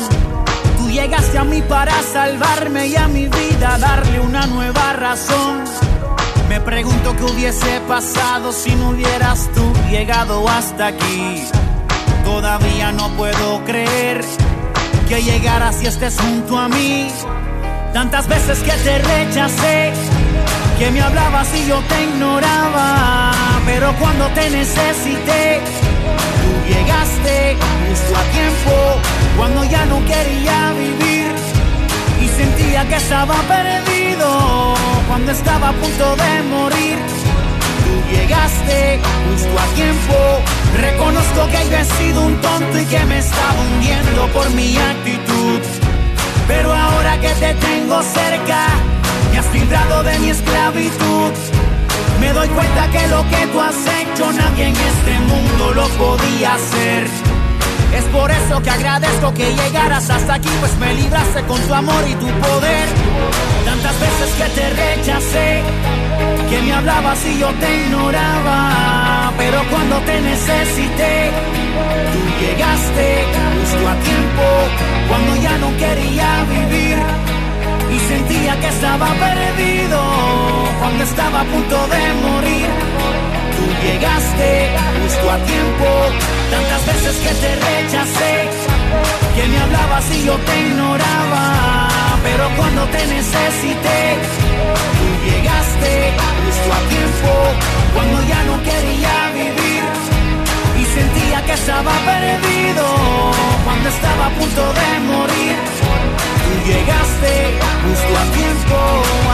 Tú 0.78 0.90
llegaste 0.90 1.38
a 1.38 1.46
mí 1.46 1.62
para 1.62 1.94
salvarme 2.04 2.88
y 2.88 2.98
a 2.98 3.08
mi 3.08 3.30
vida 3.30 3.78
darle 3.78 4.20
una 4.20 4.46
nueva 4.48 4.94
razón. 4.94 5.85
Me 6.56 6.62
pregunto 6.62 7.14
qué 7.18 7.24
hubiese 7.26 7.82
pasado 7.82 8.54
si 8.54 8.74
no 8.76 8.92
hubieras 8.92 9.50
tú 9.54 9.74
llegado 9.90 10.48
hasta 10.48 10.88
aquí. 10.88 11.44
Todavía 12.24 12.94
no 12.94 13.10
puedo 13.18 13.62
creer 13.66 14.24
que 15.10 15.22
llegaras 15.22 15.84
y 15.84 15.88
estés 15.88 16.18
junto 16.18 16.58
a 16.58 16.70
mí. 16.70 17.10
Tantas 17.92 18.26
veces 18.30 18.60
que 18.60 18.72
te 18.72 19.00
rechacé, 19.00 19.92
que 20.80 20.92
me 20.92 21.02
hablabas 21.02 21.54
y 21.54 21.68
yo 21.68 21.78
te 21.90 22.04
ignoraba. 22.04 23.34
Pero 23.66 23.94
cuando 24.00 24.26
te 24.28 24.50
necesité, 24.50 25.60
tú 26.40 26.74
llegaste 26.74 27.58
justo 27.90 28.18
a 28.18 28.24
tiempo, 28.32 29.02
cuando 29.36 29.66
ya 29.66 29.86
no 29.88 30.00
quería 30.06 30.72
vivir 30.72 31.15
sentía 32.38 32.88
que 32.88 32.96
estaba 32.96 33.36
perdido 33.44 34.74
cuando 35.08 35.32
estaba 35.32 35.70
a 35.70 35.74
punto 35.74 36.16
de 36.16 36.44
morir. 36.56 36.98
Tú 37.84 37.94
llegaste 38.12 39.00
justo 39.26 39.60
a 39.60 39.66
tiempo. 39.76 40.18
Reconozco 40.78 41.48
que 41.48 41.70
yo 41.70 41.78
he 41.78 41.86
sido 41.86 42.22
un 42.26 42.36
tonto 42.42 42.80
y 42.80 42.86
que 42.86 43.06
me 43.06 43.20
estaba 43.20 43.62
hundiendo 43.62 44.28
por 44.34 44.50
mi 44.52 44.78
actitud. 44.78 45.62
Pero 46.48 46.74
ahora 46.74 47.20
que 47.20 47.30
te 47.30 47.54
tengo 47.54 48.02
cerca, 48.04 48.68
me 49.32 49.40
has 49.40 49.54
librado 49.54 50.04
de 50.04 50.20
mi 50.20 50.30
esclavitud. 50.30 51.34
Me 52.20 52.34
doy 52.34 52.48
cuenta 52.50 52.90
que 52.92 53.08
lo 53.08 53.22
que 53.30 53.48
tú 53.52 53.62
has 53.62 53.76
hecho 54.00 54.32
nadie 54.32 54.68
en 54.68 54.76
este 54.76 55.20
mundo 55.32 55.74
lo 55.74 55.88
podía 55.90 56.56
hacer. 56.56 57.35
Es 57.96 58.04
por 58.06 58.30
eso 58.30 58.62
que 58.62 58.70
agradezco 58.70 59.34
que 59.34 59.54
llegaras 59.54 60.10
hasta 60.10 60.36
aquí, 60.36 60.50
pues 60.60 60.78
me 60.78 60.94
libraste 60.94 61.42
con 61.44 61.60
tu 61.62 61.74
amor 61.74 62.04
y 62.08 62.14
tu 62.16 62.28
poder. 62.28 62.88
Tantas 63.66 64.00
veces 64.00 64.30
que 64.38 64.50
te 64.58 64.70
rechacé, 64.70 65.62
que 66.50 66.62
me 66.62 66.74
hablabas 66.74 67.26
y 67.26 67.40
yo 67.40 67.50
te 67.54 67.76
ignoraba. 67.84 69.32
Pero 69.38 69.64
cuando 69.70 69.98
te 70.00 70.22
necesité, 70.22 71.32
tú 72.12 72.20
llegaste 72.46 73.26
justo 73.56 73.90
a 73.90 73.96
tiempo, 74.10 74.46
cuando 75.10 75.36
ya 75.42 75.58
no 75.58 75.70
quería 75.78 76.46
vivir 76.50 76.98
y 77.96 78.00
sentía 78.00 78.60
que 78.60 78.68
estaba 78.68 79.08
perdido, 79.08 80.00
cuando 80.80 81.04
estaba 81.04 81.42
a 81.42 81.46
punto 81.46 81.88
de 81.88 82.14
morir. 82.28 82.95
Llegaste 83.86 84.50
justo 85.00 85.30
a 85.30 85.38
tiempo, 85.46 85.88
tantas 86.50 86.86
veces 86.88 87.16
que 87.24 87.34
te 87.42 87.52
rechacé, 87.70 88.34
que 89.36 89.48
me 89.48 89.58
hablabas 89.60 90.06
y 90.12 90.26
yo 90.26 90.36
te 90.48 90.60
ignoraba. 90.68 91.88
Pero 92.24 92.50
cuando 92.58 92.84
te 92.86 93.06
necesité, 93.06 94.00
tú 94.98 95.08
llegaste 95.30 95.92
justo 96.42 96.70
a 96.74 96.82
tiempo, 96.96 97.32
cuando 97.94 98.18
ya 98.28 98.42
no 98.50 98.56
quería 98.64 99.16
vivir 99.42 99.84
y 100.82 100.84
sentía 100.98 101.46
que 101.46 101.54
estaba 101.54 101.94
perdido, 102.12 102.86
cuando 103.66 103.90
estaba 103.90 104.26
a 104.26 104.30
punto 104.32 104.64
de 104.80 104.90
morir. 105.14 105.56
Tú 106.44 106.54
llegaste 106.70 107.32
justo 107.86 108.12
a 108.18 108.26
tiempo 108.34 108.78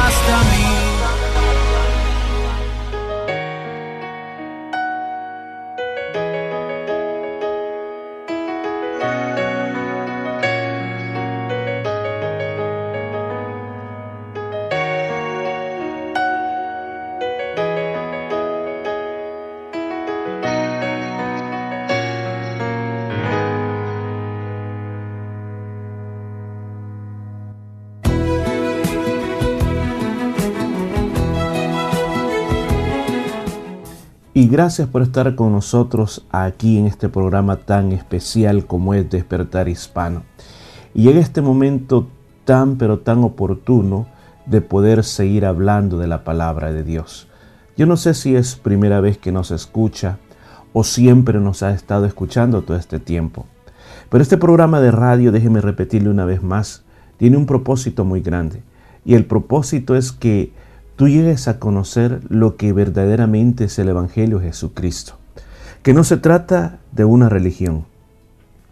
hasta 0.05 0.37
mí. 0.51 1.00
Gracias 34.51 34.89
por 34.89 35.01
estar 35.01 35.33
con 35.35 35.53
nosotros 35.53 36.27
aquí 36.29 36.77
en 36.77 36.85
este 36.85 37.07
programa 37.07 37.55
tan 37.55 37.93
especial 37.93 38.65
como 38.65 38.93
es 38.93 39.09
Despertar 39.09 39.69
Hispano. 39.69 40.23
Y 40.93 41.07
en 41.07 41.17
este 41.17 41.41
momento 41.41 42.09
tan 42.43 42.75
pero 42.75 42.99
tan 42.99 43.23
oportuno 43.23 44.07
de 44.45 44.59
poder 44.59 45.05
seguir 45.05 45.45
hablando 45.45 45.97
de 45.97 46.07
la 46.07 46.25
palabra 46.25 46.73
de 46.73 46.83
Dios. 46.83 47.29
Yo 47.77 47.85
no 47.85 47.95
sé 47.95 48.13
si 48.13 48.35
es 48.35 48.57
primera 48.57 48.99
vez 48.99 49.17
que 49.17 49.31
nos 49.31 49.51
escucha 49.51 50.17
o 50.73 50.83
siempre 50.83 51.39
nos 51.39 51.63
ha 51.63 51.71
estado 51.71 52.05
escuchando 52.05 52.61
todo 52.63 52.75
este 52.75 52.99
tiempo. 52.99 53.45
Pero 54.09 54.21
este 54.21 54.37
programa 54.37 54.81
de 54.81 54.91
radio, 54.91 55.31
déjeme 55.31 55.61
repetirle 55.61 56.09
una 56.09 56.25
vez 56.25 56.43
más, 56.43 56.83
tiene 57.15 57.37
un 57.37 57.45
propósito 57.45 58.03
muy 58.03 58.19
grande. 58.19 58.63
Y 59.05 59.13
el 59.13 59.23
propósito 59.25 59.95
es 59.95 60.11
que 60.11 60.51
tú 60.95 61.07
llegues 61.07 61.47
a 61.47 61.59
conocer 61.59 62.21
lo 62.29 62.57
que 62.57 62.73
verdaderamente 62.73 63.65
es 63.65 63.79
el 63.79 63.89
Evangelio 63.89 64.39
de 64.39 64.47
Jesucristo. 64.47 65.13
Que 65.83 65.93
no 65.93 66.03
se 66.03 66.17
trata 66.17 66.79
de 66.91 67.05
una 67.05 67.29
religión, 67.29 67.85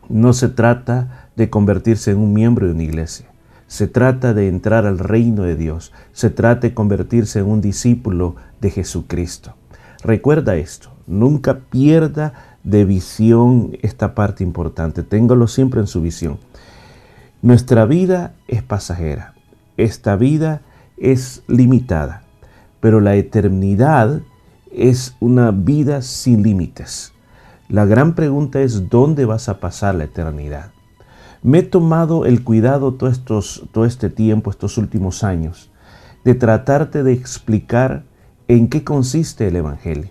no 0.10 0.34
se 0.34 0.50
trata 0.50 1.30
de 1.36 1.50
convertirse 1.50 2.12
en 2.12 2.18
un 2.18 2.34
miembro 2.34 2.68
de 2.68 2.74
una 2.74 2.84
iglesia, 2.84 3.28
se 3.68 3.88
trata 3.88 4.34
de 4.34 4.48
entrar 4.48 4.86
al 4.86 5.00
reino 5.00 5.44
de 5.44 5.56
Dios, 5.56 5.92
se 6.12 6.30
trata 6.30 6.68
de 6.68 6.74
convertirse 6.74 7.40
en 7.40 7.46
un 7.46 7.62
discípulo 7.62 8.36
de 8.62 8.72
Jesucristo. 8.72 9.56
Recuerda 10.04 10.56
esto, 10.56 10.92
nunca 11.08 11.60
pierda 11.70 12.34
de 12.64 12.86
visión 12.86 13.78
esta 13.82 14.16
parte 14.16 14.44
importante, 14.44 15.04
téngalo 15.04 15.48
siempre 15.48 15.80
en 15.80 15.88
su 15.88 16.02
visión. 16.02 16.38
Nuestra 17.42 17.86
vida 17.86 18.34
es 18.48 18.64
pasajera, 18.64 19.34
esta 19.78 20.16
vida 20.16 20.62
es 21.00 21.44
limitada, 21.48 22.24
pero 22.80 23.00
la 23.00 23.16
eternidad 23.16 24.22
es 24.72 25.16
una 25.20 25.52
vida 25.52 26.02
sin 26.02 26.44
límites. 26.44 27.14
La 27.68 27.86
gran 27.86 28.16
pregunta 28.16 28.62
es 28.62 28.90
dónde 28.90 29.26
vas 29.26 29.50
a 29.50 29.60
pasar 29.60 29.96
la 29.96 30.06
eternidad. 30.06 30.72
Me 31.42 31.60
he 31.60 31.64
tomado 31.64 32.26
el 32.26 32.44
cuidado 32.44 32.94
todo, 32.94 33.10
estos, 33.10 33.64
todo 33.72 33.86
este 33.86 34.10
tiempo, 34.10 34.50
estos 34.50 34.78
últimos 34.78 35.24
años, 35.24 35.72
de 36.26 36.36
tratarte 36.36 37.04
de 37.04 37.14
explicar 37.14 38.04
en 38.48 38.68
qué 38.68 38.84
consiste 38.84 39.48
el 39.48 39.56
Evangelio. 39.56 40.10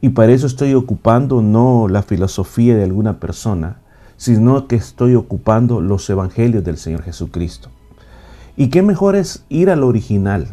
Y 0.00 0.10
para 0.10 0.32
eso 0.32 0.46
estoy 0.46 0.74
ocupando 0.74 1.42
no 1.42 1.88
la 1.88 2.02
filosofía 2.02 2.76
de 2.76 2.84
alguna 2.84 3.20
persona, 3.20 3.80
sino 4.16 4.66
que 4.66 4.76
estoy 4.76 5.14
ocupando 5.14 5.80
los 5.80 6.08
Evangelios 6.10 6.64
del 6.64 6.76
Señor 6.76 7.02
Jesucristo. 7.02 7.70
¿Y 8.60 8.70
qué 8.70 8.82
mejor 8.82 9.14
es 9.14 9.44
ir 9.48 9.70
al 9.70 9.84
original? 9.84 10.48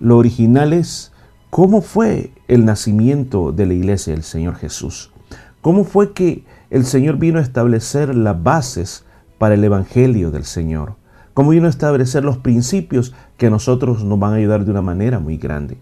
Lo 0.00 0.18
original 0.18 0.72
es 0.72 1.12
cómo 1.48 1.80
fue 1.80 2.32
el 2.48 2.64
nacimiento 2.64 3.52
de 3.52 3.66
la 3.66 3.74
iglesia 3.74 4.14
del 4.14 4.24
Señor 4.24 4.56
Jesús. 4.56 5.12
¿Cómo 5.60 5.84
fue 5.84 6.12
que 6.12 6.44
el 6.70 6.84
Señor 6.84 7.18
vino 7.18 7.38
a 7.38 7.42
establecer 7.42 8.16
las 8.16 8.42
bases 8.42 9.04
para 9.38 9.54
el 9.54 9.62
Evangelio 9.62 10.32
del 10.32 10.42
Señor? 10.42 10.96
¿Cómo 11.34 11.50
vino 11.50 11.68
a 11.68 11.70
establecer 11.70 12.24
los 12.24 12.38
principios 12.38 13.14
que 13.36 13.46
a 13.46 13.50
nosotros 13.50 14.02
nos 14.02 14.18
van 14.18 14.32
a 14.32 14.36
ayudar 14.36 14.64
de 14.64 14.72
una 14.72 14.82
manera 14.82 15.20
muy 15.20 15.36
grande? 15.36 15.78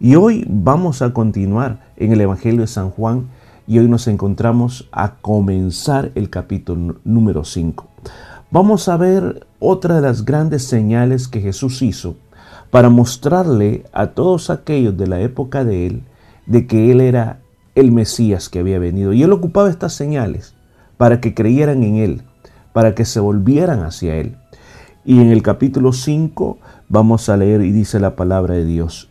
Y 0.00 0.16
hoy 0.16 0.44
vamos 0.48 1.02
a 1.02 1.12
continuar 1.12 1.92
en 1.96 2.10
el 2.10 2.20
Evangelio 2.20 2.62
de 2.62 2.66
San 2.66 2.90
Juan 2.90 3.28
y 3.68 3.78
hoy 3.78 3.86
nos 3.86 4.08
encontramos 4.08 4.88
a 4.90 5.14
comenzar 5.18 6.10
el 6.16 6.30
capítulo 6.30 6.96
número 7.04 7.44
5. 7.44 7.86
vamos 8.50 8.88
a 8.88 8.96
ver 8.96 9.45
otra 9.58 9.96
de 9.96 10.02
las 10.02 10.24
grandes 10.24 10.64
señales 10.64 11.28
que 11.28 11.40
Jesús 11.40 11.82
hizo 11.82 12.16
para 12.70 12.90
mostrarle 12.90 13.84
a 13.92 14.08
todos 14.08 14.50
aquellos 14.50 14.96
de 14.96 15.06
la 15.06 15.20
época 15.20 15.64
de 15.64 15.86
él 15.86 16.02
de 16.46 16.66
que 16.66 16.90
él 16.92 17.00
era 17.00 17.40
el 17.74 17.92
Mesías 17.92 18.48
que 18.48 18.60
había 18.60 18.78
venido. 18.78 19.12
Y 19.12 19.22
él 19.22 19.32
ocupaba 19.32 19.70
estas 19.70 19.92
señales 19.92 20.54
para 20.96 21.20
que 21.20 21.34
creyeran 21.34 21.82
en 21.82 21.96
él, 21.96 22.22
para 22.72 22.94
que 22.94 23.04
se 23.04 23.20
volvieran 23.20 23.80
hacia 23.80 24.16
él. 24.16 24.36
Y 25.04 25.20
en 25.20 25.30
el 25.30 25.42
capítulo 25.42 25.92
5 25.92 26.58
vamos 26.88 27.28
a 27.28 27.36
leer 27.36 27.62
y 27.62 27.72
dice 27.72 28.00
la 28.00 28.16
palabra 28.16 28.54
de 28.54 28.64
Dios. 28.64 29.08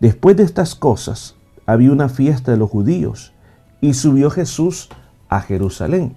Después 0.00 0.36
de 0.36 0.44
estas 0.44 0.74
cosas 0.74 1.36
había 1.66 1.92
una 1.92 2.08
fiesta 2.08 2.52
de 2.52 2.56
los 2.56 2.70
judíos 2.70 3.32
y 3.80 3.94
subió 3.94 4.30
Jesús 4.30 4.88
a 5.28 5.40
Jerusalén. 5.40 6.16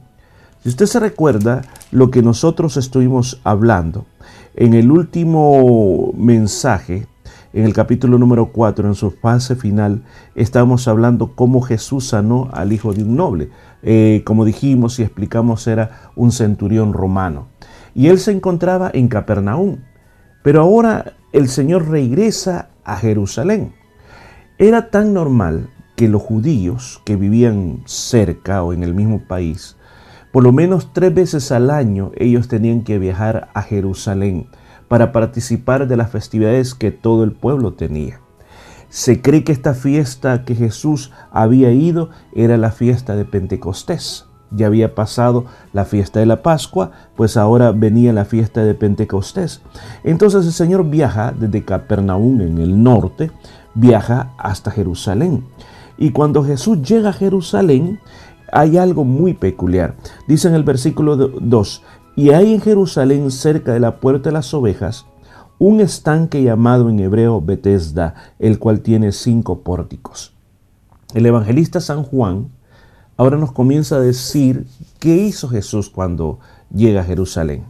Si 0.62 0.70
usted 0.70 0.86
se 0.86 1.00
recuerda 1.00 1.64
lo 1.90 2.12
que 2.12 2.22
nosotros 2.22 2.78
estuvimos 2.78 3.42
hablando 3.44 4.06
en 4.54 4.76
el 4.76 4.92
último 4.92 6.14
mensaje, 6.16 7.08
en 7.52 7.66
el 7.66 7.74
capítulo 7.74 8.20
número 8.20 8.52
4, 8.52 8.88
en 8.88 8.94
su 8.94 9.10
fase 9.10 9.56
final, 9.56 10.04
estábamos 10.36 10.88
hablando 10.88 11.36
cómo 11.36 11.62
Jesús 11.62 12.10
sanó 12.10 12.48
al 12.54 12.74
hijo 12.74 12.94
de 12.94 13.04
un 13.04 13.16
noble. 13.16 13.50
Eh, 13.82 14.22
como 14.24 14.46
dijimos 14.46 15.00
y 15.00 15.02
explicamos, 15.02 15.66
era 15.66 16.12
un 16.16 16.32
centurión 16.32 16.94
romano. 16.94 17.48
Y 17.96 18.10
él 18.10 18.20
se 18.20 18.32
encontraba 18.32 18.92
en 18.94 19.08
Capernaum. 19.08 19.78
Pero 20.44 20.62
ahora 20.62 21.14
el 21.34 21.50
Señor 21.50 21.90
regresa 21.90 22.70
a 22.84 22.98
Jerusalén. 22.98 23.74
Era 24.60 24.92
tan 24.92 25.12
normal 25.12 25.72
que 25.96 26.08
los 26.08 26.22
judíos 26.22 27.02
que 27.04 27.16
vivían 27.16 27.82
cerca 27.86 28.62
o 28.62 28.74
en 28.74 28.84
el 28.84 28.94
mismo 28.94 29.22
país, 29.28 29.76
por 30.32 30.44
lo 30.44 30.52
menos 30.52 30.90
tres 30.94 31.14
veces 31.14 31.52
al 31.52 31.70
año 31.70 32.12
ellos 32.16 32.48
tenían 32.48 32.84
que 32.84 33.00
viajar 33.00 33.50
a 33.54 33.62
Jerusalén 33.62 34.48
para 34.88 35.12
participar 35.12 35.88
de 35.88 35.98
las 35.98 36.12
festividades 36.12 36.76
que 36.76 36.92
todo 36.92 37.24
el 37.24 37.32
pueblo 37.32 37.74
tenía. 37.74 38.20
Se 38.90 39.22
cree 39.22 39.46
que 39.46 39.54
esta 39.54 39.74
fiesta 39.74 40.44
que 40.44 40.54
Jesús 40.54 41.12
había 41.32 41.72
ido 41.72 42.10
era 42.36 42.58
la 42.58 42.72
fiesta 42.72 43.16
de 43.16 43.24
Pentecostés. 43.24 44.26
Ya 44.52 44.68
había 44.68 44.96
pasado 44.96 45.46
la 45.72 45.86
fiesta 45.86 46.20
de 46.20 46.26
la 46.26 46.44
Pascua, 46.44 46.92
pues 47.16 47.38
ahora 47.38 47.72
venía 47.72 48.12
la 48.12 48.26
fiesta 48.26 48.66
de 48.66 48.76
Pentecostés. 48.76 49.62
Entonces 50.04 50.46
el 50.46 50.52
Señor 50.52 50.90
viaja 50.90 51.32
desde 51.32 51.64
Capernaum 51.64 52.42
en 52.42 52.58
el 52.58 52.84
norte, 52.84 53.32
viaja 53.76 54.34
hasta 54.38 54.72
Jerusalén. 54.72 55.46
Y 55.98 56.12
cuando 56.12 56.44
Jesús 56.44 56.82
llega 56.82 57.12
a 57.12 57.14
Jerusalén, 57.14 58.00
hay 58.52 58.78
algo 58.78 59.04
muy 59.04 59.34
peculiar. 59.34 59.96
Dice 60.28 60.48
en 60.48 60.56
el 60.56 60.64
versículo 60.64 61.16
2, 61.16 61.84
y 62.16 62.32
hay 62.32 62.54
en 62.54 62.62
Jerusalén, 62.62 63.32
cerca 63.32 63.74
de 63.74 63.80
la 63.80 64.00
puerta 64.00 64.30
de 64.30 64.34
las 64.34 64.54
ovejas, 64.54 65.06
un 65.60 65.80
estanque 65.80 66.44
llamado 66.44 66.90
en 66.90 67.00
hebreo 67.00 67.40
Betesda, 67.40 68.16
el 68.40 68.60
cual 68.60 68.82
tiene 68.82 69.12
cinco 69.12 69.60
pórticos. 69.60 70.34
El 71.14 71.26
evangelista 71.26 71.80
San 71.80 72.04
Juan 72.04 72.50
ahora 73.16 73.38
nos 73.38 73.52
comienza 73.52 73.98
a 73.98 74.00
decir 74.00 74.66
qué 75.00 75.18
hizo 75.18 75.50
Jesús 75.50 75.90
cuando 75.90 76.40
llega 76.74 77.02
a 77.02 77.06
Jerusalén. 77.06 77.64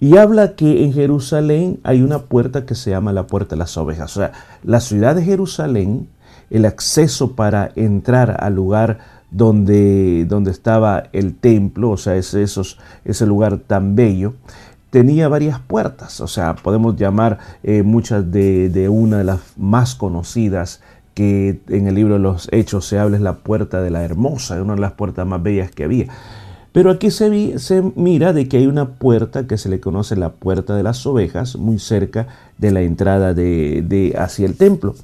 Y 0.00 0.16
habla 0.16 0.54
que 0.54 0.84
en 0.84 0.92
Jerusalén 0.92 1.80
hay 1.82 2.02
una 2.02 2.20
puerta 2.20 2.66
que 2.66 2.74
se 2.74 2.90
llama 2.90 3.12
la 3.12 3.26
puerta 3.26 3.56
de 3.56 3.60
las 3.60 3.76
ovejas. 3.76 4.16
O 4.16 4.20
sea, 4.20 4.32
la 4.62 4.80
ciudad 4.80 5.16
de 5.16 5.24
Jerusalén, 5.24 6.08
el 6.50 6.64
acceso 6.64 7.32
para 7.32 7.70
entrar 7.74 8.36
al 8.40 8.54
lugar 8.54 8.98
donde, 9.30 10.24
donde 10.26 10.50
estaba 10.50 11.04
el 11.12 11.34
templo, 11.34 11.90
o 11.90 11.96
sea, 11.96 12.16
ese, 12.16 12.42
esos, 12.42 12.78
ese 13.04 13.26
lugar 13.26 13.58
tan 13.58 13.94
bello, 13.94 14.34
tenía 14.90 15.28
varias 15.28 15.60
puertas, 15.60 16.20
o 16.20 16.26
sea, 16.26 16.54
podemos 16.56 16.96
llamar 16.96 17.38
eh, 17.62 17.82
muchas 17.82 18.30
de, 18.30 18.70
de, 18.70 18.88
una 18.88 19.18
de 19.18 19.24
las 19.24 19.40
más 19.56 19.94
conocidas 19.94 20.80
que 21.14 21.60
en 21.68 21.88
el 21.88 21.96
libro 21.96 22.14
de 22.14 22.20
los 22.20 22.48
Hechos 22.52 22.86
se 22.86 22.98
habla 22.98 23.16
es 23.16 23.22
la 23.22 23.38
puerta 23.38 23.82
de 23.82 23.90
la 23.90 24.04
hermosa, 24.04 24.62
una 24.62 24.76
de 24.76 24.80
las 24.80 24.92
puertas 24.92 25.26
más 25.26 25.42
bellas 25.42 25.70
que 25.70 25.84
había. 25.84 26.06
Pero 26.72 26.90
aquí 26.90 27.10
se, 27.10 27.58
se 27.58 27.82
mira 27.96 28.32
de 28.32 28.46
que 28.46 28.58
hay 28.58 28.66
una 28.66 28.90
puerta 28.90 29.46
que 29.46 29.58
se 29.58 29.68
le 29.68 29.80
conoce 29.80 30.14
la 30.16 30.34
puerta 30.34 30.76
de 30.76 30.84
las 30.84 31.04
ovejas, 31.06 31.56
muy 31.56 31.78
cerca 31.78 32.28
de 32.58 32.70
la 32.70 32.82
entrada 32.82 33.34
de, 33.34 33.82
de 33.84 34.14
hacia 34.16 34.46
el 34.46 34.56
templo. 34.56 34.94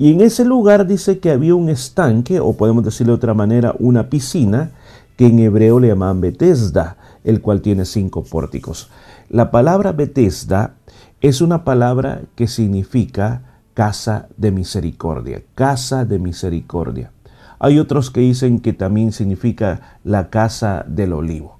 Y 0.00 0.12
en 0.12 0.22
ese 0.22 0.46
lugar 0.46 0.86
dice 0.86 1.18
que 1.18 1.30
había 1.30 1.54
un 1.54 1.68
estanque, 1.68 2.40
o 2.40 2.54
podemos 2.54 2.82
decirlo 2.82 3.12
de 3.12 3.16
otra 3.18 3.34
manera, 3.34 3.74
una 3.78 4.08
piscina, 4.08 4.70
que 5.18 5.26
en 5.26 5.38
hebreo 5.38 5.78
le 5.78 5.88
llaman 5.88 6.22
Betesda, 6.22 6.96
el 7.22 7.42
cual 7.42 7.60
tiene 7.60 7.84
cinco 7.84 8.24
pórticos. 8.24 8.88
La 9.28 9.50
palabra 9.50 9.92
Betesda 9.92 10.76
es 11.20 11.42
una 11.42 11.64
palabra 11.64 12.22
que 12.34 12.48
significa 12.48 13.60
casa 13.74 14.28
de 14.38 14.50
misericordia, 14.52 15.42
casa 15.54 16.06
de 16.06 16.18
misericordia. 16.18 17.12
Hay 17.58 17.78
otros 17.78 18.10
que 18.10 18.20
dicen 18.20 18.60
que 18.60 18.72
también 18.72 19.12
significa 19.12 19.98
la 20.02 20.30
casa 20.30 20.82
del 20.88 21.12
olivo. 21.12 21.58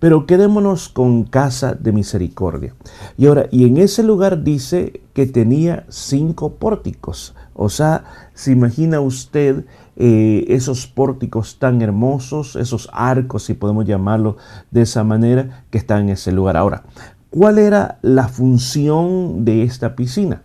Pero 0.00 0.26
quedémonos 0.26 0.88
con 0.88 1.22
casa 1.22 1.74
de 1.74 1.92
misericordia. 1.92 2.74
Y 3.16 3.26
ahora, 3.26 3.46
y 3.52 3.66
en 3.66 3.78
ese 3.78 4.02
lugar 4.02 4.42
dice 4.42 5.00
que 5.12 5.26
tenía 5.26 5.86
cinco 5.88 6.54
pórticos. 6.54 7.34
O 7.60 7.68
sea, 7.70 8.04
se 8.34 8.52
imagina 8.52 9.00
usted 9.00 9.64
eh, 9.96 10.44
esos 10.46 10.86
pórticos 10.86 11.58
tan 11.58 11.82
hermosos, 11.82 12.54
esos 12.54 12.88
arcos, 12.92 13.42
si 13.42 13.54
podemos 13.54 13.84
llamarlo 13.84 14.36
de 14.70 14.82
esa 14.82 15.02
manera, 15.02 15.64
que 15.68 15.78
están 15.78 16.02
en 16.02 16.10
ese 16.10 16.30
lugar. 16.30 16.56
Ahora, 16.56 16.84
¿cuál 17.30 17.58
era 17.58 17.98
la 18.00 18.28
función 18.28 19.44
de 19.44 19.64
esta 19.64 19.96
piscina? 19.96 20.42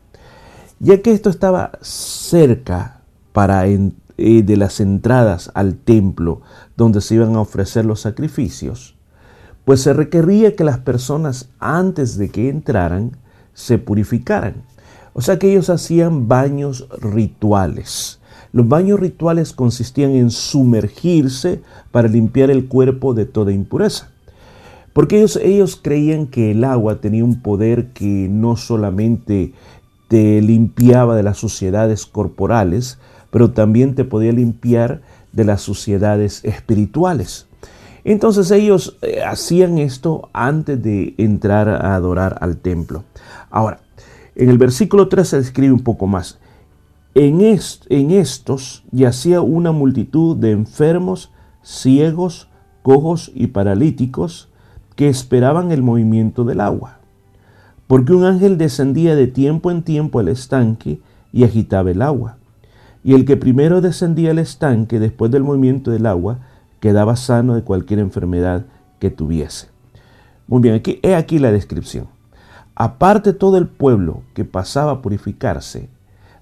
Ya 0.80 1.04
que 1.04 1.12
esto 1.12 1.30
estaba 1.30 1.74
cerca 1.82 3.02
para 3.32 3.68
eh, 3.68 3.92
de 4.18 4.58
las 4.58 4.80
entradas 4.80 5.52
al 5.54 5.76
templo 5.76 6.42
donde 6.76 7.00
se 7.00 7.14
iban 7.14 7.36
a 7.36 7.42
ofrecer 7.42 7.86
los 7.86 8.02
sacrificios, 8.02 8.96
pues 9.66 9.82
se 9.82 9.94
requería 9.94 10.56
que 10.56 10.64
las 10.64 10.80
personas 10.80 11.50
antes 11.60 12.18
de 12.18 12.30
que 12.30 12.50
entraran 12.50 13.18
se 13.54 13.78
purificaran. 13.78 14.73
O 15.14 15.22
sea 15.22 15.40
que 15.40 15.52
ellos 15.52 15.70
hacían 15.70 16.28
baños 16.28 16.88
rituales. 17.00 18.20
Los 18.52 18.68
baños 18.68 19.00
rituales 19.00 19.54
consistían 19.54 20.12
en 20.12 20.30
sumergirse 20.30 21.62
para 21.92 22.08
limpiar 22.08 22.52
el 22.52 22.68
cuerpo 22.68 23.14
de 23.14 23.26
toda 23.26 23.52
impureza. 23.52 24.10
Porque 24.94 25.18
ellos, 25.18 25.40
ellos 25.42 25.80
creían 25.82 26.28
que 26.28 26.52
el 26.52 26.64
agua 26.64 27.02
tenía 27.02 27.24
un 27.24 27.42
poder 27.42 27.88
que 27.94 28.28
no 28.30 28.56
solamente 28.58 29.54
te 30.08 30.42
limpiaba 30.42 31.16
de 31.16 31.24
las 31.24 31.38
suciedades 31.38 32.06
corporales, 32.06 33.00
pero 33.32 33.52
también 33.52 33.96
te 33.96 34.06
podía 34.06 34.32
limpiar 34.32 35.02
de 35.32 35.46
las 35.46 35.62
suciedades 35.62 36.46
espirituales. 36.46 37.48
Entonces 38.04 38.52
ellos 38.52 38.98
eh, 39.02 39.24
hacían 39.24 39.80
esto 39.80 40.30
antes 40.34 40.82
de 40.84 41.16
entrar 41.18 41.70
a 41.70 41.96
adorar 41.96 42.38
al 42.42 42.58
templo. 42.58 43.04
Ahora, 43.50 43.80
en 44.36 44.50
el 44.50 44.58
versículo 44.58 45.08
3 45.08 45.28
se 45.28 45.38
describe 45.38 45.74
un 45.74 45.84
poco 45.84 46.08
más. 46.08 46.40
En, 47.16 47.42
en 47.42 48.12
estos 48.12 48.84
yacía 48.92 49.42
una 49.42 49.72
multitud 49.72 50.36
de 50.36 50.52
enfermos, 50.52 51.32
ciegos, 51.62 52.50
cojos 52.82 53.32
y 53.36 53.48
paralíticos 53.48 54.50
que 54.96 55.10
esperaban 55.10 55.72
el 55.72 55.84
movimiento 55.84 56.44
del 56.44 56.62
agua. 56.62 57.00
Porque 57.88 58.14
un 58.14 58.26
ángel 58.26 58.58
descendía 58.58 59.16
de 59.16 59.28
tiempo 59.28 59.70
en 59.70 59.84
tiempo 59.84 60.20
al 60.20 60.28
estanque 60.28 61.00
y 61.32 61.44
agitaba 61.44 61.92
el 61.92 62.02
agua. 62.02 62.38
Y 63.04 63.14
el 63.14 63.26
que 63.26 63.38
primero 63.38 63.82
descendía 63.82 64.32
al 64.32 64.40
estanque 64.40 65.00
después 65.00 65.32
del 65.32 65.44
movimiento 65.44 65.92
del 65.92 66.06
agua 66.06 66.40
quedaba 66.80 67.16
sano 67.16 67.56
de 67.56 67.64
cualquier 67.64 68.00
enfermedad 68.00 68.66
que 69.00 69.10
tuviese. 69.10 69.68
Muy 70.48 70.62
bien, 70.62 70.76
aquí, 70.76 71.00
he 71.04 71.16
aquí 71.16 71.40
la 71.40 71.52
descripción. 71.52 72.08
Aparte 72.76 73.34
todo 73.34 73.58
el 73.58 73.68
pueblo 73.68 74.24
que 74.34 74.46
pasaba 74.46 74.92
a 74.94 75.02
purificarse, 75.02 75.90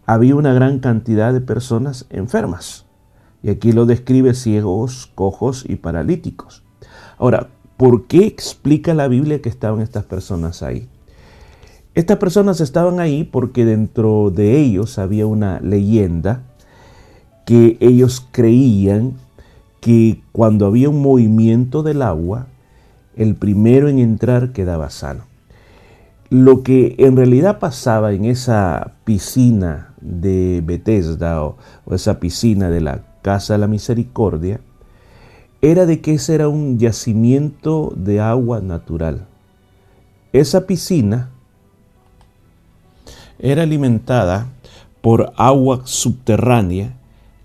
había 0.06 0.36
una 0.36 0.54
gran 0.54 0.80
cantidad 0.80 1.34
de 1.34 1.42
personas 1.42 2.06
enfermas. 2.10 2.86
Y 3.44 3.50
aquí 3.50 3.72
lo 3.72 3.86
describe 3.86 4.34
ciegos, 4.34 5.12
cojos 5.16 5.66
y 5.68 5.76
paralíticos. 5.76 6.64
Ahora, 7.18 7.50
¿por 7.76 8.08
qué 8.08 8.26
explica 8.26 8.94
la 8.94 9.08
Biblia 9.08 9.42
que 9.42 9.50
estaban 9.50 9.82
estas 9.82 10.06
personas 10.06 10.64
ahí? 10.64 10.88
Estas 11.96 12.18
personas 12.18 12.62
estaban 12.62 13.00
ahí 13.00 13.26
porque 13.26 13.66
dentro 13.66 14.32
de 14.34 14.60
ellos 14.60 14.98
había 14.98 15.28
una 15.28 15.60
leyenda 15.60 16.44
que 17.46 17.78
ellos 17.82 18.26
creían 18.32 19.16
que 19.82 20.22
cuando 20.32 20.68
había 20.68 20.90
un 20.90 21.02
movimiento 21.02 21.84
del 21.84 22.04
agua, 22.04 22.48
el 23.18 23.36
primero 23.36 23.90
en 23.90 24.00
entrar 24.00 24.54
quedaba 24.54 24.90
sano. 24.90 25.31
Lo 26.32 26.64
que 26.64 26.96
en 26.98 27.18
realidad 27.18 27.60
pasaba 27.60 28.14
en 28.14 28.24
esa 28.24 28.94
piscina 29.04 29.94
de 30.00 30.62
Bethesda 30.64 31.44
o, 31.44 31.58
esa 31.92 32.22
piscina 32.22 32.70
de 32.70 32.80
la 32.80 33.04
Casa 33.22 33.56
de 33.56 33.60
la 33.60 33.68
Misericordia 33.68 34.62
era 35.62 35.86
de 35.86 36.00
que 36.00 36.14
ese 36.14 36.36
era 36.36 36.48
un 36.48 36.80
yacimiento 36.80 37.92
de 37.98 38.22
agua 38.22 38.62
natural. 38.62 39.28
esa 40.32 40.66
piscina 40.66 41.32
era 43.38 43.64
alimentada 43.64 44.48
por 45.02 45.34
agua 45.36 45.82
subterránea 45.84 46.96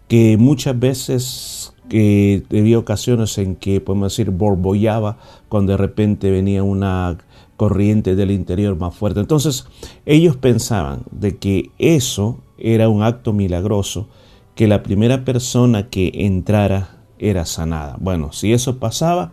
que 0.07 0.37
muchas 0.39 0.79
veces 0.79 1.75
que 1.89 2.45
había 2.53 2.79
ocasiones 2.79 3.37
en 3.39 3.57
que 3.57 3.81
podemos 3.81 4.13
decir 4.13 4.31
borbollaba 4.31 5.19
cuando 5.49 5.73
de 5.73 5.79
repente 5.79 6.31
venía 6.31 6.63
una 6.63 7.19
corriente 7.57 8.17
del 8.17 8.31
interior 8.31 8.77
más 8.77 8.95
fuerte. 8.95 9.21
Entonces 9.21 9.67
ellos 10.05 10.37
pensaban 10.37 11.03
de 11.11 11.37
que 11.37 11.71
eso 11.79 12.39
era 12.59 12.89
un 12.89 13.03
acto 13.03 13.33
milagroso, 13.33 14.09
que 14.55 14.69
la 14.69 14.83
primera 14.83 15.25
persona 15.25 15.89
que 15.89 16.11
entrara 16.15 17.03
era 17.19 17.45
sanada. 17.47 17.97
Bueno, 18.01 18.33
si 18.33 18.53
eso 18.53 18.79
pasaba, 18.79 19.33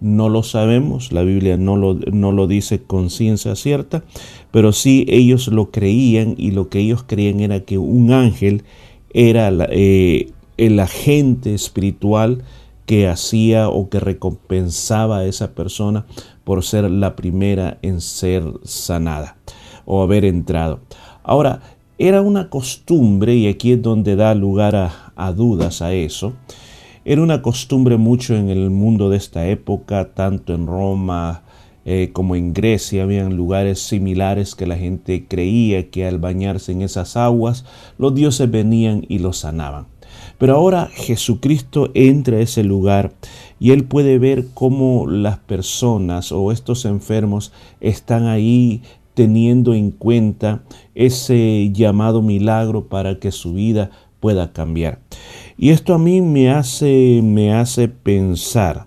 no 0.00 0.28
lo 0.28 0.42
sabemos, 0.42 1.12
la 1.12 1.22
Biblia 1.22 1.56
no 1.56 1.76
lo, 1.76 1.94
no 1.94 2.32
lo 2.32 2.46
dice 2.46 2.82
con 2.82 3.10
ciencia 3.10 3.56
cierta, 3.56 4.04
pero 4.50 4.72
sí 4.72 5.04
ellos 5.08 5.48
lo 5.48 5.70
creían 5.70 6.34
y 6.36 6.52
lo 6.52 6.68
que 6.68 6.80
ellos 6.80 7.04
creían 7.06 7.40
era 7.40 7.60
que 7.60 7.78
un 7.78 8.12
ángel 8.12 8.64
era 9.10 9.50
eh, 9.70 10.30
el 10.56 10.78
agente 10.80 11.54
espiritual 11.54 12.44
que 12.88 13.06
hacía 13.06 13.68
o 13.68 13.90
que 13.90 14.00
recompensaba 14.00 15.18
a 15.18 15.26
esa 15.26 15.52
persona 15.54 16.06
por 16.44 16.64
ser 16.64 16.90
la 16.90 17.16
primera 17.16 17.76
en 17.82 18.00
ser 18.00 18.50
sanada 18.64 19.36
o 19.84 20.02
haber 20.02 20.24
entrado. 20.24 20.80
Ahora, 21.22 21.60
era 21.98 22.22
una 22.22 22.48
costumbre, 22.48 23.36
y 23.36 23.46
aquí 23.46 23.72
es 23.72 23.82
donde 23.82 24.16
da 24.16 24.34
lugar 24.34 24.74
a, 24.74 25.32
dudas 25.32 25.82
a 25.82 25.92
eso, 25.92 26.32
era 27.04 27.20
una 27.20 27.42
costumbre 27.42 27.98
mucho 27.98 28.34
en 28.34 28.48
el 28.48 28.70
mundo 28.70 29.10
de 29.10 29.18
esta 29.18 29.46
época, 29.46 30.14
tanto 30.14 30.54
en 30.54 30.66
Roma 30.66 31.42
eh, 31.84 32.08
como 32.14 32.36
en 32.36 32.54
Grecia, 32.54 33.02
habían 33.02 33.36
lugares 33.36 33.80
similares 33.80 34.54
que 34.54 34.66
la 34.66 34.78
gente 34.78 35.26
creía 35.28 35.90
que 35.90 36.06
al 36.06 36.18
bañarse 36.18 36.72
en 36.72 36.80
esas 36.80 37.18
aguas, 37.18 37.66
los 37.98 38.14
dioses 38.14 38.50
venían 38.50 39.04
y 39.10 39.18
los 39.18 39.36
sanaban. 39.36 39.88
Pero 40.38 40.54
ahora 40.54 40.88
Jesucristo 40.92 41.90
entra 41.94 42.36
a 42.36 42.40
ese 42.40 42.62
lugar 42.62 43.12
y 43.58 43.72
él 43.72 43.84
puede 43.84 44.18
ver 44.18 44.46
cómo 44.54 45.06
las 45.08 45.38
personas 45.38 46.30
o 46.30 46.52
estos 46.52 46.84
enfermos 46.84 47.52
están 47.80 48.26
ahí 48.26 48.82
teniendo 49.14 49.74
en 49.74 49.90
cuenta 49.90 50.62
ese 50.94 51.70
llamado 51.72 52.22
milagro 52.22 52.88
para 52.88 53.18
que 53.18 53.32
su 53.32 53.52
vida 53.52 53.90
pueda 54.20 54.52
cambiar. 54.52 55.00
Y 55.56 55.70
esto 55.70 55.92
a 55.92 55.98
mí 55.98 56.20
me 56.20 56.50
hace, 56.50 57.20
me 57.22 57.52
hace 57.52 57.88
pensar 57.88 58.86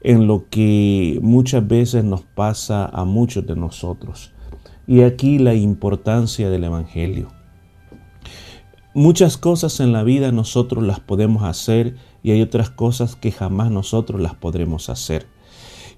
en 0.00 0.26
lo 0.26 0.48
que 0.48 1.18
muchas 1.20 1.68
veces 1.68 2.02
nos 2.02 2.22
pasa 2.22 2.86
a 2.86 3.04
muchos 3.04 3.46
de 3.46 3.56
nosotros. 3.56 4.32
Y 4.86 5.02
aquí 5.02 5.38
la 5.38 5.54
importancia 5.54 6.48
del 6.48 6.64
Evangelio. 6.64 7.37
Muchas 8.98 9.36
cosas 9.36 9.78
en 9.78 9.92
la 9.92 10.02
vida 10.02 10.32
nosotros 10.32 10.82
las 10.82 10.98
podemos 10.98 11.44
hacer 11.44 11.94
y 12.24 12.32
hay 12.32 12.42
otras 12.42 12.68
cosas 12.68 13.14
que 13.14 13.30
jamás 13.30 13.70
nosotros 13.70 14.20
las 14.20 14.34
podremos 14.34 14.88
hacer. 14.88 15.28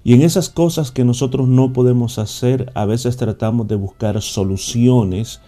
Y 0.03 0.13
en 0.13 0.21
esas 0.21 0.51
cosas 0.51 0.91
que 0.91 1.03
nosotros 1.03 1.47
no 1.47 1.73
podemos 1.73 2.19
hacer, 2.19 2.71
a 2.75 2.85
veces 2.85 3.17
tratamos 3.17 3.67
de 3.67 3.73
buscar 3.73 4.21
soluciones 4.21 5.41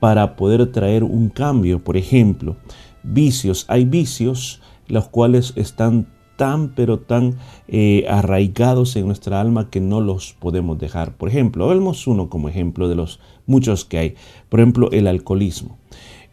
para 0.00 0.34
poder 0.34 0.72
traer 0.72 1.04
un 1.04 1.28
cambio. 1.28 1.84
Por 1.84 1.98
ejemplo, 1.98 2.56
vicios. 3.02 3.66
Hay 3.68 3.84
vicios 3.84 4.62
los 4.88 5.06
cuales 5.08 5.52
están 5.56 6.06
tan 6.36 6.70
pero 6.70 7.00
tan 7.00 7.36
eh, 7.68 8.06
arraigados 8.08 8.96
en 8.96 9.06
nuestra 9.06 9.42
alma 9.42 9.68
que 9.68 9.82
no 9.82 10.00
los 10.00 10.32
podemos 10.32 10.78
dejar. 10.78 11.18
Por 11.18 11.28
ejemplo, 11.28 11.68
vemos 11.68 12.06
uno 12.06 12.30
como 12.30 12.48
ejemplo 12.48 12.88
de 12.88 12.94
los 12.94 13.20
muchos 13.44 13.84
que 13.84 13.98
hay. 13.98 14.14
Por 14.48 14.60
ejemplo, 14.60 14.90
el 14.90 15.06
alcoholismo. 15.06 15.78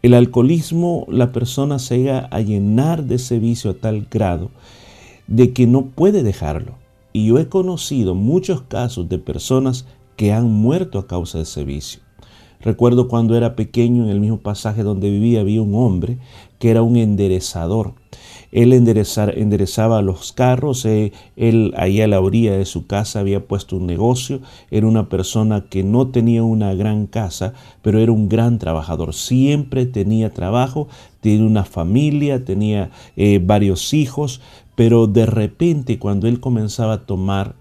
El 0.02 0.16
alcoholismo, 0.16 1.06
la 1.10 1.32
persona 1.32 1.78
se 1.78 2.00
llega 2.00 2.28
a 2.32 2.42
llenar 2.42 3.04
de 3.04 3.16
ese 3.16 3.38
vicio 3.38 3.70
a 3.70 3.74
tal 3.76 4.08
grado 4.10 4.50
de 5.28 5.54
que 5.54 5.68
no 5.68 5.86
puede 5.86 6.24
dejarlo. 6.24 6.74
Y 7.14 7.28
yo 7.28 7.38
he 7.38 7.50
conocido 7.50 8.16
muchos 8.16 8.64
casos 8.64 9.10
de 9.10 9.20
personas 9.20 9.86
que 10.16 10.34
han 10.34 10.50
muerto 10.50 10.98
a 10.98 11.06
causa 11.06 11.38
de 11.38 11.44
ese 11.44 11.66
vicio. 11.66 12.02
Recuerdo 12.62 13.08
cuando 13.08 13.36
era 13.36 13.56
pequeño, 13.56 14.04
en 14.04 14.10
el 14.10 14.20
mismo 14.20 14.38
pasaje 14.38 14.82
donde 14.82 15.12
vivía, 15.12 15.42
había 15.42 15.62
un 15.62 15.76
hombre 15.76 16.18
que 16.58 16.72
era 16.72 16.82
un 16.82 16.98
enderezador. 16.98 17.94
Él 18.52 18.74
enderezaba 18.74 20.02
los 20.02 20.34
carros, 20.34 20.86
eh, 20.86 21.14
él 21.38 21.74
ahí 21.78 22.02
a 22.02 22.08
la 22.08 22.20
orilla 22.20 22.58
de 22.58 22.66
su 22.66 22.86
casa 22.86 23.22
había 23.22 23.46
puesto 23.46 23.78
un 23.78 23.88
negocio, 23.88 24.42
era 24.72 24.88
una 24.88 25.08
persona 25.08 25.66
que 25.70 25.84
no 25.84 26.08
tenía 26.08 26.44
una 26.44 26.74
gran 26.74 27.08
casa, 27.08 27.54
pero 27.82 28.00
era 28.00 28.12
un 28.12 28.28
gran 28.28 28.60
trabajador, 28.60 29.14
siempre 29.14 29.86
tenía 29.86 30.32
trabajo, 30.32 30.90
tenía 31.22 31.46
una 31.46 31.64
familia, 31.64 32.44
tenía 32.44 32.92
eh, 33.16 33.40
varios 33.42 33.94
hijos, 33.94 34.42
pero 34.76 35.08
de 35.08 35.26
repente 35.26 36.00
cuando 36.00 36.28
él 36.28 36.40
comenzaba 36.40 36.94
a 36.94 37.06
tomar, 37.06 37.56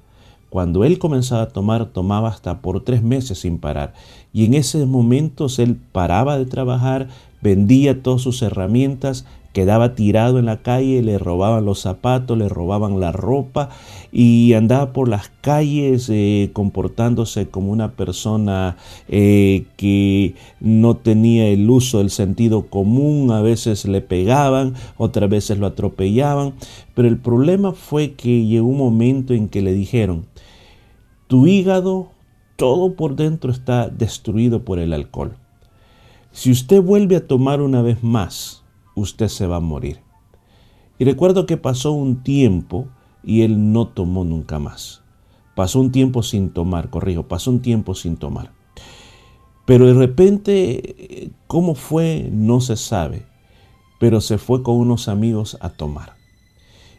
cuando 0.49 0.85
él 0.85 0.99
comenzaba 0.99 1.43
a 1.43 1.49
tomar, 1.49 1.87
tomaba 1.87 2.29
hasta 2.29 2.61
por 2.61 2.83
tres 2.83 3.05
meses 3.05 3.39
sin 3.39 3.59
parar. 3.59 3.95
Y 4.33 4.47
en 4.47 4.55
esos 4.55 4.89
momentos 4.89 5.61
él 5.61 5.77
paraba 5.93 6.37
de 6.37 6.47
trabajar, 6.47 7.09
vendía 7.41 8.03
todas 8.03 8.23
sus 8.23 8.43
herramientas, 8.43 9.27
quedaba 9.53 9.95
tirado 9.95 10.39
en 10.39 10.47
la 10.47 10.63
calle, 10.63 11.03
le 11.03 11.19
robaban 11.19 11.65
los 11.65 11.81
zapatos, 11.81 12.39
le 12.39 12.49
robaban 12.49 13.01
la 13.01 13.13
ropa 13.13 13.71
y 14.13 14.53
andaba 14.55 14.93
por 14.93 15.09
las 15.09 15.31
calles 15.41 16.09
eh, 16.11 16.51
comportándose 16.53 17.49
como 17.49 17.73
una 17.73 17.93
persona 17.93 18.77
eh, 19.09 19.65
que 19.77 20.35
no 20.61 20.97
tenía 20.97 21.49
el 21.49 21.69
uso 21.69 21.99
del 21.99 22.11
sentido 22.11 22.67
común, 22.67 23.31
a 23.33 23.43
veces 23.43 23.87
le 23.87 24.01
pegaban, 24.01 24.75
otras 24.97 25.29
veces 25.29 25.59
lo 25.59 25.67
atropellaban, 25.67 26.55
pero 26.95 27.09
el 27.09 27.19
problema 27.19 27.73
fue 27.73 28.13
que 28.13 28.47
llegó 28.47 28.69
un 28.69 28.79
momento 28.79 29.35
en 29.35 29.49
que 29.49 29.63
le 29.63 29.73
dijeron, 29.73 30.27
tu 31.27 31.47
hígado, 31.47 32.11
todo 32.57 32.95
por 32.95 33.17
dentro 33.17 33.51
está 33.51 33.89
destruido 33.89 34.65
por 34.65 34.79
el 34.79 34.93
alcohol. 34.93 35.37
Si 36.33 36.51
usted 36.51 36.81
vuelve 36.81 37.17
a 37.17 37.27
tomar 37.27 37.61
una 37.61 37.83
vez 37.83 38.03
más, 38.05 38.60
usted 39.01 39.29
se 39.29 39.47
va 39.47 39.57
a 39.57 39.61
morir. 39.61 40.01
Y 40.99 41.05
recuerdo 41.05 41.47
que 41.47 41.57
pasó 41.57 41.93
un 41.93 42.23
tiempo 42.23 42.89
y 43.23 43.43
él 43.43 43.73
no 43.73 43.89
tomó 43.89 44.25
nunca 44.25 44.59
más. 44.59 45.03
Pasó 45.55 45.81
un 45.81 45.93
tiempo 45.93 46.23
sin 46.23 46.51
tomar, 46.51 46.91
corrijo, 46.91 47.29
pasó 47.29 47.51
un 47.51 47.61
tiempo 47.61 47.95
sin 47.95 48.17
tomar. 48.17 48.53
Pero 49.67 49.87
de 49.87 49.95
repente, 49.95 51.33
¿cómo 51.47 51.75
fue? 51.75 52.29
No 52.33 52.61
se 52.61 52.77
sabe. 52.77 53.27
Pero 53.99 54.21
se 54.21 54.39
fue 54.39 54.63
con 54.63 54.77
unos 54.77 55.09
amigos 55.09 55.57
a 55.61 55.71
tomar. 55.71 56.15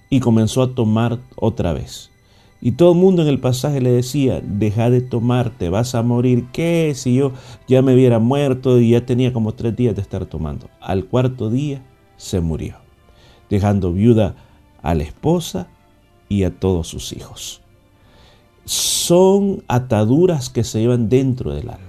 Y 0.10 0.20
comenzó 0.20 0.62
a 0.62 0.74
tomar 0.76 1.20
otra 1.36 1.74
vez. 1.74 2.12
Y 2.62 2.74
todo 2.74 2.94
el 2.94 3.00
mundo 3.00 3.24
en 3.24 3.28
el 3.28 3.40
pasaje 3.40 3.82
le 3.82 3.92
decía, 3.92 4.40
deja 4.42 4.90
de 4.90 5.02
tomar, 5.02 5.50
te 5.58 5.70
vas 5.70 5.96
a 5.96 6.04
morir. 6.04 6.46
¿Qué? 6.54 6.94
Si 6.96 7.16
yo 7.16 7.34
ya 7.68 7.82
me 7.82 7.94
hubiera 7.94 8.20
muerto 8.20 8.80
y 8.80 8.92
ya 8.92 9.06
tenía 9.06 9.34
como 9.34 9.54
tres 9.54 9.76
días 9.76 9.96
de 9.96 10.02
estar 10.02 10.26
tomando. 10.28 10.70
Al 10.80 11.06
cuarto 11.06 11.50
día 11.50 11.84
se 12.22 12.40
murió, 12.40 12.76
dejando 13.50 13.92
viuda 13.92 14.36
a 14.84 14.94
la 14.94 15.02
esposa 15.02 15.68
y 16.30 16.44
a 16.44 16.52
todos 16.52 16.88
sus 16.88 17.14
hijos. 17.14 17.62
Son 18.64 19.64
ataduras 19.68 20.52
que 20.52 20.64
se 20.64 20.82
llevan 20.82 21.10
dentro 21.10 21.52
del 21.52 21.70
alma. 21.70 21.88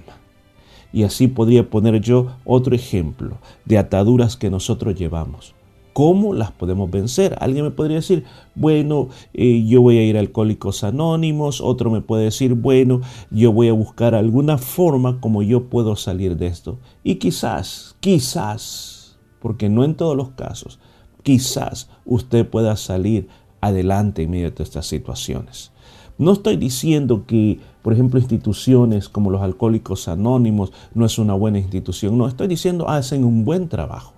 Y 0.91 1.03
así 1.03 1.27
podría 1.27 1.69
poner 1.69 2.01
yo 2.01 2.35
otro 2.45 2.75
ejemplo 2.75 3.37
de 3.65 3.77
ataduras 3.77 4.35
que 4.35 4.49
nosotros 4.49 4.95
llevamos. 4.95 5.53
¿Cómo 5.93 6.33
las 6.33 6.51
podemos 6.51 6.89
vencer? 6.89 7.35
Alguien 7.39 7.65
me 7.65 7.71
podría 7.71 7.97
decir, 7.97 8.23
bueno, 8.55 9.09
eh, 9.35 9.63
yo 9.67 9.83
voy 9.83 9.99
a 9.99 10.03
ir 10.03 10.17
a 10.17 10.19
Alcohólicos 10.19 10.83
Anónimos, 10.83 11.61
otro 11.61 11.91
me 11.91 12.01
puede 12.01 12.23
decir, 12.23 12.55
bueno, 12.55 13.01
yo 13.29 13.53
voy 13.53 13.67
a 13.67 13.73
buscar 13.73 14.15
alguna 14.15 14.57
forma 14.57 15.21
como 15.21 15.43
yo 15.43 15.65
puedo 15.65 15.95
salir 15.95 16.37
de 16.37 16.47
esto. 16.47 16.79
Y 17.03 17.15
quizás, 17.15 17.95
quizás, 17.99 19.02
porque 19.43 19.67
no 19.67 19.83
en 19.83 19.95
todos 19.95 20.15
los 20.15 20.29
casos, 20.29 20.79
quizás 21.21 21.89
usted 22.05 22.47
pueda 22.49 22.77
salir 22.77 23.27
adelante 23.59 24.23
en 24.23 24.31
medio 24.31 24.49
de 24.49 24.63
estas 24.63 24.87
situaciones. 24.87 25.73
No 26.17 26.31
estoy 26.31 26.55
diciendo 26.55 27.25
que, 27.27 27.59
por 27.81 27.91
ejemplo, 27.91 28.21
instituciones 28.21 29.09
como 29.09 29.31
los 29.31 29.41
Alcohólicos 29.41 30.07
Anónimos 30.07 30.71
no 30.93 31.05
es 31.05 31.19
una 31.19 31.33
buena 31.33 31.59
institución, 31.59 32.17
no, 32.17 32.25
estoy 32.25 32.47
diciendo 32.47 32.87
hacen 32.87 33.25
un 33.25 33.43
buen 33.43 33.67
trabajo. 33.67 34.13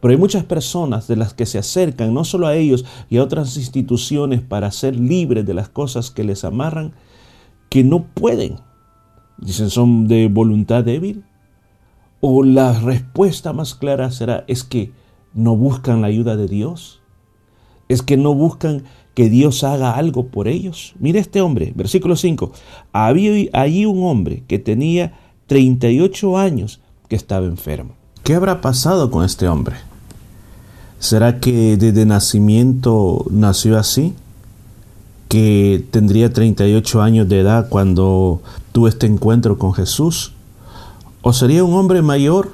Pero 0.00 0.12
hay 0.12 0.18
muchas 0.18 0.44
personas 0.44 1.08
de 1.08 1.16
las 1.16 1.34
que 1.34 1.46
se 1.46 1.58
acercan 1.58 2.14
no 2.14 2.22
solo 2.22 2.46
a 2.46 2.54
ellos 2.54 2.84
y 3.10 3.16
a 3.16 3.24
otras 3.24 3.56
instituciones 3.56 4.40
para 4.40 4.70
ser 4.70 4.94
libres 4.94 5.44
de 5.46 5.54
las 5.54 5.68
cosas 5.68 6.12
que 6.12 6.22
les 6.22 6.44
amarran, 6.44 6.92
que 7.70 7.82
no 7.82 8.04
pueden. 8.04 8.58
Dicen, 9.36 9.68
son 9.68 10.06
de 10.06 10.28
voluntad 10.28 10.84
débil. 10.84 11.24
O 12.26 12.42
la 12.42 12.72
respuesta 12.72 13.52
más 13.52 13.74
clara 13.74 14.10
será, 14.10 14.44
es 14.48 14.64
que 14.64 14.92
no 15.34 15.56
buscan 15.56 16.00
la 16.00 16.06
ayuda 16.06 16.36
de 16.36 16.48
Dios. 16.48 17.02
Es 17.90 18.00
que 18.00 18.16
no 18.16 18.32
buscan 18.34 18.84
que 19.12 19.28
Dios 19.28 19.62
haga 19.62 19.96
algo 19.96 20.28
por 20.28 20.48
ellos? 20.48 20.94
Mire 20.98 21.18
este 21.18 21.42
hombre, 21.42 21.74
versículo 21.76 22.16
5. 22.16 22.50
Había 22.94 23.50
allí 23.52 23.84
un 23.84 24.04
hombre 24.04 24.42
que 24.48 24.58
tenía 24.58 25.18
38 25.48 26.38
años 26.38 26.80
que 27.08 27.16
estaba 27.16 27.44
enfermo. 27.44 27.92
¿Qué 28.22 28.32
habrá 28.32 28.62
pasado 28.62 29.10
con 29.10 29.22
este 29.22 29.46
hombre? 29.46 29.76
¿Será 31.00 31.40
que 31.40 31.76
desde 31.76 32.06
nacimiento 32.06 33.26
nació 33.30 33.78
así? 33.78 34.14
¿Que 35.28 35.84
tendría 35.90 36.32
38 36.32 37.02
años 37.02 37.28
de 37.28 37.40
edad 37.40 37.68
cuando 37.68 38.40
tuvo 38.72 38.88
este 38.88 39.06
encuentro 39.06 39.58
con 39.58 39.74
Jesús? 39.74 40.32
¿O 41.26 41.32
sería 41.32 41.64
un 41.64 41.72
hombre 41.72 42.02
mayor? 42.02 42.50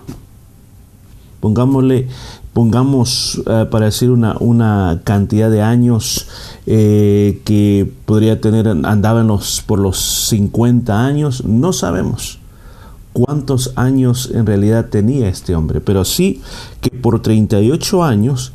Pongámosle, 1.41 2.07
pongamos 2.53 3.43
eh, 3.45 3.67
para 3.69 3.87
decir 3.87 4.13
una, 4.13 4.37
una, 4.39 5.01
cantidad 5.03 5.51
de 5.51 5.61
años 5.61 6.29
eh, 6.67 7.43
que 7.45 7.93
podría 8.07 8.41
tener, 8.41 8.69
andaba 8.69 9.25
los, 9.25 9.61
por 9.63 9.81
los 9.81 9.99
50 10.29 11.05
años, 11.05 11.45
no 11.45 11.73
sabemos 11.73 12.39
cuántos 13.13 13.73
años 13.75 14.31
en 14.33 14.47
realidad 14.47 14.87
tenía 14.89 15.29
este 15.29 15.57
hombre, 15.57 15.81
pero 15.81 16.05
sí 16.05 16.41
que 16.81 16.91
por 16.91 17.23
38 17.23 18.05
años 18.05 18.53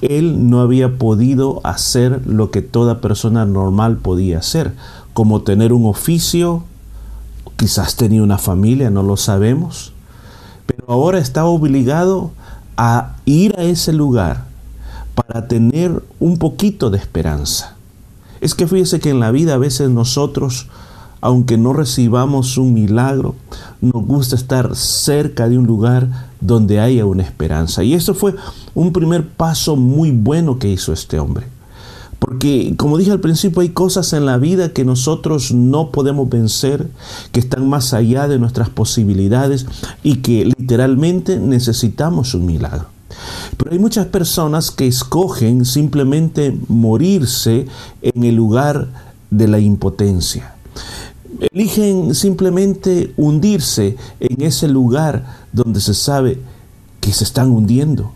él 0.00 0.50
no 0.50 0.60
había 0.60 0.98
podido 0.98 1.60
hacer 1.62 2.26
lo 2.26 2.50
que 2.50 2.62
toda 2.62 3.00
persona 3.00 3.46
normal 3.46 3.98
podía 3.98 4.38
hacer, 4.38 4.72
como 5.14 5.42
tener 5.42 5.72
un 5.72 5.86
oficio, 5.86 6.64
quizás 7.62 7.94
tenía 7.94 8.24
una 8.24 8.38
familia, 8.38 8.90
no 8.90 9.04
lo 9.04 9.16
sabemos, 9.16 9.92
pero 10.66 10.84
ahora 10.88 11.20
está 11.20 11.44
obligado 11.44 12.32
a 12.76 13.14
ir 13.24 13.54
a 13.56 13.62
ese 13.62 13.92
lugar 13.92 14.46
para 15.14 15.46
tener 15.46 16.02
un 16.18 16.38
poquito 16.38 16.90
de 16.90 16.98
esperanza. 16.98 17.76
Es 18.40 18.56
que 18.56 18.66
fíjese 18.66 18.98
que 18.98 19.10
en 19.10 19.20
la 19.20 19.30
vida 19.30 19.54
a 19.54 19.58
veces 19.58 19.90
nosotros 19.90 20.66
aunque 21.20 21.56
no 21.56 21.72
recibamos 21.72 22.58
un 22.58 22.74
milagro, 22.74 23.36
nos 23.80 24.04
gusta 24.04 24.34
estar 24.34 24.74
cerca 24.74 25.48
de 25.48 25.56
un 25.56 25.68
lugar 25.68 26.08
donde 26.40 26.80
haya 26.80 27.06
una 27.06 27.22
esperanza. 27.22 27.84
Y 27.84 27.94
eso 27.94 28.12
fue 28.12 28.34
un 28.74 28.92
primer 28.92 29.28
paso 29.28 29.76
muy 29.76 30.10
bueno 30.10 30.58
que 30.58 30.68
hizo 30.68 30.92
este 30.92 31.20
hombre. 31.20 31.46
Porque, 32.22 32.74
como 32.76 32.98
dije 32.98 33.10
al 33.10 33.18
principio, 33.18 33.62
hay 33.62 33.70
cosas 33.70 34.12
en 34.12 34.26
la 34.26 34.38
vida 34.38 34.72
que 34.72 34.84
nosotros 34.84 35.50
no 35.50 35.90
podemos 35.90 36.30
vencer, 36.30 36.88
que 37.32 37.40
están 37.40 37.68
más 37.68 37.92
allá 37.92 38.28
de 38.28 38.38
nuestras 38.38 38.70
posibilidades 38.70 39.66
y 40.04 40.16
que 40.16 40.44
literalmente 40.44 41.40
necesitamos 41.40 42.34
un 42.34 42.46
milagro. 42.46 42.86
Pero 43.56 43.72
hay 43.72 43.78
muchas 43.80 44.06
personas 44.06 44.70
que 44.70 44.86
escogen 44.86 45.64
simplemente 45.64 46.56
morirse 46.68 47.66
en 48.00 48.22
el 48.22 48.36
lugar 48.36 48.86
de 49.30 49.48
la 49.48 49.58
impotencia 49.58 50.54
eligen 51.50 52.14
simplemente 52.14 53.12
hundirse 53.16 53.96
en 54.20 54.42
ese 54.42 54.68
lugar 54.68 55.44
donde 55.52 55.80
se 55.80 55.94
sabe 55.94 56.38
que 57.00 57.12
se 57.12 57.24
están 57.24 57.50
hundiendo. 57.50 58.12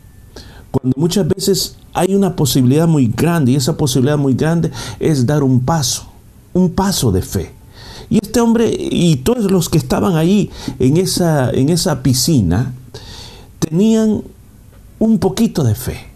Cuando 0.70 0.94
muchas 0.96 1.26
veces 1.26 1.76
hay 1.96 2.14
una 2.14 2.36
posibilidad 2.36 2.86
muy 2.86 3.06
grande 3.06 3.52
y 3.52 3.56
esa 3.56 3.78
posibilidad 3.78 4.18
muy 4.18 4.34
grande 4.34 4.70
es 5.00 5.24
dar 5.24 5.42
un 5.42 5.60
paso, 5.60 6.04
un 6.52 6.70
paso 6.70 7.10
de 7.10 7.22
fe. 7.22 7.52
Y 8.10 8.18
este 8.18 8.38
hombre 8.40 8.70
y 8.78 9.16
todos 9.16 9.50
los 9.50 9.70
que 9.70 9.78
estaban 9.78 10.14
ahí 10.14 10.50
en 10.78 10.98
esa, 10.98 11.50
en 11.50 11.70
esa 11.70 12.02
piscina 12.02 12.74
tenían 13.58 14.22
un 14.98 15.18
poquito 15.18 15.64
de 15.64 15.74
fe, 15.74 16.06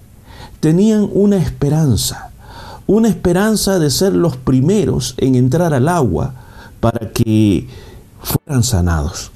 tenían 0.60 1.08
una 1.14 1.38
esperanza, 1.38 2.30
una 2.86 3.08
esperanza 3.08 3.78
de 3.78 3.90
ser 3.90 4.12
los 4.12 4.36
primeros 4.36 5.14
en 5.16 5.34
entrar 5.34 5.72
al 5.72 5.88
agua 5.88 6.34
para 6.80 7.10
que 7.10 7.66
fueran 8.22 8.62
sanados. 8.64 9.30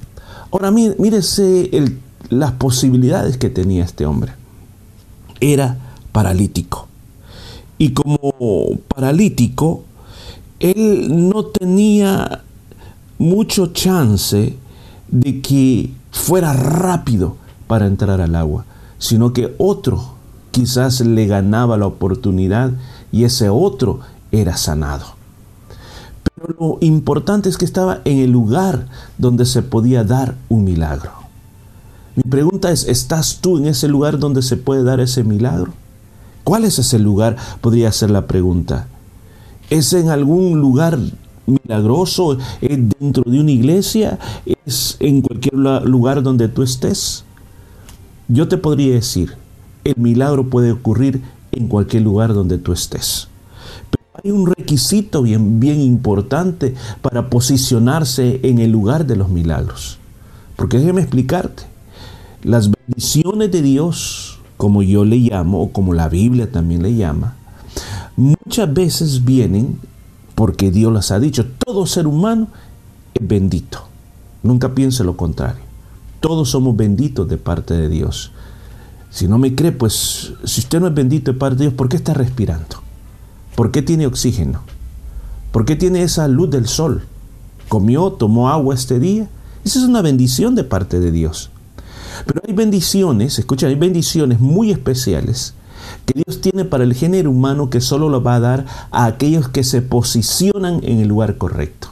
Ahora 0.51 0.69
mírese 0.69 1.71
las 2.29 2.51
posibilidades 2.51 3.37
que 3.37 3.49
tenía 3.49 3.83
este 3.83 4.05
hombre. 4.05 4.33
Era 5.41 5.79
paralítico. 6.15 6.87
Y 7.77 7.89
como 7.89 8.31
paralítico, 8.87 9.83
él 10.61 11.29
no 11.29 11.47
tenía 11.47 12.41
mucho 13.17 13.73
chance 13.73 14.55
de 15.09 15.41
que 15.41 15.91
fuera 16.11 16.53
rápido 16.53 17.35
para 17.67 17.85
entrar 17.85 18.21
al 18.21 18.35
agua, 18.35 18.63
sino 18.97 19.33
que 19.33 19.55
otro 19.57 20.15
quizás 20.51 21.01
le 21.01 21.27
ganaba 21.27 21.75
la 21.75 21.87
oportunidad 21.87 22.71
y 23.11 23.25
ese 23.25 23.49
otro 23.49 23.99
era 24.31 24.55
sanado. 24.55 25.07
Pero 26.23 26.55
lo 26.57 26.77
importante 26.79 27.49
es 27.49 27.57
que 27.57 27.65
estaba 27.65 27.99
en 28.05 28.19
el 28.19 28.31
lugar 28.31 28.87
donde 29.17 29.45
se 29.45 29.63
podía 29.63 30.05
dar 30.05 30.35
un 30.47 30.63
milagro. 30.63 31.11
Mi 32.15 32.23
pregunta 32.23 32.71
es, 32.71 32.87
¿estás 32.87 33.39
tú 33.41 33.57
en 33.57 33.65
ese 33.65 33.89
lugar 33.89 34.17
donde 34.17 34.41
se 34.41 34.55
puede 34.55 34.85
dar 34.85 35.01
ese 35.01 35.25
milagro? 35.25 35.73
¿Cuál 36.45 36.63
es 36.63 36.79
ese 36.79 36.97
lugar? 36.97 37.35
Podría 37.59 37.91
ser 37.91 38.11
la 38.11 38.27
pregunta. 38.27 38.87
¿Es 39.69 39.91
en 39.91 40.07
algún 40.07 40.61
lugar 40.61 40.97
milagroso? 41.45 42.37
¿Es 42.61 42.79
dentro 42.99 43.29
de 43.29 43.41
una 43.41 43.51
iglesia? 43.51 44.17
¿Es 44.65 44.95
en 45.01 45.21
cualquier 45.21 45.55
lugar 45.55 46.23
donde 46.23 46.47
tú 46.47 46.63
estés? 46.63 47.25
Yo 48.29 48.47
te 48.47 48.55
podría 48.57 48.93
decir, 48.93 49.35
el 49.83 49.95
milagro 49.97 50.49
puede 50.49 50.71
ocurrir 50.71 51.21
en 51.51 51.67
cualquier 51.67 52.03
lugar 52.03 52.33
donde 52.33 52.57
tú 52.57 52.71
estés 52.71 53.27
hay 54.23 54.31
un 54.31 54.47
requisito 54.47 55.21
bien, 55.21 55.59
bien 55.59 55.79
importante 55.81 56.73
para 57.01 57.29
posicionarse 57.29 58.39
en 58.43 58.59
el 58.59 58.71
lugar 58.71 59.05
de 59.05 59.15
los 59.15 59.29
milagros. 59.29 59.99
Porque 60.55 60.77
déjeme 60.77 61.01
explicarte, 61.01 61.63
las 62.43 62.71
bendiciones 62.71 63.51
de 63.51 63.61
Dios, 63.61 64.34
como 64.57 64.81
yo 64.83 65.05
le 65.05 65.17
llamo, 65.17 65.61
o 65.61 65.71
como 65.71 65.93
la 65.93 66.09
Biblia 66.09 66.51
también 66.51 66.83
le 66.83 66.95
llama, 66.95 67.35
muchas 68.15 68.73
veces 68.73 69.25
vienen 69.25 69.79
porque 70.35 70.71
Dios 70.71 70.93
las 70.93 71.11
ha 71.11 71.19
dicho. 71.19 71.45
Todo 71.65 71.85
ser 71.87 72.07
humano 72.07 72.47
es 73.13 73.27
bendito. 73.27 73.79
Nunca 74.43 74.75
piense 74.75 75.03
lo 75.03 75.17
contrario. 75.17 75.63
Todos 76.19 76.49
somos 76.49 76.75
benditos 76.75 77.27
de 77.27 77.37
parte 77.37 77.73
de 77.73 77.89
Dios. 77.89 78.31
Si 79.09 79.27
no 79.27 79.37
me 79.37 79.55
cree, 79.55 79.71
pues 79.71 80.33
si 80.43 80.61
usted 80.61 80.79
no 80.79 80.87
es 80.87 80.93
bendito 80.93 81.31
de 81.31 81.37
parte 81.37 81.57
de 81.57 81.63
Dios, 81.65 81.73
¿por 81.73 81.89
qué 81.89 81.95
está 81.97 82.13
respirando? 82.13 82.77
¿Por 83.55 83.71
qué 83.71 83.81
tiene 83.81 84.07
oxígeno? 84.07 84.61
¿Por 85.51 85.65
qué 85.65 85.75
tiene 85.75 86.03
esa 86.03 86.27
luz 86.27 86.49
del 86.49 86.67
sol? 86.67 87.03
¿Comió, 87.69 88.11
tomó 88.11 88.49
agua 88.49 88.75
este 88.75 88.99
día? 88.99 89.29
Esa 89.63 89.79
es 89.79 89.85
una 89.85 90.01
bendición 90.01 90.53
de 90.53 90.65
parte 90.65 90.99
de 90.99 91.11
Dios. 91.11 91.49
Pero 92.25 92.41
hay 92.47 92.53
bendiciones, 92.53 93.39
escuchen, 93.39 93.69
hay 93.69 93.75
bendiciones 93.75 94.39
muy 94.39 94.71
especiales 94.71 95.53
que 96.05 96.21
Dios 96.25 96.41
tiene 96.41 96.65
para 96.65 96.83
el 96.83 96.93
género 96.93 97.31
humano 97.31 97.69
que 97.69 97.81
solo 97.81 98.09
lo 98.09 98.21
va 98.21 98.35
a 98.35 98.39
dar 98.39 98.65
a 98.91 99.05
aquellos 99.05 99.49
que 99.49 99.63
se 99.63 99.81
posicionan 99.81 100.81
en 100.83 100.99
el 100.99 101.07
lugar 101.07 101.37
correcto. 101.37 101.89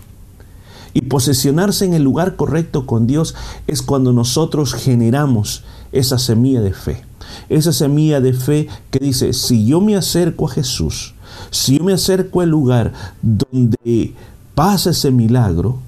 Y 0.94 1.02
posicionarse 1.02 1.86
en 1.86 1.94
el 1.94 2.04
lugar 2.04 2.36
correcto 2.36 2.86
con 2.86 3.08
Dios 3.08 3.34
es 3.66 3.82
cuando 3.82 4.14
nosotros 4.14 4.74
generamos 4.76 5.64
esa 5.92 6.20
semilla 6.20 6.62
de 6.62 6.74
fe. 6.74 7.04
Esa 7.50 7.74
semilla 7.74 8.22
de 8.22 8.34
fe 8.34 8.68
que 8.92 9.00
dice, 9.00 9.34
si 9.34 9.66
yo 9.66 9.82
me 9.82 9.96
acerco 9.96 10.46
a 10.46 10.52
Jesús, 10.52 11.16
si 11.50 11.80
yo 11.80 11.84
me 11.84 11.94
acerco 11.94 12.42
al 12.42 12.50
lugar 12.50 12.94
donde 13.24 14.14
pasa 14.54 14.92
ese 14.92 15.10
milagro, 15.10 15.80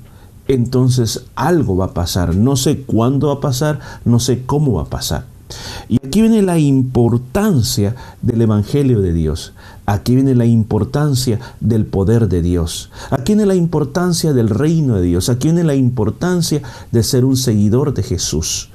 entonces 0.48 1.26
algo 1.36 1.78
va 1.78 1.86
a 1.86 1.94
pasar. 1.94 2.36
No 2.36 2.56
sé 2.56 2.82
cuándo 2.82 3.28
va 3.28 3.36
a 3.36 3.40
pasar, 3.42 3.80
no 4.06 4.20
sé 4.20 4.44
cómo 4.46 4.74
va 4.74 4.84
a 4.84 4.90
pasar. 4.90 5.26
Y 5.88 5.98
aquí 6.06 6.22
viene 6.22 6.42
la 6.42 6.58
importancia 6.58 7.96
del 8.22 8.42
Evangelio 8.42 9.02
de 9.02 9.14
Dios. 9.14 9.54
Aquí 9.86 10.16
viene 10.16 10.34
la 10.34 10.46
importancia 10.46 11.40
del 11.60 11.86
poder 11.86 12.28
de 12.28 12.42
Dios. 12.42 12.90
Aquí 13.12 13.34
viene 13.34 13.46
la 13.46 13.56
importancia 13.56 14.34
del 14.34 14.50
reino 14.50 14.96
de 14.96 15.04
Dios. 15.04 15.30
Aquí 15.30 15.48
viene 15.48 15.64
la 15.64 15.76
importancia 15.76 16.62
de 16.92 17.04
ser 17.04 17.26
un 17.26 17.38
seguidor 17.38 17.94
de 17.94 18.02
Jesús. 18.02 18.70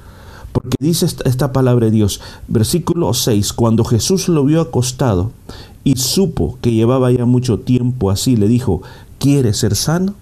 Porque 0.53 0.77
dice 0.79 1.05
esta, 1.05 1.51
palabra 1.51 1.85
de 1.85 1.91
Dios, 1.91 2.21
versículo 2.47 3.13
6, 3.13 3.53
cuando 3.53 3.83
Jesús 3.85 4.27
lo 4.27 4.43
vio 4.43 4.61
acostado 4.61 5.31
y 5.83 5.95
supo 5.95 6.57
que 6.61 6.73
llevaba 6.73 7.11
ya 7.11 7.25
mucho 7.25 7.59
tiempo 7.59 8.11
así, 8.11 8.35
le 8.35 8.47
dijo, 8.47 8.81
¿quieres 9.17 9.57
ser 9.57 9.75
sano? 9.75 10.15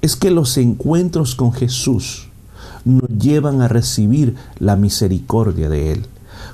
Es 0.00 0.14
que 0.14 0.30
los 0.30 0.56
encuentros 0.58 1.34
con 1.34 1.52
Jesús 1.52 2.28
nos 2.84 3.08
llevan 3.08 3.60
a 3.62 3.68
recibir 3.68 4.36
la 4.60 4.76
misericordia 4.76 5.68
de 5.68 5.92
Él. 5.92 6.06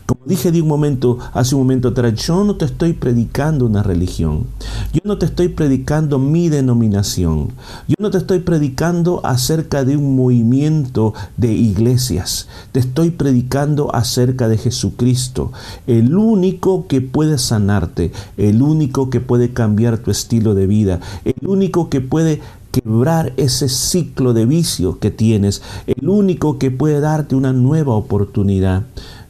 Como 0.06 0.20
dije 0.26 0.52
de 0.52 0.62
un 0.62 0.68
momento, 0.68 1.18
hace 1.32 1.54
un 1.54 1.62
momento 1.62 1.88
atrás, 1.88 2.14
yo 2.14 2.44
no 2.44 2.56
te 2.56 2.64
estoy 2.64 2.94
predicando 2.94 3.66
una 3.66 3.82
religión. 3.82 4.46
Yo 4.92 5.00
no 5.04 5.18
te 5.18 5.26
estoy 5.26 5.48
predicando 5.48 6.18
mi 6.18 6.48
denominación. 6.48 7.52
Yo 7.88 7.96
no 7.98 8.10
te 8.10 8.18
estoy 8.18 8.40
predicando 8.40 9.20
acerca 9.24 9.84
de 9.84 9.96
un 9.96 10.16
movimiento 10.16 11.14
de 11.36 11.52
iglesias. 11.52 12.48
Te 12.72 12.80
estoy 12.80 13.10
predicando 13.10 13.94
acerca 13.94 14.48
de 14.48 14.58
Jesucristo, 14.58 15.52
el 15.86 16.16
único 16.16 16.86
que 16.86 17.00
puede 17.00 17.38
sanarte, 17.38 18.12
el 18.36 18.62
único 18.62 19.10
que 19.10 19.20
puede 19.20 19.52
cambiar 19.52 19.98
tu 19.98 20.10
estilo 20.10 20.54
de 20.54 20.66
vida, 20.66 21.00
el 21.24 21.46
único 21.46 21.88
que 21.88 22.00
puede 22.00 22.40
quebrar 22.74 23.32
ese 23.36 23.68
ciclo 23.68 24.32
de 24.32 24.46
vicio 24.46 24.98
que 24.98 25.12
tienes, 25.12 25.62
el 25.86 26.08
único 26.08 26.58
que 26.58 26.72
puede 26.72 26.98
darte 26.98 27.36
una 27.36 27.52
nueva 27.52 27.94
oportunidad. 27.94 28.82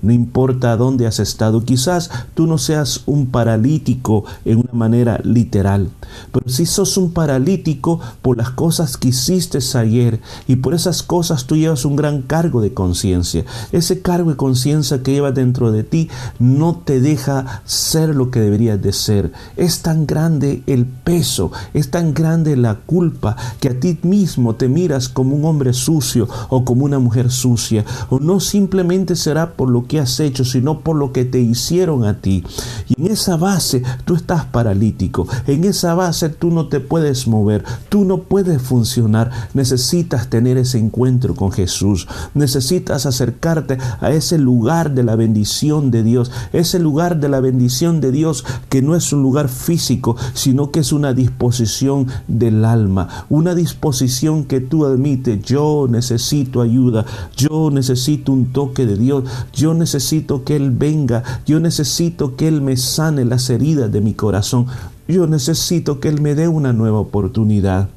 No 0.05 0.13
importa 0.13 0.77
dónde 0.77 1.07
has 1.07 1.19
estado, 1.19 1.65
quizás 1.65 2.11
tú 2.35 2.47
no 2.47 2.59
seas 2.59 3.03
un 3.07 3.27
paralítico 3.27 4.25
en 4.45 4.59
una 4.59 4.73
manera 4.73 5.21
literal, 5.25 5.89
pero 6.31 6.49
si 6.49 6.67
sos 6.67 6.97
un 6.97 7.13
paralítico 7.13 8.01
por 8.23 8.37
las 8.37 8.51
cosas 8.51 8.97
que 8.97 9.09
hiciste 9.09 9.59
ayer 9.75 10.21
y 10.47 10.57
por 10.57 10.75
esas 10.75 11.03
cosas 11.03 11.47
tú 11.47 11.57
llevas 11.57 11.85
un 11.85 11.97
gran 11.97 12.23
cargo 12.23 12.61
de 12.61 12.75
conciencia. 12.75 13.45
Ese 13.73 14.03
cargo 14.03 14.31
de 14.31 14.37
conciencia 14.37 15.03
que 15.03 15.13
llevas 15.13 15.35
dentro 15.35 15.73
de 15.73 15.85
ti 15.85 16.11
no 16.39 16.83
te 16.85 17.01
deja 17.01 17.63
ser 17.65 18.15
lo 18.15 18.31
que 18.31 18.41
deberías 18.41 18.81
de 18.83 18.93
ser. 18.93 19.33
Es 19.57 19.83
tan 19.83 20.07
grande 20.07 20.63
el 20.67 20.87
peso, 20.87 21.51
es 21.73 21.91
tan 21.91 22.15
grande 22.15 22.57
la 22.57 22.75
culpa 22.75 23.37
que 23.61 23.69
a 23.69 23.81
ti 23.81 23.99
mismo 24.03 24.55
te 24.55 24.69
miras 24.69 25.09
como 25.09 25.37
un 25.37 25.45
hombre 25.45 25.73
sucio 25.73 26.29
o 26.49 26.65
como 26.65 26.85
una 26.85 26.99
mujer 26.99 27.31
sucia 27.31 27.85
o 28.11 28.19
no 28.19 28.41
simplemente 28.41 29.17
será 29.17 29.53
por 29.53 29.71
lo 29.71 29.87
que 29.87 29.94
has 30.01 30.19
hecho, 30.21 30.45
sino 30.45 30.81
por 30.81 30.97
lo 30.97 31.13
que 31.13 31.25
te 31.25 31.41
hicieron 31.41 32.05
a 32.05 32.21
ti. 32.21 32.45
Y 32.89 33.01
en 33.01 33.13
esa 33.13 33.37
base 33.37 33.83
tú 34.05 34.15
estás 34.15 34.45
paralítico, 34.47 35.27
en 35.47 35.65
esa 35.65 35.95
base 35.95 36.29
tú 36.29 36.51
no 36.51 36.69
te 36.69 36.81
puedes 36.81 37.27
mover, 37.27 37.65
tú 37.89 38.05
no 38.05 38.19
puedes 38.19 38.61
funcionar. 38.61 39.31
Necesitas 39.55 40.29
tener 40.29 40.57
ese 40.57 40.79
encuentro 40.79 41.35
con 41.35 41.53
Jesús, 41.53 42.07
necesitas 42.35 43.07
acercarte 43.07 43.79
a 44.01 44.11
ese 44.11 44.39
lugar 44.39 44.95
de 44.95 45.03
la 45.03 45.17
bendición 45.17 45.91
de 45.91 46.03
Dios, 46.03 46.31
ese 46.53 46.79
lugar 46.79 47.21
de 47.21 47.29
la 47.29 47.41
bendición 47.41 48.01
de 48.01 48.13
Dios 48.13 48.45
que 48.69 48.83
no 48.83 48.97
es 48.97 49.13
un 49.13 49.23
lugar 49.23 49.49
físico, 49.49 50.17
sino 50.35 50.71
que 50.71 50.81
es 50.81 50.93
una 50.93 51.13
disposición 51.13 52.07
del 52.29 52.65
alma, 52.65 53.27
una 53.29 53.55
disposición 53.55 54.45
que 54.45 54.61
tú 54.61 54.85
admites, 54.85 55.43
yo 55.43 55.87
necesito 55.89 56.61
ayuda, 56.61 57.05
yo 57.37 57.71
necesito 57.71 58.33
un 58.33 58.53
toque 58.53 58.87
de 58.87 58.97
Dios, 58.97 59.25
yo 59.53 59.75
necesito 59.75 59.84
que 60.45 60.57
Él 60.57 60.71
venga, 60.71 61.23
yo 61.47 61.61
necesito 61.61 62.37
que 62.37 62.49
Él 62.49 62.61
me 62.61 62.77
sane 62.77 63.25
las 63.25 63.49
heridas 63.51 63.91
de 63.91 64.01
mi 64.01 64.15
corazón, 64.15 64.67
yo 65.07 65.27
necesito 65.27 66.01
que 66.01 66.09
Él 66.09 66.21
me 66.21 66.35
dé 66.35 66.49
una 66.49 66.73
nueva 66.73 66.99
oportunidad. 66.99 67.89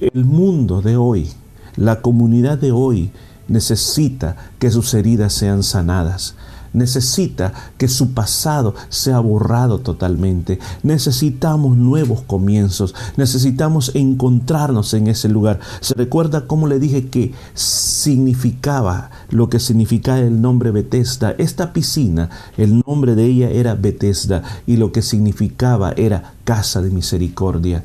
El 0.00 0.24
mundo 0.24 0.82
de 0.82 0.96
hoy, 0.96 1.28
la 1.76 2.00
comunidad 2.00 2.58
de 2.58 2.72
hoy, 2.72 3.10
necesita 3.48 4.36
que 4.58 4.70
sus 4.70 4.92
heridas 4.94 5.32
sean 5.32 5.62
sanadas 5.62 6.34
necesita 6.72 7.52
que 7.76 7.88
su 7.88 8.12
pasado 8.12 8.74
sea 8.88 9.20
borrado 9.20 9.80
totalmente. 9.80 10.58
Necesitamos 10.82 11.76
nuevos 11.76 12.22
comienzos, 12.22 12.94
necesitamos 13.16 13.92
encontrarnos 13.94 14.94
en 14.94 15.08
ese 15.08 15.28
lugar. 15.28 15.60
¿Se 15.80 15.94
recuerda 15.94 16.46
cómo 16.46 16.66
le 16.66 16.78
dije 16.78 17.08
que 17.08 17.32
significaba 17.54 19.10
lo 19.30 19.48
que 19.48 19.60
significaba 19.60 20.18
el 20.20 20.40
nombre 20.40 20.70
Bethesda? 20.70 21.34
Esta 21.38 21.72
piscina, 21.72 22.30
el 22.56 22.82
nombre 22.86 23.14
de 23.14 23.26
ella 23.26 23.50
era 23.50 23.74
Bethesda 23.74 24.42
y 24.66 24.76
lo 24.76 24.92
que 24.92 25.02
significaba 25.02 25.92
era 25.92 26.34
casa 26.44 26.80
de 26.80 26.90
misericordia. 26.90 27.84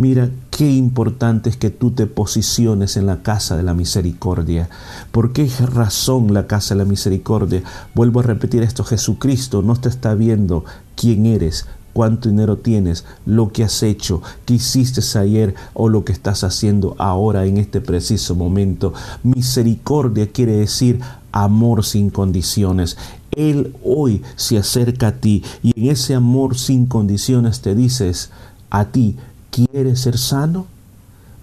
Mira 0.00 0.30
qué 0.50 0.70
importante 0.70 1.50
es 1.50 1.58
que 1.58 1.68
tú 1.68 1.90
te 1.90 2.06
posiciones 2.06 2.96
en 2.96 3.04
la 3.04 3.22
casa 3.22 3.58
de 3.58 3.62
la 3.62 3.74
misericordia. 3.74 4.70
¿Por 5.12 5.34
qué 5.34 5.46
razón 5.60 6.32
la 6.32 6.46
casa 6.46 6.72
de 6.74 6.78
la 6.78 6.86
misericordia? 6.86 7.62
Vuelvo 7.94 8.20
a 8.20 8.22
repetir 8.22 8.62
esto, 8.62 8.82
Jesucristo 8.82 9.60
no 9.60 9.76
te 9.76 9.90
está 9.90 10.14
viendo 10.14 10.64
quién 10.96 11.26
eres, 11.26 11.66
cuánto 11.92 12.30
dinero 12.30 12.56
tienes, 12.56 13.04
lo 13.26 13.52
que 13.52 13.62
has 13.62 13.82
hecho, 13.82 14.22
qué 14.46 14.54
hiciste 14.54 15.02
ayer 15.18 15.54
o 15.74 15.90
lo 15.90 16.02
que 16.02 16.12
estás 16.12 16.44
haciendo 16.44 16.96
ahora 16.96 17.44
en 17.44 17.58
este 17.58 17.82
preciso 17.82 18.34
momento. 18.34 18.94
Misericordia 19.22 20.32
quiere 20.32 20.56
decir 20.56 21.00
amor 21.30 21.84
sin 21.84 22.08
condiciones. 22.08 22.96
Él 23.32 23.76
hoy 23.84 24.22
se 24.36 24.56
acerca 24.56 25.08
a 25.08 25.16
ti 25.18 25.44
y 25.62 25.78
en 25.78 25.90
ese 25.90 26.14
amor 26.14 26.56
sin 26.56 26.86
condiciones 26.86 27.60
te 27.60 27.74
dices 27.74 28.30
a 28.70 28.86
ti, 28.86 29.16
¿Quieres 29.50 30.00
ser 30.00 30.18
sano? 30.18 30.66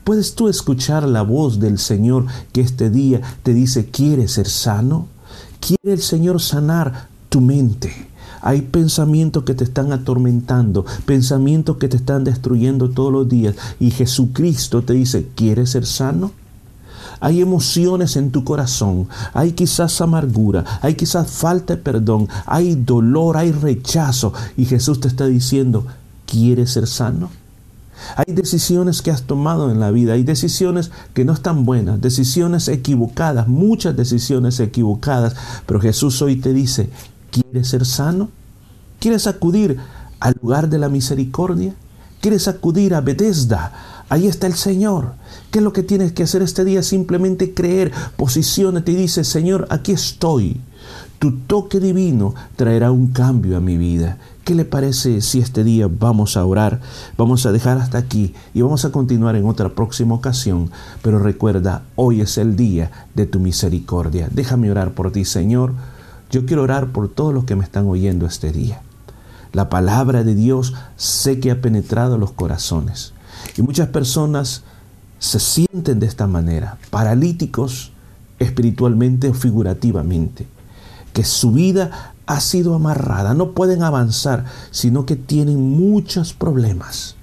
¿Puedes 0.03 0.35
tú 0.35 0.47
escuchar 0.47 1.07
la 1.07 1.21
voz 1.21 1.59
del 1.59 1.77
Señor 1.77 2.25
que 2.53 2.61
este 2.61 2.89
día 2.89 3.21
te 3.43 3.53
dice, 3.53 3.87
¿quieres 3.87 4.31
ser 4.31 4.47
sano? 4.47 5.07
¿Quiere 5.59 5.93
el 5.95 6.01
Señor 6.01 6.41
sanar 6.41 7.09
tu 7.27 7.41
mente? 7.41 8.07
Hay 8.41 8.61
pensamientos 8.61 9.43
que 9.43 9.53
te 9.53 9.65
están 9.65 9.91
atormentando, 9.91 10.85
pensamientos 11.05 11.75
que 11.75 11.89
te 11.89 11.97
están 11.97 12.23
destruyendo 12.23 12.89
todos 12.89 13.11
los 13.11 13.27
días. 13.27 13.55
Y 13.81 13.91
Jesucristo 13.91 14.81
te 14.81 14.93
dice, 14.93 15.27
¿quieres 15.35 15.71
ser 15.71 15.85
sano? 15.85 16.31
Hay 17.19 17.41
emociones 17.41 18.15
en 18.15 18.31
tu 18.31 18.43
corazón, 18.45 19.09
hay 19.33 19.53
quizás 19.53 19.99
amargura, 20.01 20.63
hay 20.81 20.95
quizás 20.95 21.29
falta 21.29 21.75
de 21.75 21.81
perdón, 21.81 22.29
hay 22.45 22.75
dolor, 22.75 23.35
hay 23.35 23.51
rechazo. 23.51 24.31
Y 24.55 24.65
Jesús 24.65 25.01
te 25.01 25.09
está 25.09 25.25
diciendo, 25.25 25.85
¿quieres 26.25 26.71
ser 26.71 26.87
sano? 26.87 27.29
Hay 28.15 28.33
decisiones 28.33 29.01
que 29.01 29.11
has 29.11 29.23
tomado 29.23 29.71
en 29.71 29.79
la 29.79 29.91
vida, 29.91 30.13
hay 30.13 30.23
decisiones 30.23 30.91
que 31.13 31.25
no 31.25 31.33
están 31.33 31.65
buenas, 31.65 32.01
decisiones 32.01 32.67
equivocadas, 32.67 33.47
muchas 33.47 33.95
decisiones 33.95 34.59
equivocadas, 34.59 35.35
pero 35.65 35.79
Jesús 35.79 36.21
hoy 36.21 36.37
te 36.37 36.53
dice, 36.53 36.89
¿quieres 37.31 37.69
ser 37.69 37.85
sano? 37.85 38.29
¿Quieres 38.99 39.27
acudir 39.27 39.77
al 40.19 40.35
lugar 40.41 40.69
de 40.69 40.79
la 40.79 40.89
misericordia? 40.89 41.75
¿Quieres 42.21 42.47
acudir 42.47 42.95
a 42.95 43.01
Bethesda? 43.01 43.73
Ahí 44.09 44.27
está 44.27 44.47
el 44.47 44.55
Señor. 44.55 45.13
¿Qué 45.51 45.59
es 45.59 45.63
lo 45.63 45.73
que 45.73 45.83
tienes 45.83 46.13
que 46.13 46.23
hacer 46.23 46.41
este 46.41 46.63
día? 46.63 46.81
Simplemente 46.81 47.53
creer, 47.53 47.91
posiciónate 48.15 48.93
y 48.93 48.95
dice, 48.95 49.23
Señor, 49.23 49.67
aquí 49.69 49.91
estoy. 49.91 50.61
Tu 51.19 51.31
toque 51.39 51.79
divino 51.79 52.33
traerá 52.55 52.91
un 52.91 53.07
cambio 53.07 53.57
a 53.57 53.59
mi 53.59 53.77
vida. 53.77 54.17
¿Qué 54.47 54.55
le 54.55 54.63
parece 54.63 55.19
si 55.19 55.39
este 55.39 55.65
día 55.65 55.89
vamos 55.91 56.37
a 56.37 56.45
orar? 56.45 56.79
Vamos 57.17 57.45
a 57.45 57.51
dejar 57.51 57.79
hasta 57.79 57.97
aquí 57.97 58.33
y 58.53 58.61
vamos 58.61 58.85
a 58.85 58.93
continuar 58.93 59.35
en 59.35 59.45
otra 59.45 59.67
próxima 59.67 60.15
ocasión. 60.15 60.71
Pero 61.01 61.19
recuerda, 61.19 61.83
hoy 61.97 62.21
es 62.21 62.37
el 62.37 62.55
día 62.55 63.09
de 63.13 63.25
tu 63.25 63.41
misericordia. 63.41 64.29
Déjame 64.31 64.71
orar 64.71 64.93
por 64.93 65.11
ti, 65.11 65.25
Señor. 65.25 65.73
Yo 66.31 66.45
quiero 66.45 66.63
orar 66.63 66.93
por 66.93 67.09
todos 67.09 67.33
los 67.33 67.43
que 67.43 67.57
me 67.57 67.65
están 67.65 67.87
oyendo 67.87 68.25
este 68.25 68.53
día. 68.53 68.81
La 69.51 69.67
palabra 69.67 70.23
de 70.23 70.33
Dios 70.33 70.75
sé 70.95 71.41
que 71.41 71.51
ha 71.51 71.59
penetrado 71.59 72.17
los 72.17 72.31
corazones. 72.31 73.11
Y 73.57 73.63
muchas 73.63 73.89
personas 73.89 74.63
se 75.19 75.41
sienten 75.41 75.99
de 75.99 76.05
esta 76.05 76.25
manera, 76.25 76.77
paralíticos 76.89 77.91
espiritualmente 78.39 79.27
o 79.27 79.33
figurativamente, 79.33 80.47
que 81.11 81.25
su 81.25 81.51
vida 81.51 82.13
ha 82.27 82.39
sido 82.41 82.75
amarrada, 82.75 83.33
no 83.33 83.53
pueden 83.53 83.81
avanzar, 83.81 84.45
sino 84.69 85.05
que 85.05 85.15
tienen 85.15 85.59
muchos 85.59 86.33
problemas. 86.33 87.15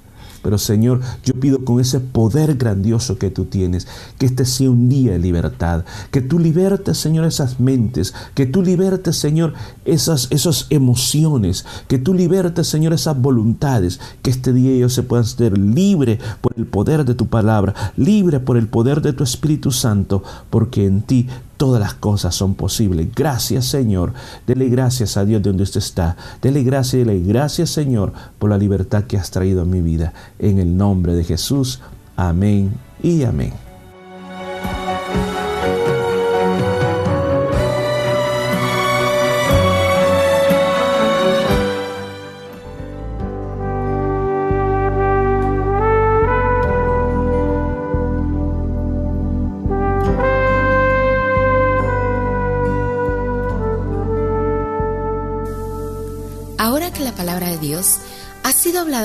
Pero 0.45 0.59
Señor, 0.59 1.01
yo 1.25 1.33
pido 1.41 1.65
con 1.65 1.81
ese 1.81 2.01
poder 2.01 2.57
grandioso 2.57 3.17
que 3.17 3.31
tú 3.31 3.47
tienes, 3.47 3.87
que 4.19 4.27
este 4.27 4.45
sea 4.45 4.71
un 4.71 4.91
día 4.91 5.13
de 5.13 5.19
libertad, 5.19 5.87
que 6.11 6.21
tú 6.21 6.39
libertes, 6.39 6.99
Señor, 6.99 7.25
esas 7.25 7.61
mentes, 7.61 8.13
que 8.35 8.45
tú 8.45 8.61
libertes, 8.61 9.17
Señor, 9.17 9.55
esas, 9.87 10.29
esas 10.31 10.67
emociones, 10.69 11.65
que 11.89 11.97
tú 11.97 12.13
libertes, 12.13 12.67
Señor, 12.67 12.93
esas 12.93 13.19
voluntades, 13.19 14.01
que 14.21 14.29
este 14.29 14.53
día 14.53 14.73
ellos 14.73 14.93
se 14.93 15.03
puedan 15.03 15.25
ser 15.25 15.57
libre 15.57 16.19
por 16.43 16.53
el 16.59 16.67
poder 16.67 17.07
de 17.07 17.15
tu 17.15 17.27
palabra, 17.27 17.93
libre 17.97 18.39
por 18.39 18.59
el 18.59 18.69
poder 18.69 19.01
de 19.01 19.15
tu 19.15 19.25
Espíritu 19.25 19.71
Santo, 19.71 20.23
porque 20.51 20.85
en 20.85 21.01
ti 21.01 21.27
todas 21.57 21.81
las 21.81 21.95
cosas 21.95 22.35
son 22.35 22.55
posibles. 22.55 23.09
Gracias 23.15 23.67
Señor. 23.67 24.13
Dele 24.47 24.69
gracias 24.69 25.17
a 25.17 25.25
Dios 25.25 25.43
de 25.43 25.51
donde 25.51 25.65
usted 25.65 25.79
está. 25.79 26.17
Dele 26.43 26.63
gracias, 26.63 27.07
dele 27.07 27.21
gracias 27.21 27.71
Señor 27.71 28.13
por 28.39 28.51
la 28.51 28.59
libertad 28.59 29.05
que 29.05 29.17
has 29.17 29.31
traído 29.31 29.63
a 29.63 29.65
mi 29.65 29.81
vida. 29.81 30.13
En 30.39 30.59
el 30.59 30.77
nombre 30.77 31.15
de 31.15 31.25
Jesús. 31.25 31.81
Amén 32.17 32.73
y 33.03 33.25
amén. 33.25 33.64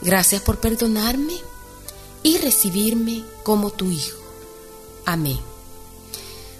Gracias 0.00 0.42
por 0.42 0.58
perdonarme 0.58 1.34
y 2.22 2.38
recibirme 2.38 3.24
como 3.42 3.70
tu 3.70 3.90
Hijo. 3.90 4.18
Amén. 5.04 5.38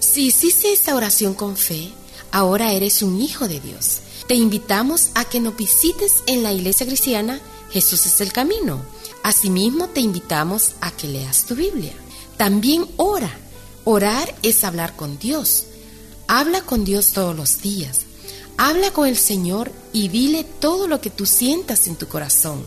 Si 0.01 0.27
hiciste 0.27 0.73
esta 0.73 0.95
oración 0.95 1.35
con 1.35 1.57
fe, 1.57 1.93
ahora 2.33 2.73
eres 2.73 3.03
un 3.03 3.21
hijo 3.21 3.49
de 3.49 3.61
Dios. 3.61 3.99
Te 4.27 4.35
invitamos 4.35 5.11
a 5.15 5.25
que 5.25 5.41
nos 5.41 5.57
visites 5.57 6.23
en 6.27 6.43
la 6.43 6.53
iglesia 6.53 6.87
cristiana 6.87 7.41
Jesús 7.71 8.07
es 8.07 8.21
el 8.21 8.33
camino. 8.33 8.81
Asimismo, 9.23 9.89
te 9.89 10.01
invitamos 10.01 10.73
a 10.81 10.91
que 10.91 11.07
leas 11.07 11.45
tu 11.45 11.55
Biblia. 11.55 11.93
También 12.37 12.87
ora. 12.97 13.31
Orar 13.85 14.35
es 14.43 14.65
hablar 14.65 14.97
con 14.97 15.19
Dios. 15.19 15.65
Habla 16.27 16.63
con 16.63 16.85
Dios 16.85 17.13
todos 17.13 17.37
los 17.37 17.61
días. 17.61 18.01
Habla 18.57 18.91
con 18.93 19.07
el 19.07 19.17
Señor 19.17 19.71
y 19.93 20.09
dile 20.09 20.45
todo 20.45 20.89
lo 20.89 21.01
que 21.01 21.11
tú 21.11 21.27
sientas 21.27 21.87
en 21.87 21.97
tu 21.97 22.09
corazón. 22.09 22.67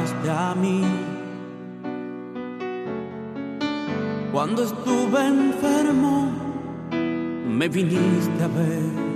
Llegaste. 0.00 0.82
Cuando 4.32 4.62
estuve 4.62 5.26
enfermo, 5.26 6.30
me 7.46 7.68
viniste 7.68 8.42
a 8.42 8.48
ver. 8.48 9.10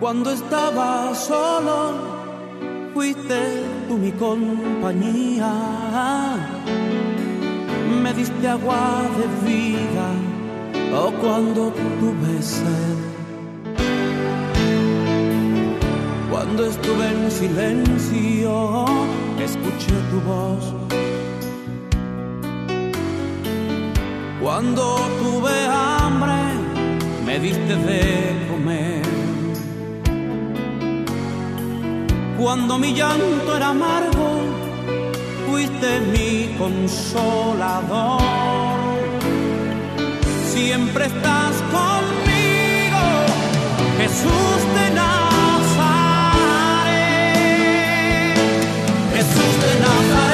Cuando 0.00 0.30
estaba 0.30 1.14
solo, 1.14 1.94
fuiste 2.94 3.62
tú 3.88 3.98
mi 3.98 4.12
compañía. 4.12 5.52
Me 8.02 8.12
diste 8.12 8.48
agua 8.48 9.02
de 9.18 9.50
vida, 9.50 10.08
o 10.98 11.10
cuando 11.12 11.72
tuve 12.00 12.42
sed. 12.42 13.13
Cuando 16.56 16.70
estuve 16.70 17.08
en 17.08 17.30
silencio, 17.32 18.84
escuché 19.42 19.94
tu 20.08 20.20
voz. 20.20 20.72
Cuando 24.40 24.82
tuve 25.18 25.66
hambre, 25.66 26.38
me 27.26 27.40
diste 27.40 27.74
de 27.74 28.46
comer. 28.48 29.02
Cuando 32.38 32.78
mi 32.78 32.94
llanto 32.94 33.56
era 33.56 33.70
amargo, 33.70 34.38
fuiste 35.50 35.98
mi 36.12 36.54
consolador. 36.56 38.22
Siempre 40.54 41.06
estás 41.06 41.54
conmigo, 41.74 43.02
Jesús 43.98 44.60
de 44.76 44.90
Nazaret. 44.94 45.23
Jesús 49.34 49.60
de 49.60 49.80
Nazaret, 49.80 50.33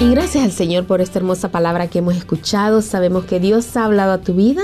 Y 0.00 0.08
gracias 0.08 0.42
al 0.44 0.52
Señor 0.52 0.86
por 0.86 1.02
esta 1.02 1.18
hermosa 1.18 1.50
palabra 1.50 1.88
que 1.88 1.98
hemos 1.98 2.16
escuchado. 2.16 2.80
Sabemos 2.80 3.26
que 3.26 3.38
Dios 3.38 3.76
ha 3.76 3.84
hablado 3.84 4.12
a 4.12 4.22
tu 4.22 4.32
vida. 4.32 4.62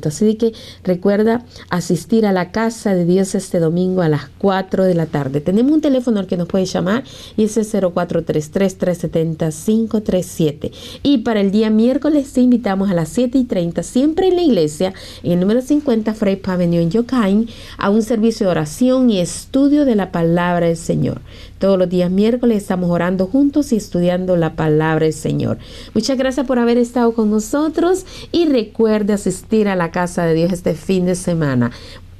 Así 0.09 0.35
que 0.37 0.53
recuerda 0.85 1.45
asistir 1.71 2.25
a 2.27 2.33
la 2.33 2.53
casa 2.53 2.95
de 2.95 3.05
Dios 3.05 3.35
este 3.35 3.59
domingo 3.59 4.03
a 4.03 4.09
las 4.09 4.29
4 4.39 4.85
de 4.85 4.95
la 4.95 5.07
tarde. 5.07 5.41
Tenemos 5.41 5.73
un 5.73 5.81
teléfono 5.81 6.21
al 6.21 6.27
que 6.27 6.37
nos 6.37 6.47
puede 6.49 6.67
llamar 6.67 7.05
y 7.37 7.45
ese 7.45 7.63
es 7.63 7.75
0433-370-537. 7.75 10.71
Y 11.03 11.19
para 11.19 11.41
el 11.41 11.51
día 11.51 11.69
miércoles 11.71 12.33
te 12.33 12.41
invitamos 12.41 12.91
a 12.91 12.95
las 12.95 13.09
7 13.11 13.39
y 13.39 13.45
30, 13.45 13.83
siempre 13.83 14.29
en 14.29 14.37
la 14.37 14.43
iglesia, 14.43 14.95
en 15.23 15.33
el 15.33 15.41
número 15.41 15.61
50 15.63 16.15
Frey 16.15 16.41
Avenue 16.45 16.83
en 16.83 16.91
Yokain, 16.91 17.49
a 17.79 17.91
un 17.91 18.03
servicio 18.03 18.47
de 18.47 18.51
oración 18.51 19.11
y 19.11 19.21
estudio 19.21 19.85
de 19.85 19.97
la 19.97 20.13
palabra 20.13 20.67
del 20.67 20.77
Señor. 20.77 21.21
Todos 21.63 21.79
los 21.79 21.89
días 21.89 22.11
miércoles 22.11 22.61
estamos 22.61 22.91
orando 22.91 23.29
juntos 23.29 23.71
y 23.73 23.77
estudiando 23.77 24.35
la 24.35 24.57
palabra 24.57 25.05
del 25.05 25.13
Señor. 25.13 25.59
Muchas 25.95 26.19
gracias 26.19 26.45
por 26.45 26.59
haber 26.59 26.77
estado 26.77 27.13
con 27.13 27.31
nosotros 27.31 28.05
y 28.33 28.47
recuerde 28.47 29.13
asistir 29.13 29.69
a 29.69 29.77
la 29.77 29.93
casa 29.93 30.25
de 30.25 30.35
Dios 30.35 30.53
este 30.53 30.75
fin 30.75 31.07
de 31.07 31.15
semana. 31.15 31.71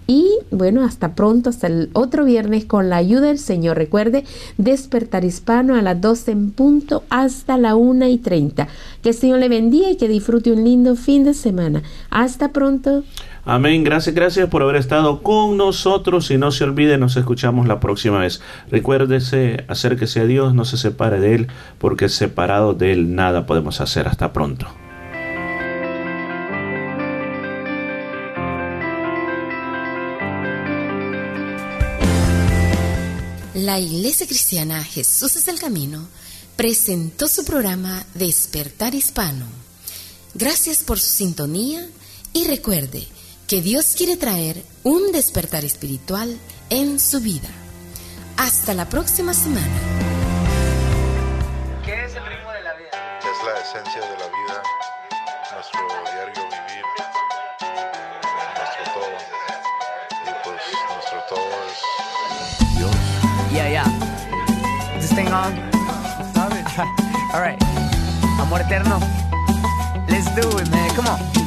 Y 0.07 0.29
bueno, 0.53 0.85
hasta 0.85 1.17
pronto, 1.17 1.51
hasta 1.51 1.67
el 1.67 1.91
otro 1.93 2.25
viernes 2.25 2.67
con 2.67 2.89
la 2.89 2.99
ayuda 2.99 3.29
del 3.29 3.41
Señor. 3.41 3.79
Recuerde, 3.79 4.23
despertar 4.59 5.25
hispano 5.25 5.75
a 5.75 5.83
las 5.83 6.01
12 6.01 6.31
en 6.31 6.51
punto 6.53 7.03
hasta 7.11 7.59
la 7.59 7.75
1 7.75 8.07
y 8.07 8.19
30. 8.19 8.69
Que 9.03 9.09
el 9.09 9.15
Señor 9.17 9.41
le 9.41 9.49
bendiga 9.49 9.91
y 9.91 9.97
que 9.97 10.07
disfrute 10.07 10.53
un 10.53 10.63
lindo 10.63 10.95
fin 10.95 11.25
de 11.25 11.35
semana. 11.35 11.83
Hasta 12.11 12.53
pronto. 12.53 13.03
Amén. 13.45 13.83
Gracias, 13.83 14.15
gracias 14.15 14.49
por 14.49 14.63
haber 14.63 14.77
estado 14.77 15.23
con 15.23 15.57
nosotros. 15.57 16.31
Y 16.31 16.39
no 16.39 16.51
se 16.53 16.65
olvide, 16.65 16.99
nos 16.99 17.17
escuchamos 17.17 17.67
la 17.67 17.81
próxima 17.81 18.19
vez. 18.19 18.41
Recuérdese, 18.71 19.65
acérquese 19.69 20.21
a 20.21 20.27
Dios, 20.27 20.55
no 20.55 20.65
se 20.65 20.77
separe 20.77 21.19
de 21.21 21.35
Él, 21.35 21.47
porque 21.79 22.09
separado 22.09 22.75
de 22.75 22.93
Él 22.93 23.15
nada 23.15 23.47
podemos 23.47 23.81
hacer. 23.81 24.07
Hasta 24.07 24.33
pronto. 24.33 24.67
La 33.55 33.79
Iglesia 33.79 34.27
Cristiana 34.27 34.83
Jesús 34.83 35.37
es 35.37 35.47
el 35.49 35.59
Camino 35.59 36.09
presentó 36.57 37.29
su 37.29 37.45
programa 37.45 38.05
Despertar 38.15 38.95
Hispano. 38.95 39.47
Gracias 40.35 40.79
por 40.79 40.99
su 40.99 41.09
sintonía 41.09 41.87
y 42.33 42.47
recuerde 42.47 43.07
que 43.47 43.63
Dios 43.63 43.95
quiere 43.97 44.17
traer 44.17 44.63
un 44.83 45.13
despertar 45.13 45.65
espiritual 45.65 46.39
en 46.71 46.99
su 46.99 47.21
vida. 47.21 47.49
Hasta 48.37 48.75
la 48.75 48.89
próxima 48.89 49.35
semana. 49.35 49.67
¿Qué 51.85 52.05
es 52.05 52.15
el 52.15 52.25
ritmo 52.27 52.51
de 52.53 52.63
la 52.63 52.75
vida? 52.75 53.21
Es 53.21 53.45
la 53.45 53.61
esencia 53.61 54.01
de 54.01 54.19
la 54.19 54.27
vida, 54.27 54.63
nuestro 55.53 55.81
diario 56.05 56.43
vivir, 56.49 56.85
nuestro 58.59 58.85
todo. 58.95 59.17
Y 60.25 60.33
pues 60.45 60.63
nuestro 60.95 61.23
todo 61.29 61.51
es 61.69 62.79
Dios. 62.79 62.97
Yeah, 63.53 63.69
yeah. 63.69 64.97
Is 64.97 65.09
this 65.09 65.15
thing 65.15 65.29
on? 65.29 65.73
All 67.35 67.41
right. 67.41 67.63
Amor 68.41 68.61
eterno. 68.61 68.99
Let's 70.09 70.29
do 70.35 70.59
it, 70.59 70.71
man. 70.71 70.95
Come 70.95 71.07
on. 71.07 71.42